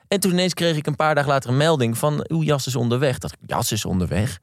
En 0.08 0.20
toen 0.20 0.30
ineens 0.30 0.54
kreeg 0.54 0.76
ik 0.76 0.86
een 0.86 0.96
paar 0.96 1.14
dagen 1.14 1.30
later 1.30 1.50
een 1.50 1.56
melding 1.56 1.98
van 1.98 2.24
uw 2.28 2.42
jas 2.42 2.66
is 2.66 2.76
onderweg. 2.76 3.18
Dat 3.18 3.32
ik, 3.32 3.38
jas 3.46 3.72
is 3.72 3.84
onderweg. 3.84 4.38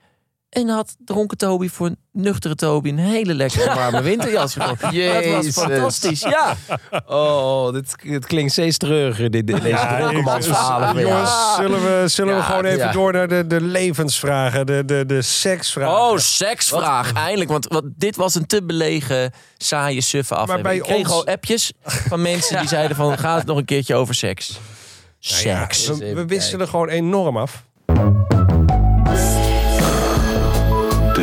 En 0.49 0.67
had 0.69 0.95
dronken 1.05 1.37
Toby 1.37 1.69
voor 1.69 1.87
een 1.87 1.97
nuchtere 2.11 2.55
Toby 2.55 2.89
een 2.89 2.97
hele 2.97 3.33
lekkere 3.33 3.73
warme 3.79 4.01
winterjas 4.01 4.53
gekocht. 4.53 4.81
Dat 4.81 5.25
was 5.25 5.47
fantastisch. 5.47 6.19
Ja, 6.21 6.55
Oh, 7.05 7.73
dit, 7.73 7.95
dit 8.03 8.25
klinkt 8.25 8.51
steeds 8.51 8.77
treuriger, 8.77 9.31
dit, 9.31 9.47
deze 9.47 9.67
Ja, 9.67 9.99
jou. 10.11 10.99
Jongens, 11.01 11.55
zullen 11.55 11.81
we, 11.81 12.07
zullen 12.07 12.35
we 12.35 12.41
gewoon 12.41 12.65
even 12.65 12.85
ja. 12.85 12.91
door 12.91 13.13
naar 13.13 13.27
de, 13.27 13.47
de 13.47 13.61
levensvragen, 13.61 14.65
de, 14.65 14.85
de, 14.85 15.05
de 15.05 15.21
seksvragen. 15.21 15.97
Oh, 16.01 16.17
seksvraag. 16.17 17.13
Eindelijk. 17.13 17.49
Want, 17.49 17.67
want 17.67 17.85
dit 17.97 18.15
was 18.15 18.35
een 18.35 18.45
te 18.45 18.63
belegen, 18.63 19.31
saaie, 19.57 20.01
suffe 20.01 20.35
aflevering. 20.35 20.63
bij 20.63 20.75
ik 20.75 20.83
kreeg 20.83 20.97
ons- 20.97 21.25
al 21.27 21.33
appjes 21.33 21.71
van 21.83 22.21
mensen 22.21 22.59
die 22.59 22.67
zeiden 22.67 22.95
van... 22.95 23.17
gaat 23.17 23.37
het 23.37 23.47
nog 23.47 23.57
een 23.57 23.65
keertje 23.65 23.95
over 23.95 24.15
seks? 24.15 24.49
Nou 24.49 25.41
Seks. 25.41 25.87
we, 25.87 26.13
we 26.13 26.25
wisselen 26.25 26.67
gewoon 26.67 26.89
enorm 26.89 27.37
af. 27.37 27.63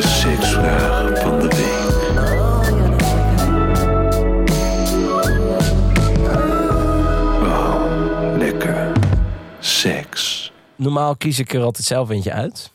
Seksvraag 0.07 1.21
van 1.21 1.41
de 1.41 1.49
week. 1.49 1.87
Wauw, 7.41 8.37
lekker. 8.37 8.93
Seks. 9.59 10.53
Normaal 10.77 11.17
kies 11.17 11.39
ik 11.39 11.55
er 11.55 11.63
altijd 11.63 11.87
zelf 11.87 12.11
eentje 12.11 12.33
uit. 12.33 12.73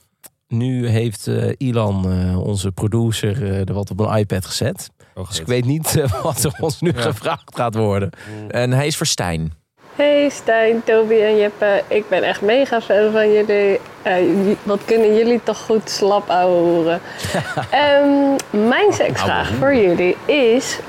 Nu 0.48 0.88
heeft 0.88 1.28
eh, 1.28 1.50
Ilan, 1.58 2.12
eh, 2.12 2.40
onze 2.40 2.72
producer, 2.72 3.44
eh, 3.44 3.68
er 3.68 3.74
wat 3.74 3.92
op 3.92 4.00
een 4.00 4.18
iPad 4.18 4.46
gezet. 4.46 4.90
Dus 5.28 5.40
ik 5.40 5.46
weet 5.46 5.66
niet 5.66 6.04
wat 6.24 6.44
er 6.44 6.54
ons 6.60 6.82
nu 6.82 6.94
gevraagd 6.94 7.56
gaat 7.56 7.76
worden. 7.76 8.10
En 8.48 8.72
hij 8.72 8.88
is 8.88 8.98
voor 8.98 9.06
Stijn. 9.06 9.54
Hey 9.96 10.30
Stijn, 10.30 10.84
Toby 10.84 11.14
en 11.14 11.38
Jeppe. 11.38 11.84
Ik 11.88 12.10
ben 12.10 12.24
echt 12.24 12.42
mega 12.42 12.82
fan 12.82 13.12
van 13.12 13.32
jullie. 13.32 13.80
Eh, 14.02 14.56
wat 14.64 14.86
kunnen 14.86 15.16
jullie 15.16 15.44
toch 15.44 15.58
goed 15.66 15.90
slap 15.90 16.30
ouwe 16.30 16.56
horen. 16.70 17.02
Ehm, 17.72 18.36
mijn 18.68 18.94
seksvraag 18.94 19.50
voor 19.54 19.76
jullie 19.76 20.18
is... 20.26 20.80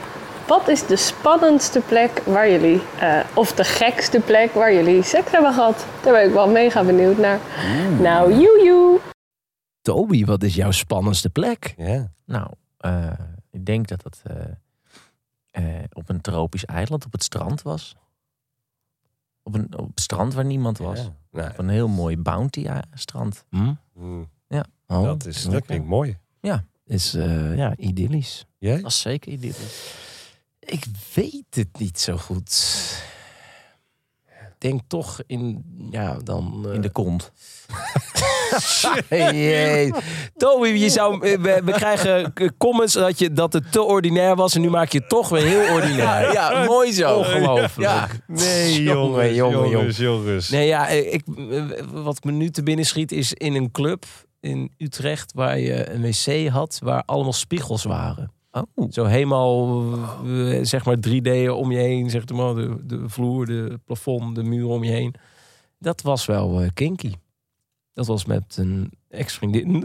Wat 0.46 0.68
is 0.68 0.86
de 0.86 0.96
spannendste 0.96 1.80
plek 1.80 2.22
waar 2.24 2.50
jullie... 2.50 2.82
eh, 2.98 3.18
of 3.34 3.52
de 3.52 3.64
gekste 3.64 4.20
plek 4.20 4.54
waar 4.54 4.72
jullie 4.74 5.02
seks 5.02 5.30
hebben 5.30 5.52
gehad? 5.52 5.86
Daar 6.02 6.12
ben 6.12 6.26
ik 6.26 6.32
wel 6.32 6.48
mega 6.48 6.84
benieuwd 6.84 7.18
naar. 7.18 7.38
Nou, 7.98 8.32
joejoe! 8.32 8.98
Toby, 9.82 10.24
wat 10.24 10.42
is 10.42 10.54
jouw 10.54 10.70
spannendste 10.70 11.30
plek? 11.30 11.74
Ja. 11.76 12.06
Nou, 12.26 12.46
eh, 12.78 13.10
ik 13.50 13.66
denk 13.66 13.88
dat 13.88 14.02
het 14.04 14.22
eh, 14.26 14.36
eh, 15.50 15.84
op 15.92 16.08
een 16.08 16.20
tropisch 16.20 16.64
eiland 16.64 17.04
op 17.04 17.12
het 17.12 17.22
strand 17.22 17.62
was. 17.62 17.96
Op 19.42 19.54
een 19.54 19.78
op 19.78 20.00
strand 20.00 20.34
waar 20.34 20.44
niemand 20.44 20.78
was. 20.78 20.98
Ja. 20.98 21.14
Nou, 21.30 21.50
Op 21.50 21.58
een 21.58 21.68
heel 21.68 21.88
mooi 21.88 22.16
bounty-strand. 22.18 23.44
Hm? 23.50 23.72
mm, 23.94 24.30
Oh, 24.86 25.02
dat, 25.04 25.26
is, 25.26 25.42
dat 25.42 25.52
lekker. 25.52 25.66
klinkt 25.68 25.86
mooi. 25.88 26.18
is 26.84 27.14
eh, 27.14 27.56
ja, 27.56 27.76
idyllisch. 27.76 28.46
Jij? 28.58 28.76
Dat 28.82 28.90
is 28.90 29.00
zeker 29.00 29.32
idyllisch. 29.32 29.94
Ik 30.58 30.84
weet 31.14 31.44
het 31.50 31.78
niet 31.78 32.00
zo 32.00 32.16
goed. 32.16 32.50
Ik 34.62 34.68
denk 34.70 34.80
toch 34.86 35.20
in, 35.26 35.64
ja, 35.90 36.16
dan... 36.24 36.64
eh, 36.68 36.74
In 36.74 36.80
de 36.80 36.90
kont. 36.90 37.32
Jee. 39.10 39.92
Toby, 40.36 40.68
je 40.68 40.88
zou, 40.90 41.26
eh, 41.30 41.38
we, 41.40 41.60
we 41.64 41.72
krijgen 41.72 42.32
comments 42.58 42.94
dat, 42.94 43.18
je, 43.18 43.32
dat 43.32 43.52
het 43.52 43.72
te 43.72 43.82
ordinair 43.82 44.36
was. 44.36 44.54
En 44.54 44.60
nu 44.60 44.70
maak 44.70 44.88
je 44.92 44.98
het 44.98 45.08
toch 45.08 45.28
weer 45.28 45.42
heel 45.46 45.74
ordinair. 45.74 46.32
Ja, 46.32 46.64
mooi 46.64 46.92
zo. 46.92 47.16
Ongelooflijk. 47.16 47.76
Ja. 47.90 48.08
Nee, 48.26 48.82
Jongen, 48.82 49.34
jongen, 49.34 49.68
jongens, 49.68 49.96
jongens. 49.96 50.48
Nee, 50.48 50.66
ja, 50.66 50.88
eh, 50.88 51.12
ik, 51.12 51.22
eh, 51.48 51.62
wat 51.92 52.24
me 52.24 52.32
nu 52.32 52.50
te 52.50 52.62
binnen 52.62 52.84
schiet 52.86 53.12
is 53.12 53.32
in 53.32 53.54
een 53.54 53.70
club 53.70 54.04
in 54.40 54.72
Utrecht... 54.78 55.32
waar 55.34 55.58
je 55.58 55.90
een 55.90 56.02
wc 56.02 56.48
had 56.48 56.78
waar 56.82 57.02
allemaal 57.06 57.32
spiegels 57.32 57.84
waren. 57.84 58.32
Oh. 58.52 58.90
Zo 58.90 59.04
helemaal, 59.04 59.82
eh, 60.24 60.58
zeg 60.62 60.84
maar 60.84 60.96
3D 60.96 61.48
om 61.50 61.70
je 61.72 61.78
heen. 61.78 62.10
Zeg 62.10 62.28
maar, 62.28 62.54
de, 62.54 62.86
de 62.86 63.08
vloer, 63.08 63.46
de 63.46 63.80
plafond, 63.84 64.34
de 64.34 64.42
muur 64.42 64.66
om 64.66 64.84
je 64.84 64.90
heen. 64.90 65.14
Dat 65.78 66.02
was 66.02 66.26
wel 66.26 66.60
eh, 66.60 66.68
kinky. 66.74 67.12
Dat 67.92 68.06
was 68.06 68.24
met 68.24 68.56
een 68.56 68.92
ex-vriendin. 69.08 69.84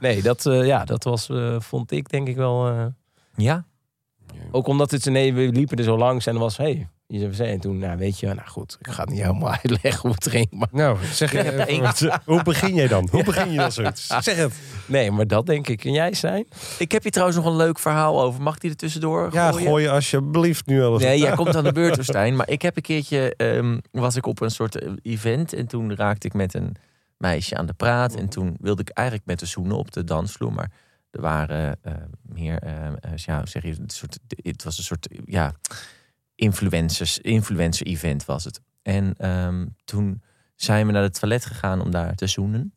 Nee, 0.00 0.22
dat, 0.22 0.46
eh, 0.46 0.66
ja, 0.66 0.84
dat 0.84 1.04
was, 1.04 1.30
vond 1.58 1.90
ik 1.90 2.08
denk 2.08 2.28
ik 2.28 2.36
wel... 2.36 2.92
Ja. 3.36 3.64
ook 4.50 4.66
omdat 4.66 4.90
het, 4.90 5.04
nee, 5.04 5.34
we 5.34 5.48
liepen 5.48 5.76
er 5.76 5.84
zo 5.84 5.98
langs 5.98 6.26
en 6.26 6.38
was, 6.38 6.56
hey, 6.56 6.88
IZVC. 7.06 7.38
En 7.38 7.60
toen, 7.60 7.78
nou 7.78 7.98
weet 7.98 8.20
je, 8.20 8.26
nou 8.26 8.48
goed, 8.48 8.76
ik 8.80 8.88
ga 8.88 9.00
het 9.00 9.10
niet 9.10 9.20
helemaal 9.20 9.50
uitleggen 9.62 10.00
hoe 10.00 10.10
het 10.10 10.28
ging. 10.28 10.46
Maar 10.50 10.68
Nou, 10.72 10.98
zeg 11.12 11.32
je, 11.32 11.42
Ja, 11.42 11.66
even 11.66 11.82
wat- 11.82 12.18
hoe 12.24 12.42
begin 12.42 12.74
jij 12.74 12.88
dan? 12.88 13.08
Hoe 13.10 13.24
begin 13.24 13.50
je 13.50 13.56
dan 13.58 13.72
zoiets? 13.72 14.06
Zeg 14.06 14.36
het. 14.36 14.54
nee, 14.86 15.10
maar 15.10 15.26
dat 15.26 15.46
denk 15.46 15.68
ik. 15.68 15.84
En 15.84 15.92
jij 15.92 16.14
zijn? 16.14 16.46
Ik 16.78 16.92
heb 16.92 17.02
hier 17.02 17.12
trouwens 17.12 17.38
nog 17.38 17.46
een 17.46 17.56
leuk 17.56 17.78
verhaal 17.78 18.22
over. 18.22 18.42
Mag 18.42 18.54
ik 18.54 18.60
die 18.60 18.70
er 18.70 18.76
tussendoor 18.76 19.28
Ja, 19.32 19.50
gooien? 19.50 19.66
gooi 19.68 19.82
je 19.82 19.90
alsjeblieft 19.90 20.66
nu 20.66 20.82
alles. 20.84 21.02
Nee, 21.02 21.18
jij 21.18 21.34
komt 21.40 21.56
aan 21.56 21.64
de 21.64 21.72
beurt, 21.72 22.04
Stijn. 22.04 22.36
Maar 22.36 22.48
ik 22.48 22.62
heb 22.62 22.76
een 22.76 22.82
keertje, 22.82 23.34
ehm, 23.36 23.78
was 23.90 24.16
ik 24.16 24.26
op 24.26 24.40
een 24.40 24.50
soort 24.50 24.78
eh, 24.78 24.92
event 25.02 25.52
en 25.52 25.66
toen 25.66 25.94
raakte 25.94 26.26
ik 26.26 26.34
met 26.34 26.54
een 26.54 26.76
meisje 27.16 27.56
aan 27.56 27.66
de 27.66 27.72
praat. 27.74 28.14
En 28.14 28.28
toen 28.28 28.56
wilde 28.60 28.80
ik 28.82 28.88
eigenlijk 28.88 29.26
met 29.28 29.38
de 29.38 29.46
zoenen 29.46 29.76
op 29.76 29.92
de 29.92 30.04
dansvloer. 30.04 30.52
Maar 30.52 30.70
er 31.10 31.20
waren 31.20 31.78
eh, 31.82 31.92
meer, 32.22 32.58
eh, 32.58 32.72
ja, 33.14 33.46
zeg 33.46 33.62
je, 33.62 33.68
een 33.68 33.90
soort, 33.90 34.18
het 34.42 34.64
was 34.64 34.78
een 34.78 34.84
soort, 34.84 35.08
ja, 35.24 35.52
influencers, 36.34 37.18
influencer 37.18 37.86
event 37.86 38.24
was 38.24 38.44
het. 38.44 38.60
En 38.82 39.14
ehm, 39.18 39.66
toen 39.84 40.22
zijn 40.56 40.86
we 40.86 40.92
naar 40.92 41.02
het 41.02 41.18
toilet 41.20 41.44
gegaan 41.46 41.80
om 41.80 41.90
daar 41.90 42.14
te 42.14 42.26
zoenen. 42.26 42.74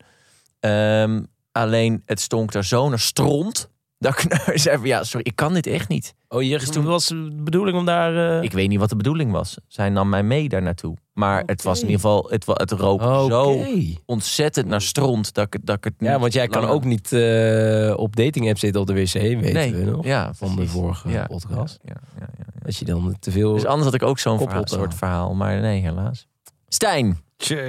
Ehm, 0.60 1.24
alleen 1.52 2.02
het 2.06 2.20
stonk 2.20 2.52
daar 2.52 2.66
zo 2.66 2.90
naar 2.90 3.00
stront. 3.00 3.70
Dat 4.00 4.24
ik 4.24 4.38
zei 4.60 4.78
van, 4.78 4.88
ja, 4.88 5.04
sorry, 5.04 5.26
ik 5.26 5.36
kan 5.36 5.54
dit 5.54 5.68
echt 5.68 5.88
niet. 5.88 6.16
Oh, 6.28 6.44
je, 6.44 6.58
Dus 6.60 6.70
toen 6.70 6.84
was 6.86 7.08
de 7.08 7.36
bedoeling 7.44 7.78
om 7.78 7.86
daar... 7.86 8.38
eh, 8.38 8.44
Ik 8.44 8.52
weet 8.52 8.68
niet 8.70 8.80
wat 8.80 8.90
de 8.90 8.96
bedoeling 8.96 9.32
was. 9.32 9.58
Zij 9.68 9.90
nam 9.90 10.10
mij 10.10 10.24
mee 10.24 10.50
daar 10.50 10.62
naartoe. 10.62 10.96
Maar 11.18 11.44
het 11.46 11.64
was 11.64 11.78
in 11.82 11.86
ieder 11.90 12.02
geval, 12.02 12.26
het, 12.30 12.46
het 12.48 12.72
rook 12.72 13.02
zo 13.02 13.66
ontzettend 14.06 14.68
naar 14.68 14.82
stront 14.82 15.34
dat 15.34 15.46
ik, 15.46 15.54
het- 15.54 15.66
dat 15.66 15.78
ik 15.78 15.84
het 15.84 15.94
Ja, 15.98 16.20
want 16.20 16.34
jij 16.34 16.48
kan 16.48 16.62
langer- 16.62 16.76
ook 16.76 16.84
niet 16.84 17.12
eh, 17.14 17.94
op 17.98 18.16
dating 18.16 18.48
app 18.50 18.58
zitten 18.58 18.82
op 18.82 18.88
de 18.88 18.94
wc, 18.94 19.14
weten 19.14 19.54
nee, 19.54 19.74
we 19.74 19.84
nog. 19.92 20.06
Ja, 20.06 20.34
van 20.34 20.56
de 20.56 20.68
vorige 20.68 21.10
Ja, 21.10 21.26
podcast. 21.28 21.80
Ja, 21.84 21.94
ja, 22.20 22.22
ja, 22.22 22.28
ja. 22.38 22.66
Als 22.66 22.80
je 22.80 22.86
dan 22.86 23.16
te 23.20 23.32
veel... 23.32 23.54
Dus 23.54 23.66
anders 23.66 23.86
had 23.86 23.94
ik 23.94 24.04
ook 24.04 24.20
zo'n 24.20 24.38
verhaal, 24.40 24.62
soort 24.68 24.94
verhaal. 24.94 25.34
Maar 25.36 25.60
nee, 25.60 25.82
helaas. 25.82 26.28
Stijn. 26.68 27.22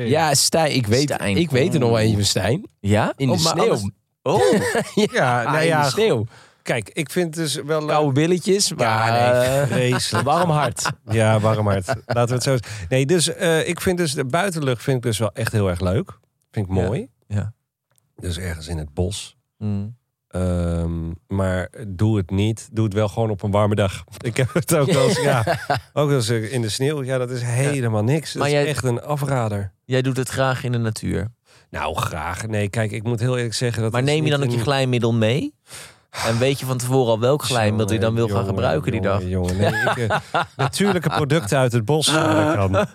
Ja, 0.07 0.35
Stijn. 0.35 0.75
Ik 0.75 0.87
weet, 0.87 1.11
Stijn. 1.11 1.37
Ik 1.37 1.51
weet 1.51 1.75
er 1.75 1.81
nog 1.81 1.89
wel 1.89 1.99
eentje 1.99 2.17
van 2.17 2.25
Stijn. 2.25 2.67
Ja? 2.81 3.13
In 3.17 3.27
de 3.27 3.33
Oh, 3.33 3.39
sneeuw. 3.39 3.63
anders- 3.63 3.91
Oh, 4.23 4.41
Ja, 5.13 5.43
Ah, 5.45 5.47
nou 5.53 5.59
in 5.63 5.67
ja, 5.67 5.83
de 5.85 5.91
sneeuw. 5.91 6.27
Kijk, 6.69 6.91
ik 6.93 7.11
vind 7.11 7.35
dus 7.35 7.55
wel. 7.55 7.87
Koude 7.87 8.13
billetjes, 8.13 8.73
maar 8.75 8.87
Ja, 8.87 9.65
nee, 9.75 9.95
eh, 9.95 10.23
warm 10.23 10.51
hart. 10.51 10.91
Ja, 11.11 11.41
warm 11.41 11.67
hart. 11.67 11.87
Laten 12.07 12.27
we 12.29 12.35
het 12.35 12.43
zo 12.43 12.57
Nee, 12.89 13.07
dus 13.07 13.35
eh, 13.35 13.69
ik 13.69 13.81
vind 13.81 13.99
dus 13.99 14.13
de 14.13 14.25
buitenlucht 14.25 14.83
vind 14.83 14.97
ik 14.97 15.03
dus 15.03 15.19
wel 15.19 15.33
echt 15.33 15.53
heel 15.53 15.69
erg 15.69 15.81
leuk. 15.81 16.19
Vind 16.51 16.67
ik 16.67 16.73
mooi. 16.73 17.09
ja. 17.27 17.53
Dus 18.17 18.39
ergens 18.39 18.69
in 18.69 18.79
het 18.79 18.95
bos. 18.95 19.37
Mm. 19.59 19.97
Ehm, 20.29 21.11
maar 21.27 21.71
doe 21.89 22.17
het 22.17 22.31
niet. 22.31 22.69
Doe 22.73 22.85
het 22.85 22.95
wel 22.95 23.09
gewoon 23.09 23.31
op 23.31 23.43
een 23.43 23.51
warme 23.51 23.75
dag. 23.75 24.05
Ik 24.19 24.37
heb 24.37 24.55
het 24.55 24.75
ook 24.77 24.91
wel 24.93 25.09
eens, 25.09 25.21
ja, 25.21 25.45
ook 25.93 26.09
wel 26.09 26.17
eens 26.17 26.29
in 26.29 26.63
de 26.63 26.69
sneeuw. 26.69 27.03
Ja, 27.03 27.19
dat 27.19 27.31
is 27.31 27.43
helemaal 27.43 28.05
niks. 28.05 28.33
Dat 28.33 28.43
Maar 28.43 28.51
is 28.51 28.55
jij- 28.59 28.67
echt 28.67 28.85
een 28.85 29.01
afrader. 29.03 29.73
Jij 29.85 30.03
doet 30.03 30.17
het 30.17 30.29
graag 30.29 30.65
in 30.65 30.73
de 30.73 30.79
natuur. 30.79 31.29
Nou, 31.71 31.97
graag. 31.97 32.47
Nee, 32.47 32.69
kijk, 32.69 32.91
ik 32.91 33.03
moet 33.03 33.21
heel 33.21 33.37
eerlijk 33.37 33.55
zeggen 33.55 33.83
dat. 33.83 33.93
Maar 33.93 34.03
neem 34.03 34.25
je 34.25 34.31
dan 34.31 34.43
ook 34.43 34.51
je 34.51 34.59
glijmiddel 34.59 35.13
mee? 35.15 35.55
En 36.11 36.39
weet 36.39 36.61
je 36.61 36.67
van 36.67 36.77
tevoren 36.79 37.11
al 37.11 37.21
welk 37.21 37.43
glijmiddel 37.43 37.93
je 37.95 38.01
dan 38.01 38.15
wil 38.15 38.29
gaan 38.29 38.45
gebruiken 38.45 38.93
die 38.93 39.01
dag? 39.01 39.23
jongen, 39.25 39.57
nee, 39.57 39.69
ik, 39.73 39.97
eh, 39.97 40.19
natuurlijke 40.57 41.09
producten 41.09 41.59
uit 41.59 41.73
het 41.73 41.85
bos. 41.85 42.13
kan. 42.13 42.87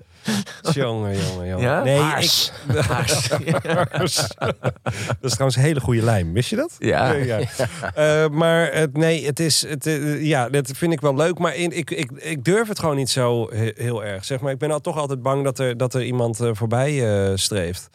Jongen, 0.73 1.17
jongen, 1.17 1.47
jongen. 1.47 1.59
Ja? 1.59 1.83
Nee, 1.83 1.99
Haars. 1.99 2.51
ik, 2.67 2.85
Haars. 3.91 4.27
dat 4.37 4.55
is 5.21 5.31
trouwens 5.31 5.55
een 5.55 5.61
hele 5.63 5.79
goede 5.79 6.01
lijm. 6.01 6.33
Wist 6.33 6.49
je 6.49 6.55
dat? 6.55 6.75
Ja. 6.79 7.11
ja. 7.11 7.39
Eh, 7.93 8.29
maar 8.29 8.73
het, 8.73 8.97
nee, 8.97 9.25
het 9.25 9.39
is, 9.39 9.67
het, 9.67 9.85
eh, 9.85 10.23
ja, 10.23 10.49
dat 10.49 10.71
vind 10.75 10.93
ik 10.93 11.01
wel 11.01 11.15
leuk. 11.15 11.37
Maar 11.37 11.55
in, 11.55 11.77
ik, 11.77 11.91
ik, 11.91 12.11
ik 12.11 12.43
durf 12.43 12.67
het 12.67 12.79
gewoon 12.79 12.95
niet 12.95 13.09
zo 13.09 13.49
he- 13.53 13.71
heel 13.75 14.03
erg. 14.03 14.25
Zeg 14.25 14.39
maar, 14.39 14.51
ik 14.51 14.57
ben 14.57 14.71
al 14.71 14.81
toch 14.81 14.97
altijd 14.97 15.21
bang 15.21 15.43
dat 15.43 15.59
er, 15.59 15.77
dat 15.77 15.93
er 15.93 16.03
iemand 16.03 16.39
voorbij 16.51 17.03
streeft. 17.37 17.89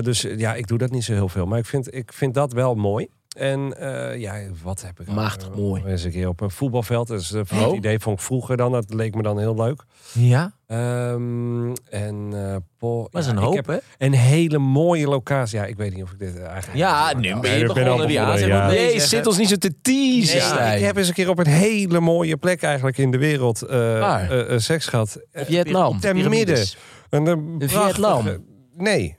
Dus 0.00 0.26
ja, 0.36 0.54
ik 0.54 0.66
doe 0.66 0.78
dat 0.78 0.90
niet 0.90 1.04
zo 1.04 1.12
heel 1.12 1.28
veel. 1.28 1.46
Maar 1.46 1.58
ik 1.58 1.66
vind, 1.66 1.94
ik 1.94 2.12
vind 2.12 2.34
dat 2.34 2.52
wel 2.52 2.74
mooi. 2.74 3.08
En 3.40 3.76
eh, 3.78 4.20
ja, 4.20 4.34
wat 4.62 4.82
heb 4.82 5.00
ik 5.00 5.06
Machtig 5.06 5.54
mooi. 5.56 5.82
Eens 5.84 6.02
een 6.04 6.10
keer 6.10 6.28
op 6.28 6.40
een 6.40 6.50
voetbalveld. 6.50 7.06
Dus 7.08 7.30
uh, 7.32 7.40
het 7.48 7.66
Oh. 7.66 7.76
idee 7.76 7.98
vond 7.98 8.18
ik 8.18 8.24
vroeger 8.24 8.56
dan. 8.56 8.72
Dat 8.72 8.94
leek 8.94 9.14
me 9.14 9.22
dan 9.22 9.38
heel 9.38 9.54
leuk. 9.54 9.82
Ja, 10.12 10.52
Ehm, 10.66 11.72
en 11.90 12.28
eh 12.32 12.56
Paul, 12.78 13.08
dat 13.10 13.20
is 13.20 13.26
ja, 13.28 13.32
een 13.32 13.38
hoop, 13.38 13.66
hè? 13.66 13.76
een 13.98 14.12
hele 14.12 14.58
mooie 14.58 15.06
locatie. 15.08 15.58
Ja, 15.58 15.64
ik 15.64 15.76
weet 15.76 15.94
niet 15.94 16.02
of 16.02 16.10
ik 16.10 16.18
dit 16.18 16.36
eh, 16.36 16.44
eigenlijk. 16.46 16.78
Ja, 16.78 17.14
nu 17.16 17.40
ben 17.40 17.58
je 17.58 17.66
begonnen. 17.66 18.10
Ja, 18.10 18.36
ja. 18.36 18.66
nee, 18.66 19.00
zit 19.00 19.26
ons 19.26 19.38
niet 19.38 19.48
zo 19.48 19.56
te 19.56 19.80
teasen, 19.82 20.36
Nee, 20.38 20.46
Stijn. 20.46 20.78
ik 20.78 20.84
heb 20.84 20.96
eens 20.96 21.08
een 21.08 21.14
keer 21.14 21.28
op 21.28 21.38
een 21.38 21.46
hele 21.46 22.00
mooie 22.00 22.36
plek 22.36 22.62
eigenlijk 22.62 22.98
in 22.98 23.10
de 23.10 23.18
wereld 23.18 23.62
eh, 23.62 23.98
eh, 24.30 24.52
eh, 24.52 24.58
seks 24.58 24.86
gehad. 24.86 25.18
Eh, 25.32 25.44
Vietnam. 25.46 26.00
Ten 26.00 26.28
midden. 26.28 26.66
Een, 27.10 27.26
eh, 27.26 27.34
prachtige- 27.68 27.86
Vietnam? 27.86 28.44
Nee. 28.76 29.16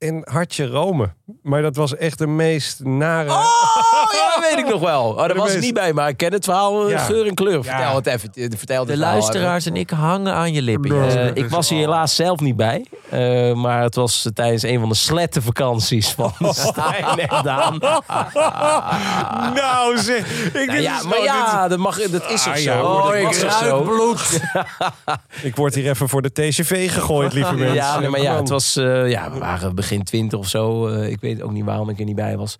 In 0.00 0.22
Hartje 0.30 0.66
Rome. 0.66 1.12
Maar 1.42 1.62
dat 1.62 1.76
was 1.76 1.96
echt 1.96 2.18
de 2.18 2.26
meest 2.26 2.84
nare... 2.84 3.28
Oh, 3.30 3.44
ja, 4.12 4.34
dat 4.34 4.50
weet 4.50 4.58
ik 4.64 4.70
nog 4.72 4.80
wel. 4.80 5.04
Oh, 5.10 5.16
daar 5.16 5.34
was 5.34 5.54
ik 5.54 5.60
niet 5.60 5.74
bij, 5.74 5.92
maar 5.92 6.08
ik 6.08 6.16
ken 6.16 6.32
het 6.32 6.44
verhaal 6.44 6.84
eh, 6.84 6.90
Ja. 6.90 6.98
geur 6.98 7.26
en 7.26 7.34
kleur. 7.34 7.64
Ja. 7.64 7.76
Vertel 7.76 7.94
het 7.94 8.06
even. 8.06 8.30
Vertel 8.58 8.78
het 8.78 8.88
De 8.88 8.94
verhaal 8.96 9.12
luisteraars 9.12 9.66
en 9.66 9.76
ik 9.76 9.90
hangen 9.90 10.32
aan 10.34 10.52
je 10.52 10.62
lippen. 10.62 11.34
Ik 11.36 11.48
was 11.48 11.68
hier 11.68 11.78
helaas 11.78 12.14
zelf 12.14 12.40
niet 12.40 12.56
bij. 12.56 12.84
Eh, 13.10 13.52
maar 13.54 13.82
het 13.82 13.94
was 13.94 14.26
tijdens 14.34 14.62
een 14.62 14.80
van 14.80 14.88
de 14.88 14.94
slettenvakanties 14.94 16.10
van 16.10 16.32
Stijn 16.54 17.18
en 17.18 17.42
Daan. 17.42 17.78
nou 19.60 19.98
zeg, 19.98 20.44
ik, 20.46 20.52
Nou 20.52 20.70
dit 20.70 20.82
ja, 20.82 20.96
is 20.96 21.02
maar 21.02 21.12
nou- 21.12 21.24
ja, 21.24 21.68
dat, 21.68 21.78
mag, 21.78 21.96
dat 22.02 22.30
is 22.30 22.46
Ah, 22.46 22.54
zo? 22.54 22.60
ja, 22.60 22.82
oh, 22.82 23.14
ik 23.16 23.34
ruik 23.36 23.52
zo? 23.64 23.82
bloed. 23.82 24.40
ik 25.42 25.56
word 25.56 25.74
hier 25.74 25.90
even 25.90 26.08
voor 26.08 26.22
de 26.22 26.32
TCV 26.32 26.92
gegooid, 26.92 27.32
lieve 27.32 27.54
mensen. 27.54 27.74
Ja, 27.74 27.98
nee, 27.98 28.08
maar 28.08 28.20
ja, 28.22 28.36
het 28.36 28.48
was, 28.48 28.76
eh, 28.76 29.10
ja, 29.10 29.30
we 29.30 29.38
waren 29.38 29.74
begin 29.74 30.04
twintig 30.04 30.38
of 30.38 30.48
zo. 30.48 30.88
Eh, 30.88 31.10
ik 31.10 31.20
weet 31.20 31.42
ook 31.42 31.50
niet 31.52 31.64
waarom 31.64 31.88
ik 31.88 31.98
er 31.98 32.04
niet 32.04 32.14
bij 32.16 32.36
was. 32.36 32.58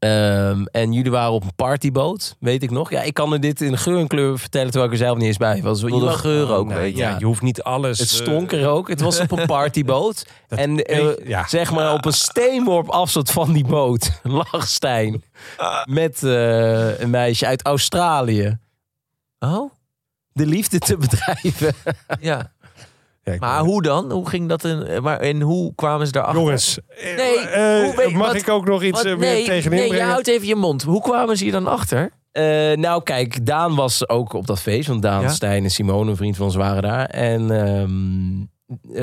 Ehm, 0.00 0.64
en 0.64 0.92
jullie 0.92 1.10
waren 1.10 1.32
op 1.32 1.42
een 1.42 1.54
partyboot, 1.56 2.36
weet 2.38 2.62
ik 2.62 2.70
nog. 2.70 2.90
Ja, 2.90 3.02
ik 3.02 3.14
kan 3.14 3.32
er 3.32 3.40
dit 3.40 3.60
in 3.60 3.78
geur 3.78 3.98
en 3.98 4.06
kleur 4.06 4.38
vertellen 4.38 4.70
terwijl 4.70 4.92
ik 4.92 4.98
er 4.98 5.04
zelf 5.04 5.16
niet 5.18 5.26
eens 5.26 5.36
bij 5.36 5.62
was. 5.62 5.82
wil 5.82 5.98
de 5.98 6.08
geur 6.10 6.52
ook, 6.52 6.68
Nee, 6.68 6.90
je. 6.90 6.96
ja, 6.96 7.16
je 7.18 7.24
hoeft 7.24 7.42
niet 7.42 7.62
alles... 7.62 7.98
Het 7.98 8.08
eh, 8.08 8.14
stonk 8.14 8.52
er 8.52 8.68
ook. 8.68 8.88
Het 8.88 9.00
was 9.00 9.20
op 9.20 9.30
een 9.30 9.46
partyboot. 9.56 10.26
en 10.48 10.84
eh, 10.84 11.26
ja. 11.28 11.46
zeg 11.48 11.70
maar 11.72 11.92
op 11.92 12.04
een 12.04 12.12
steenworp 12.12 12.88
afstand 12.88 13.30
van 13.30 13.52
die 13.52 13.64
boot 13.64 14.10
lag 14.22 14.68
Stijn. 14.68 15.22
Met 15.84 16.22
eh, 16.22 17.00
een 17.00 17.10
meisje 17.10 17.46
uit 17.46 17.62
Australië. 17.64 18.58
Oh, 19.38 19.70
De 20.32 20.46
liefde 20.46 20.78
te 20.78 20.96
bedrijven. 20.96 21.74
ja. 22.20 22.52
Ja, 23.22 23.36
Maar 23.38 23.60
hoe 23.60 23.82
dan? 23.82 24.12
Hoe 24.12 24.28
ging 24.28 24.48
dat? 24.48 24.64
In, 24.64 25.02
maar, 25.02 25.20
en 25.20 25.40
hoe 25.40 25.74
kwamen 25.74 26.06
ze 26.06 26.12
daarachter? 26.12 26.40
Jongens, 26.42 26.78
eh, 26.88 27.16
Nee, 27.16 27.38
eh, 27.38 27.84
hoe 27.84 27.96
weet- 27.96 28.12
mag 28.12 28.26
wat- 28.26 28.36
ik 28.36 28.48
ook 28.48 28.64
nog 28.66 28.82
iets 28.82 29.02
Wat? 29.02 29.12
eh, 29.12 29.18
weer 29.18 29.32
nee, 29.32 29.44
tegenin 29.44 29.78
nee, 29.78 29.92
je 29.92 30.02
houdt 30.02 30.26
even 30.28 30.46
je 30.46 30.54
mond. 30.56 30.82
Hoe 30.82 31.00
kwamen 31.02 31.36
ze 31.36 31.42
hier 31.44 31.52
dan 31.52 31.66
achter? 31.66 32.10
Eh, 32.32 32.44
nou, 32.76 33.02
kijk, 33.02 33.46
Daan 33.46 33.74
was 33.74 34.08
ook 34.08 34.32
op 34.32 34.46
dat 34.46 34.60
feest. 34.60 34.88
Want 34.88 35.02
Daan, 35.02 35.22
Ja? 35.22 35.28
Stijn 35.28 35.64
en 35.64 35.70
Simone, 35.70 36.10
een 36.10 36.16
vriend 36.16 36.36
van 36.36 36.44
ons, 36.46 36.54
waren 36.54 36.82
daar. 36.82 37.04
En 37.06 37.50
ehm, 37.66 38.46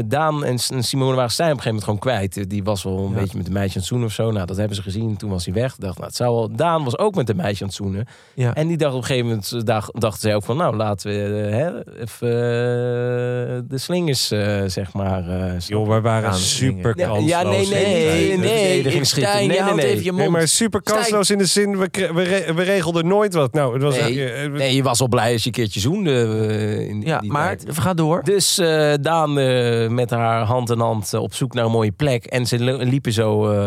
Daan 0.05 0.43
en 0.43 0.59
Simone 0.83 1.15
waren 1.15 1.31
Stijn 1.31 1.51
op 1.51 1.57
een 1.57 1.63
gegeven 1.63 1.83
moment 1.83 1.83
gewoon 1.83 1.99
kwijt. 2.29 2.49
Die 2.49 2.63
was 2.63 2.83
wel 2.83 2.97
een 2.97 3.09
Ja. 3.13 3.19
beetje 3.19 3.37
met 3.37 3.47
een 3.47 3.53
meisje 3.53 3.73
aan 3.73 3.79
het 3.79 3.85
zoenen 3.87 4.07
of 4.07 4.13
zo. 4.13 4.31
Nou, 4.31 4.45
dat 4.45 4.57
hebben 4.57 4.75
ze 4.75 4.81
gezien. 4.81 5.17
Toen 5.17 5.29
was 5.29 5.45
hij 5.45 5.53
weg. 5.53 5.75
Dacht, 5.75 5.95
nou, 5.95 6.07
het 6.07 6.15
zou 6.15 6.35
wel... 6.35 6.55
Daan 6.55 6.83
was 6.83 6.97
ook 6.97 7.15
met 7.15 7.29
een 7.29 7.35
meisje 7.35 7.61
aan 7.61 7.67
het 7.67 7.77
zoenen. 7.77 8.07
Ja. 8.33 8.53
En 8.53 8.67
die 8.67 8.77
dacht 8.77 8.93
op 8.93 8.99
een 9.01 9.05
gegeven 9.05 9.27
moment, 9.27 9.51
eh, 9.51 9.59
dacht, 9.63 9.99
dachten 10.01 10.21
zij 10.21 10.35
ook 10.35 10.43
van... 10.43 10.57
Nou, 10.57 10.75
laten 10.75 11.11
we 11.11 11.47
eh, 11.49 11.51
hè, 11.57 11.67
even 12.01 12.27
eh, 12.27 13.59
de 13.67 13.77
slingers, 13.77 14.31
eh, 14.31 14.61
zeg 14.65 14.93
maar... 14.93 15.27
eh, 15.29 15.59
Joh, 15.59 15.87
wij 15.87 16.01
waren 16.01 16.29
Aan 16.29 16.35
super 16.35 16.95
kansloos. 16.95 17.29
ja, 17.29 17.43
nee, 17.43 17.67
nee, 17.67 17.85
Nee, 18.27 18.37
nee, 18.37 18.77
ik- 18.79 18.83
schieten. 19.05 19.05
Stijn, 19.05 19.47
Nee, 19.47 19.61
nee, 19.61 19.73
nee. 19.73 19.85
even 19.85 20.03
je 20.03 20.13
Nee, 20.13 20.29
maar 20.29 20.47
super 20.47 20.81
kansloos 20.81 21.31
in 21.31 21.37
de 21.37 21.45
zin, 21.45 21.77
we, 21.77 21.89
we, 22.13 22.23
re- 22.23 22.53
we 22.53 22.63
regelden 22.63 23.07
nooit 23.07 23.33
wat. 23.33 23.53
Nou, 23.53 23.73
het 23.73 23.81
was 23.81 23.99
Nee, 23.99 24.23
eh, 24.25 24.43
eh, 24.45 24.51
nee, 24.51 24.75
je 24.75 24.83
was 24.83 25.01
al 25.01 25.07
blij 25.07 25.31
als 25.33 25.41
je 25.41 25.47
een 25.47 25.53
keertje 25.55 25.79
zoende 25.79 26.11
eh, 26.47 26.89
in 26.89 27.01
Ja, 27.01 27.19
die 27.19 27.31
maar 27.31 27.57
tijd. 27.57 27.77
ga 27.79 27.93
door. 27.93 28.23
Dus 28.23 28.57
eh, 28.57 28.93
Daan 29.01 29.39
eh, 29.83 29.89
met 29.89 30.09
haar 30.09 30.41
hand 30.43 30.69
in 30.69 30.79
hand 30.79 31.13
eh, 31.13 31.21
op 31.21 31.33
zoek 31.33 31.53
naar 31.53 31.65
een 31.65 31.71
mooie 31.71 31.91
plek. 31.91 32.25
En 32.25 32.45
ze 32.45 32.59
li- 32.59 32.83
liepen 32.83 33.11
zo 33.13 33.51
eh, 33.51 33.57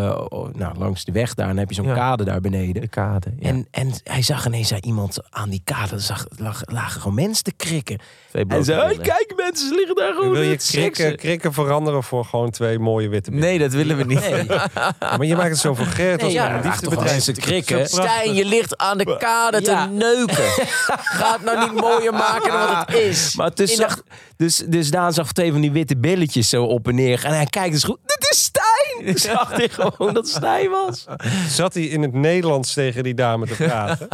nou, 0.52 0.78
langs 0.78 1.04
de 1.04 1.12
weg 1.12 1.34
daar. 1.34 1.44
En 1.48 1.50
dan 1.50 1.60
heb 1.60 1.68
je 1.68 1.74
zo'n 1.74 1.86
Ja. 1.86 1.94
kade 1.94 2.24
daar 2.24 2.40
beneden. 2.40 2.82
De 2.82 2.88
kade. 2.88 3.32
Ja. 3.38 3.48
En, 3.48 3.66
en 3.70 3.92
hij 4.04 4.22
zag 4.22 4.46
ineens 4.46 4.68
zei 4.68 4.80
iemand 4.80 5.18
aan 5.30 5.48
die 5.50 5.60
kade. 5.64 5.94
Er 5.94 6.00
zag, 6.00 6.26
lag, 6.36 6.62
lagen 6.64 7.00
gewoon 7.00 7.14
mensen 7.16 7.44
te 7.44 7.52
krikken. 7.56 7.98
En 8.48 8.64
zei, 8.64 8.80
hey, 8.80 8.96
kijk 8.96 9.32
mensen, 9.36 9.68
ze 9.68 9.74
liggen 9.74 9.94
daar 9.96 10.12
gewoon 10.14 10.30
wil 10.32 10.42
je 10.42 10.56
te 10.56 10.64
seksen." 10.66 10.92
krikken, 10.92 11.16
krikken 11.16 11.52
veranderen 11.52 12.02
voor 12.02 12.24
gewoon 12.24 12.50
twee 12.50 12.78
mooie 12.78 13.08
witte? 13.08 13.30
Nee, 13.30 13.58
dat 13.58 13.72
willen 13.72 13.96
we 13.96 14.04
niet. 14.04 14.20
Nee. 14.30 14.46
Maar 15.00 15.24
je 15.26 15.36
maakt 15.36 15.48
het 15.50 15.58
zo 15.58 15.74
vulgair. 15.74 16.22
als 16.22 16.32
ja, 16.32 16.54
een 16.56 16.62
liefdebedrijf. 16.62 17.10
mensen 17.10 17.34
krikken. 17.34 17.86
Stijn, 17.88 18.34
je 18.34 18.44
ligt 18.44 18.76
aan 18.76 18.98
de 18.98 19.16
kade 19.18 19.62
te 19.62 19.86
neuken. 19.92 20.44
Ga 20.86 21.32
het 21.32 21.44
nou 21.44 21.58
niet 21.70 21.80
mooier 21.80 22.12
maken 22.12 22.52
dan 22.52 22.60
wat 22.68 22.86
het 22.86 22.96
is. 22.96 23.34
Maar 23.36 23.54
dus, 23.54 23.74
zag, 23.74 24.02
dus, 24.36 24.56
dus 24.66 24.90
Daan 24.90 25.12
zag 25.12 25.32
twee 25.32 25.52
van 25.52 25.60
die 25.60 25.70
witte 25.80 25.96
billetjes 25.96 26.48
zo 26.48 26.64
op 26.64 26.88
en 26.88 26.94
neer. 26.94 27.24
En 27.24 27.34
hij 27.34 27.46
kijkt 27.46 27.72
dus 27.72 27.84
goed. 27.84 27.98
Dit 28.06 28.30
is 28.30 28.42
Stijn! 28.42 29.12
Dus 29.12 29.22
zag 29.22 29.50
hij 29.56 29.68
gewoon 29.68 30.14
dat 30.14 30.24
het 30.26 30.28
Stijn 30.28 30.70
was. 30.70 31.06
Zat 31.48 31.74
hij 31.74 31.82
in 31.82 32.02
het 32.02 32.12
Nederlands 32.12 32.72
tegen 32.74 33.02
die 33.02 33.14
dame 33.14 33.46
te 33.46 33.54
praten? 33.54 34.08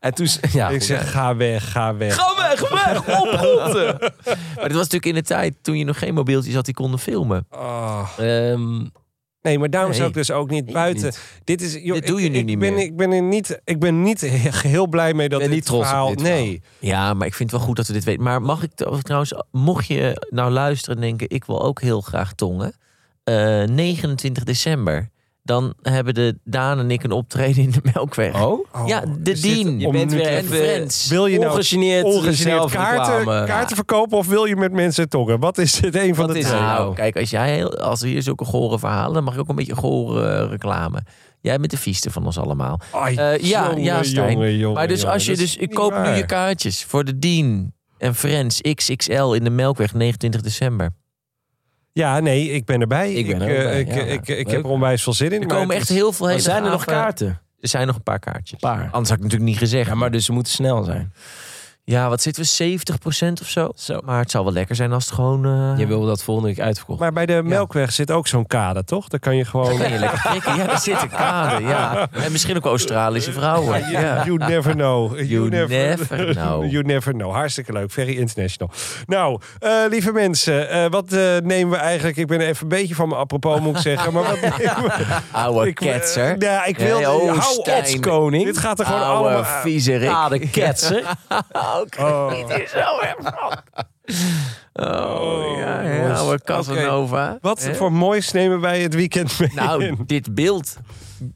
En 0.00 0.14
toen... 0.14 0.26
Ja, 0.52 0.66
Ik 0.68 0.72
goed, 0.72 0.84
zeg, 0.84 1.10
ga 1.10 1.36
weg, 1.36 1.72
ga 1.72 1.96
weg. 1.96 2.14
Ga 2.14 2.34
weg, 2.36 2.70
weg, 2.70 3.20
oprotten! 3.20 3.98
Maar 4.54 4.68
dit 4.68 4.78
was 4.78 4.88
natuurlijk 4.90 5.06
in 5.06 5.14
de 5.14 5.22
tijd 5.22 5.54
toen 5.62 5.78
je 5.78 5.84
nog 5.84 5.98
geen 5.98 6.14
mobieltjes 6.14 6.54
had 6.54 6.64
die 6.64 6.74
konden 6.74 6.98
filmen. 6.98 7.46
Oh. 7.50 8.08
Ehm, 8.18 8.84
Nee, 9.44 9.58
maar 9.58 9.70
daarom 9.70 9.90
Nee, 9.90 9.98
zou 9.98 10.10
ik 10.10 10.14
dus 10.16 10.30
ook 10.30 10.50
niet 10.50 10.72
buiten. 10.72 11.04
niet. 11.04 11.20
Dit, 11.44 11.62
is, 11.62 11.74
joh, 11.74 11.94
Dit 11.94 12.06
doe 12.06 12.18
ik- 12.18 12.24
je 12.24 12.30
nu 12.30 12.38
ik 12.38 12.44
niet 12.44 12.58
ben, 12.58 12.74
meer. 12.74 12.82
Ik 12.84 12.96
ben 12.96 13.12
er 13.12 13.22
niet, 13.22 13.60
ik 13.64 13.78
ben 13.78 14.02
niet 14.02 14.20
heel 14.66 14.86
blij 14.86 15.14
mee 15.14 15.28
dat 15.28 15.38
Ben 15.38 15.48
dit 15.48 15.56
niet 15.56 15.66
trots 15.66 15.86
verhaal. 15.88 16.08
dit 16.08 16.22
nee, 16.22 16.62
Ja, 16.78 17.14
maar 17.14 17.26
ik 17.26 17.34
vind 17.34 17.50
het 17.50 17.58
wel 17.58 17.68
goed 17.68 17.76
dat 17.76 17.86
we 17.86 17.92
dit 17.92 18.04
weten. 18.04 18.22
Maar 18.22 18.42
mag 18.42 18.62
ik 18.62 18.70
trouwens, 19.02 19.34
mocht 19.50 19.86
je 19.86 20.26
nou 20.30 20.50
luisteren 20.50 20.94
en 20.96 21.00
denken, 21.02 21.30
ik 21.30 21.44
wil 21.44 21.62
ook 21.62 21.80
heel 21.80 22.00
graag 22.00 22.32
tongen. 22.32 22.72
Eh, 23.24 23.34
29 23.64 24.44
december. 24.44 25.10
Dan 25.44 25.74
hebben 25.82 26.14
de 26.14 26.38
Daan 26.44 26.78
en 26.78 26.90
ik 26.90 27.02
een 27.02 27.10
optreden 27.12 27.62
in 27.62 27.70
de 27.70 27.80
Melkweg. 27.92 28.42
oh? 28.44 28.68
ja, 28.86 29.00
de 29.18 29.30
is 29.30 29.40
dit 29.40 29.54
Dien. 29.54 29.80
Je 29.80 29.90
bent 29.90 30.12
weer 30.12 30.26
en 30.26 30.36
even 30.44 30.56
Friends. 30.56 31.08
wil 31.08 31.26
je 31.26 31.38
nou 31.38 31.52
ongegeneerd, 31.52 32.70
kaarten, 32.70 33.16
reclame. 33.16 33.46
kaarten 33.46 33.76
verkopen 33.76 34.18
of 34.18 34.26
wil 34.26 34.44
je 34.44 34.56
met 34.56 34.72
mensen 34.72 35.08
tongen? 35.08 35.40
Wat 35.40 35.58
is 35.58 35.80
het 35.80 35.94
een 35.96 36.14
van 36.14 36.26
Wat 36.26 36.34
de 36.34 36.40
is 36.40 36.46
twee? 36.46 36.58
het? 36.58 36.68
Nou, 36.68 36.94
kijk, 36.94 37.16
als 37.16 37.30
jij 37.30 37.54
heel, 37.54 37.76
als 37.78 38.02
er 38.02 38.06
hier 38.08 38.22
zulke 38.22 38.44
gore 38.44 38.78
verhalen, 38.78 39.14
dan 39.14 39.24
mag 39.24 39.34
ik 39.34 39.40
ook 39.40 39.48
een 39.48 39.54
beetje 39.56 39.74
gore 39.76 40.28
eh, 40.28 40.48
reclame. 40.50 41.02
Jij 41.40 41.58
bent 41.58 41.70
de 41.70 41.76
vieste 41.76 42.10
van 42.10 42.24
ons 42.26 42.38
allemaal. 42.38 42.80
Ai, 42.92 43.16
Eh, 43.16 43.38
ja, 43.38 43.66
jongen, 43.68 43.82
ja, 43.82 44.02
Stijn. 44.02 44.72
maar 44.72 44.88
dus 44.88 45.06
als 45.06 45.24
je 45.26 45.36
dus, 45.36 45.56
ik 45.56 45.70
koop 45.70 45.98
nu 46.02 46.08
je 46.08 46.26
kaartjes 46.26 46.84
voor 46.84 47.04
de 47.04 47.18
Dien 47.18 47.74
en 47.98 48.14
Friends 48.14 48.60
XXL 48.60 49.32
in 49.32 49.44
de 49.44 49.50
Melkweg 49.50 49.94
29 49.94 50.40
december. 50.40 50.90
Ja, 51.94 52.20
nee, 52.20 52.50
ik 52.50 52.64
ben 52.64 52.80
erbij. 52.80 53.12
Ik 53.12 53.26
ben 53.26 53.42
er 53.42 53.56
eh, 53.56 53.64
bij, 53.64 53.80
ik, 53.80 53.94
ja. 53.94 54.00
ik, 54.02 54.28
ik, 54.28 54.38
ik 54.38 54.50
heb 54.50 54.64
er 54.64 54.70
onwijs 54.70 55.02
veel 55.02 55.12
zin 55.12 55.32
in. 55.32 55.40
Er 55.40 55.46
komen 55.46 55.76
echt 55.76 55.90
is- 55.90 55.96
heel 55.96 56.12
veel 56.12 56.26
hele 56.26 56.38
Maar 56.42 56.50
zijn 56.50 56.64
er 56.64 56.70
nog 56.70 56.84
kaarten? 56.84 57.40
Er 57.60 57.68
zijn 57.68 57.86
nog 57.86 57.96
een 57.96 58.02
paar 58.02 58.18
kaartjes. 58.18 58.58
Paar. 58.60 58.82
Anders 58.90 59.08
had 59.08 59.18
ik 59.18 59.22
natuurlijk 59.24 59.50
niet 59.50 59.58
gezegd. 59.58 59.88
Ja, 59.88 59.94
maar 59.94 60.10
dus 60.10 60.24
ze 60.24 60.32
moeten 60.32 60.52
snel 60.52 60.82
zijn. 60.84 61.12
Ja, 61.86 62.08
wat 62.08 62.22
zitten 62.22 62.42
we? 62.58 62.78
70% 63.28 63.32
of 63.42 63.48
zo? 63.48 63.70
Zo. 63.76 64.00
Maar 64.04 64.18
het 64.18 64.30
zal 64.30 64.44
wel 64.44 64.52
lekker 64.52 64.74
zijn 64.76 64.92
als 64.92 65.04
het 65.04 65.14
gewoon... 65.14 65.44
eh, 65.44 65.78
Je 65.78 65.86
wil 65.86 66.04
dat 66.06 66.22
volgende 66.22 66.48
week 66.48 66.60
uitverkocht. 66.60 67.00
Maar 67.00 67.12
bij 67.12 67.26
de 67.26 67.40
Melkweg 67.44 67.92
zit 67.92 68.10
ook 68.10 68.26
zo'n 68.26 68.46
kade, 68.46 68.84
toch? 68.84 69.08
Daar 69.08 69.20
kan 69.20 69.36
je 69.36 69.44
gewoon... 69.44 69.78
kan 69.78 69.92
je 69.92 69.98
lekker 69.98 70.20
prikken. 70.28 70.56
Ja, 70.56 70.66
daar 70.66 70.78
zit 70.80 71.02
een 71.02 71.08
kade. 71.10 71.64
Ja. 71.64 72.08
En 72.12 72.32
misschien 72.32 72.56
ook 72.56 72.64
Australische 72.64 73.32
vrouwen. 73.32 73.90
Ja. 73.90 74.24
You 74.24 74.36
never 74.38 74.72
know. 74.72 75.20
You 75.20 75.48
never 75.48 76.34
know. 76.34 76.70
You 76.72 76.82
never 76.84 77.12
know. 77.12 77.32
Hartstikke 77.32 77.72
leuk. 77.72 77.90
Very 77.90 78.16
international. 78.16 78.70
Nou, 79.06 79.40
eh, 79.58 79.70
lieve 79.88 80.12
mensen. 80.12 80.68
eh, 80.68 80.90
wat 80.90 81.12
eh, 81.12 81.20
nemen 81.42 81.70
we 81.70 81.76
eigenlijk... 81.76 82.16
Ik 82.16 82.26
ben 82.26 82.40
even 82.40 82.62
een 82.62 82.68
beetje 82.68 82.94
van 82.94 83.08
mijn 83.08 83.20
apropos, 83.20 83.60
moet 83.60 83.76
ik 83.76 83.82
zeggen. 83.92 84.12
Maar 84.12 84.22
wat 84.22 84.40
nemen 84.40 84.58
we... 84.58 85.04
Oude 85.32 85.72
ketser. 85.72 86.36
Ja, 86.38 86.64
ik 86.64 86.78
wil... 86.78 86.96
Nee, 86.96 87.10
oh, 87.10 87.38
hou 87.38 87.56
op, 87.58 87.64
Stijn. 87.66 88.00
koning. 88.00 88.44
Dit 88.44 88.58
gaat 88.58 88.78
er 88.78 88.86
gewoon 88.86 89.00
Oude 89.02 89.28
allemaal... 89.28 89.60
viezerik. 89.62 90.10
Ah, 90.10 90.30
de 90.30 90.38
ketser. 90.48 91.02
Oh. 91.98 92.30
Niet 92.36 92.68
zo 92.68 92.98
erg 93.00 93.16
van. 93.22 93.62
Oh, 94.72 95.56
ja, 95.58 95.80
ja, 95.80 96.12
oude. 96.12 96.42
Casanova. 96.44 97.38
Wat 97.40 97.62
Hè? 97.62 97.74
voor 97.74 97.92
moois 97.92 98.32
nemen 98.32 98.60
wij 98.60 98.80
het 98.80 98.94
weekend 98.94 99.38
mee? 99.38 99.50
Nou, 99.54 99.96
dit 100.06 100.34
beeld. 100.34 100.76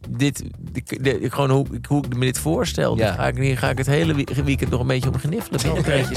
Dit, 0.09 0.43
dit- 0.73 1.05
dit- 1.05 1.33
gewoon 1.33 1.51
hoe, 1.51 1.67
ik- 1.73 1.87
hoe 1.87 2.05
ik 2.05 2.17
me 2.17 2.25
dit 2.25 2.39
voorstel. 2.39 2.97
Ja. 2.97 3.13
Ga 3.13 3.27
ik, 3.27 3.37
hier 3.37 3.59
ga 3.59 3.71
ik 3.71 3.79
het 3.79 3.87
hele 3.87 4.15
weekend 4.45 4.71
nog 4.71 4.81
een 4.81 4.87
beetje 4.87 5.09
om 5.11 5.19
gniffelen. 5.19 5.61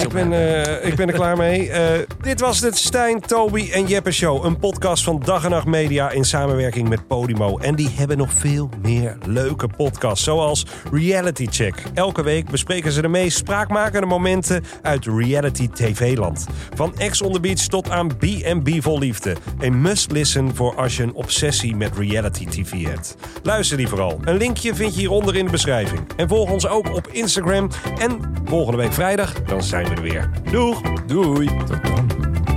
Ik 0.01 0.09
ben, 0.13 0.34
eh, 0.34 0.88
ik 0.88 0.95
ben 0.95 1.07
er 1.07 1.13
klaar 1.13 1.38
mee. 1.38 1.69
Eh, 1.69 1.99
dit 2.22 2.39
was 2.39 2.59
de 2.59 2.69
Stijn, 2.76 3.19
Toby 3.22 3.69
en 3.72 3.86
Jeppe 3.88 4.11
Show. 4.11 4.45
Een 4.45 4.57
podcast 4.59 5.03
van 5.03 5.22
Dag 5.26 5.43
en 5.43 5.49
Nacht 5.49 5.65
Media 5.65 6.09
in 6.09 6.24
samenwerking 6.26 6.89
met 6.89 7.07
Podimo. 7.07 7.57
En 7.57 7.76
die 7.76 7.89
hebben 7.95 8.17
nog 8.17 8.34
veel 8.34 8.69
meer 8.82 9.17
leuke 9.26 9.67
podcasts. 9.78 10.24
Zoals 10.24 10.65
Reality 10.91 11.47
Check. 11.49 11.84
Elke 11.93 12.24
week 12.24 12.49
bespreken 12.49 12.91
ze 12.91 13.01
de 13.01 13.07
meest 13.07 13.38
spraakmakende 13.38 14.07
momenten 14.07 14.63
uit 14.82 15.05
reality 15.05 15.69
TV-land. 15.69 16.47
Van 16.76 16.93
Ex 16.97 17.22
on 17.22 17.34
the 17.34 17.39
Beach 17.39 17.59
tot 17.67 17.89
aan 17.89 18.07
B&B 18.17 18.69
vol 18.80 18.99
liefde. 18.99 19.36
Een 19.59 19.82
must 19.82 20.11
listen 20.11 20.55
voor 20.55 20.76
als 20.76 20.97
je 20.97 21.03
een 21.03 21.13
obsessie 21.13 21.76
met 21.76 21.97
reality 21.97 22.45
TV 22.45 22.86
hebt. 22.88 23.15
Luister 23.62 23.80
die 23.80 23.89
vooral. 23.89 24.20
Een 24.24 24.38
linkje 24.38 24.76
vind 24.76 24.93
je 24.93 24.99
hieronder 24.99 25.36
in 25.36 25.45
de 25.45 25.51
beschrijving. 25.51 26.01
En 26.16 26.28
volg 26.28 26.49
ons 26.49 26.68
ook 26.68 26.95
op 26.95 27.07
Instagram. 27.07 27.70
En 27.99 28.34
volgende 28.45 28.78
week 28.78 28.93
vrijdag, 28.93 29.43
dan 29.43 29.64
zijn 29.64 29.89
we 29.89 29.95
er 29.95 30.01
weer. 30.01 30.30
Doeg! 30.51 30.82
Doei. 31.07 31.47
Tot 31.47 31.84
dan. 31.84 32.50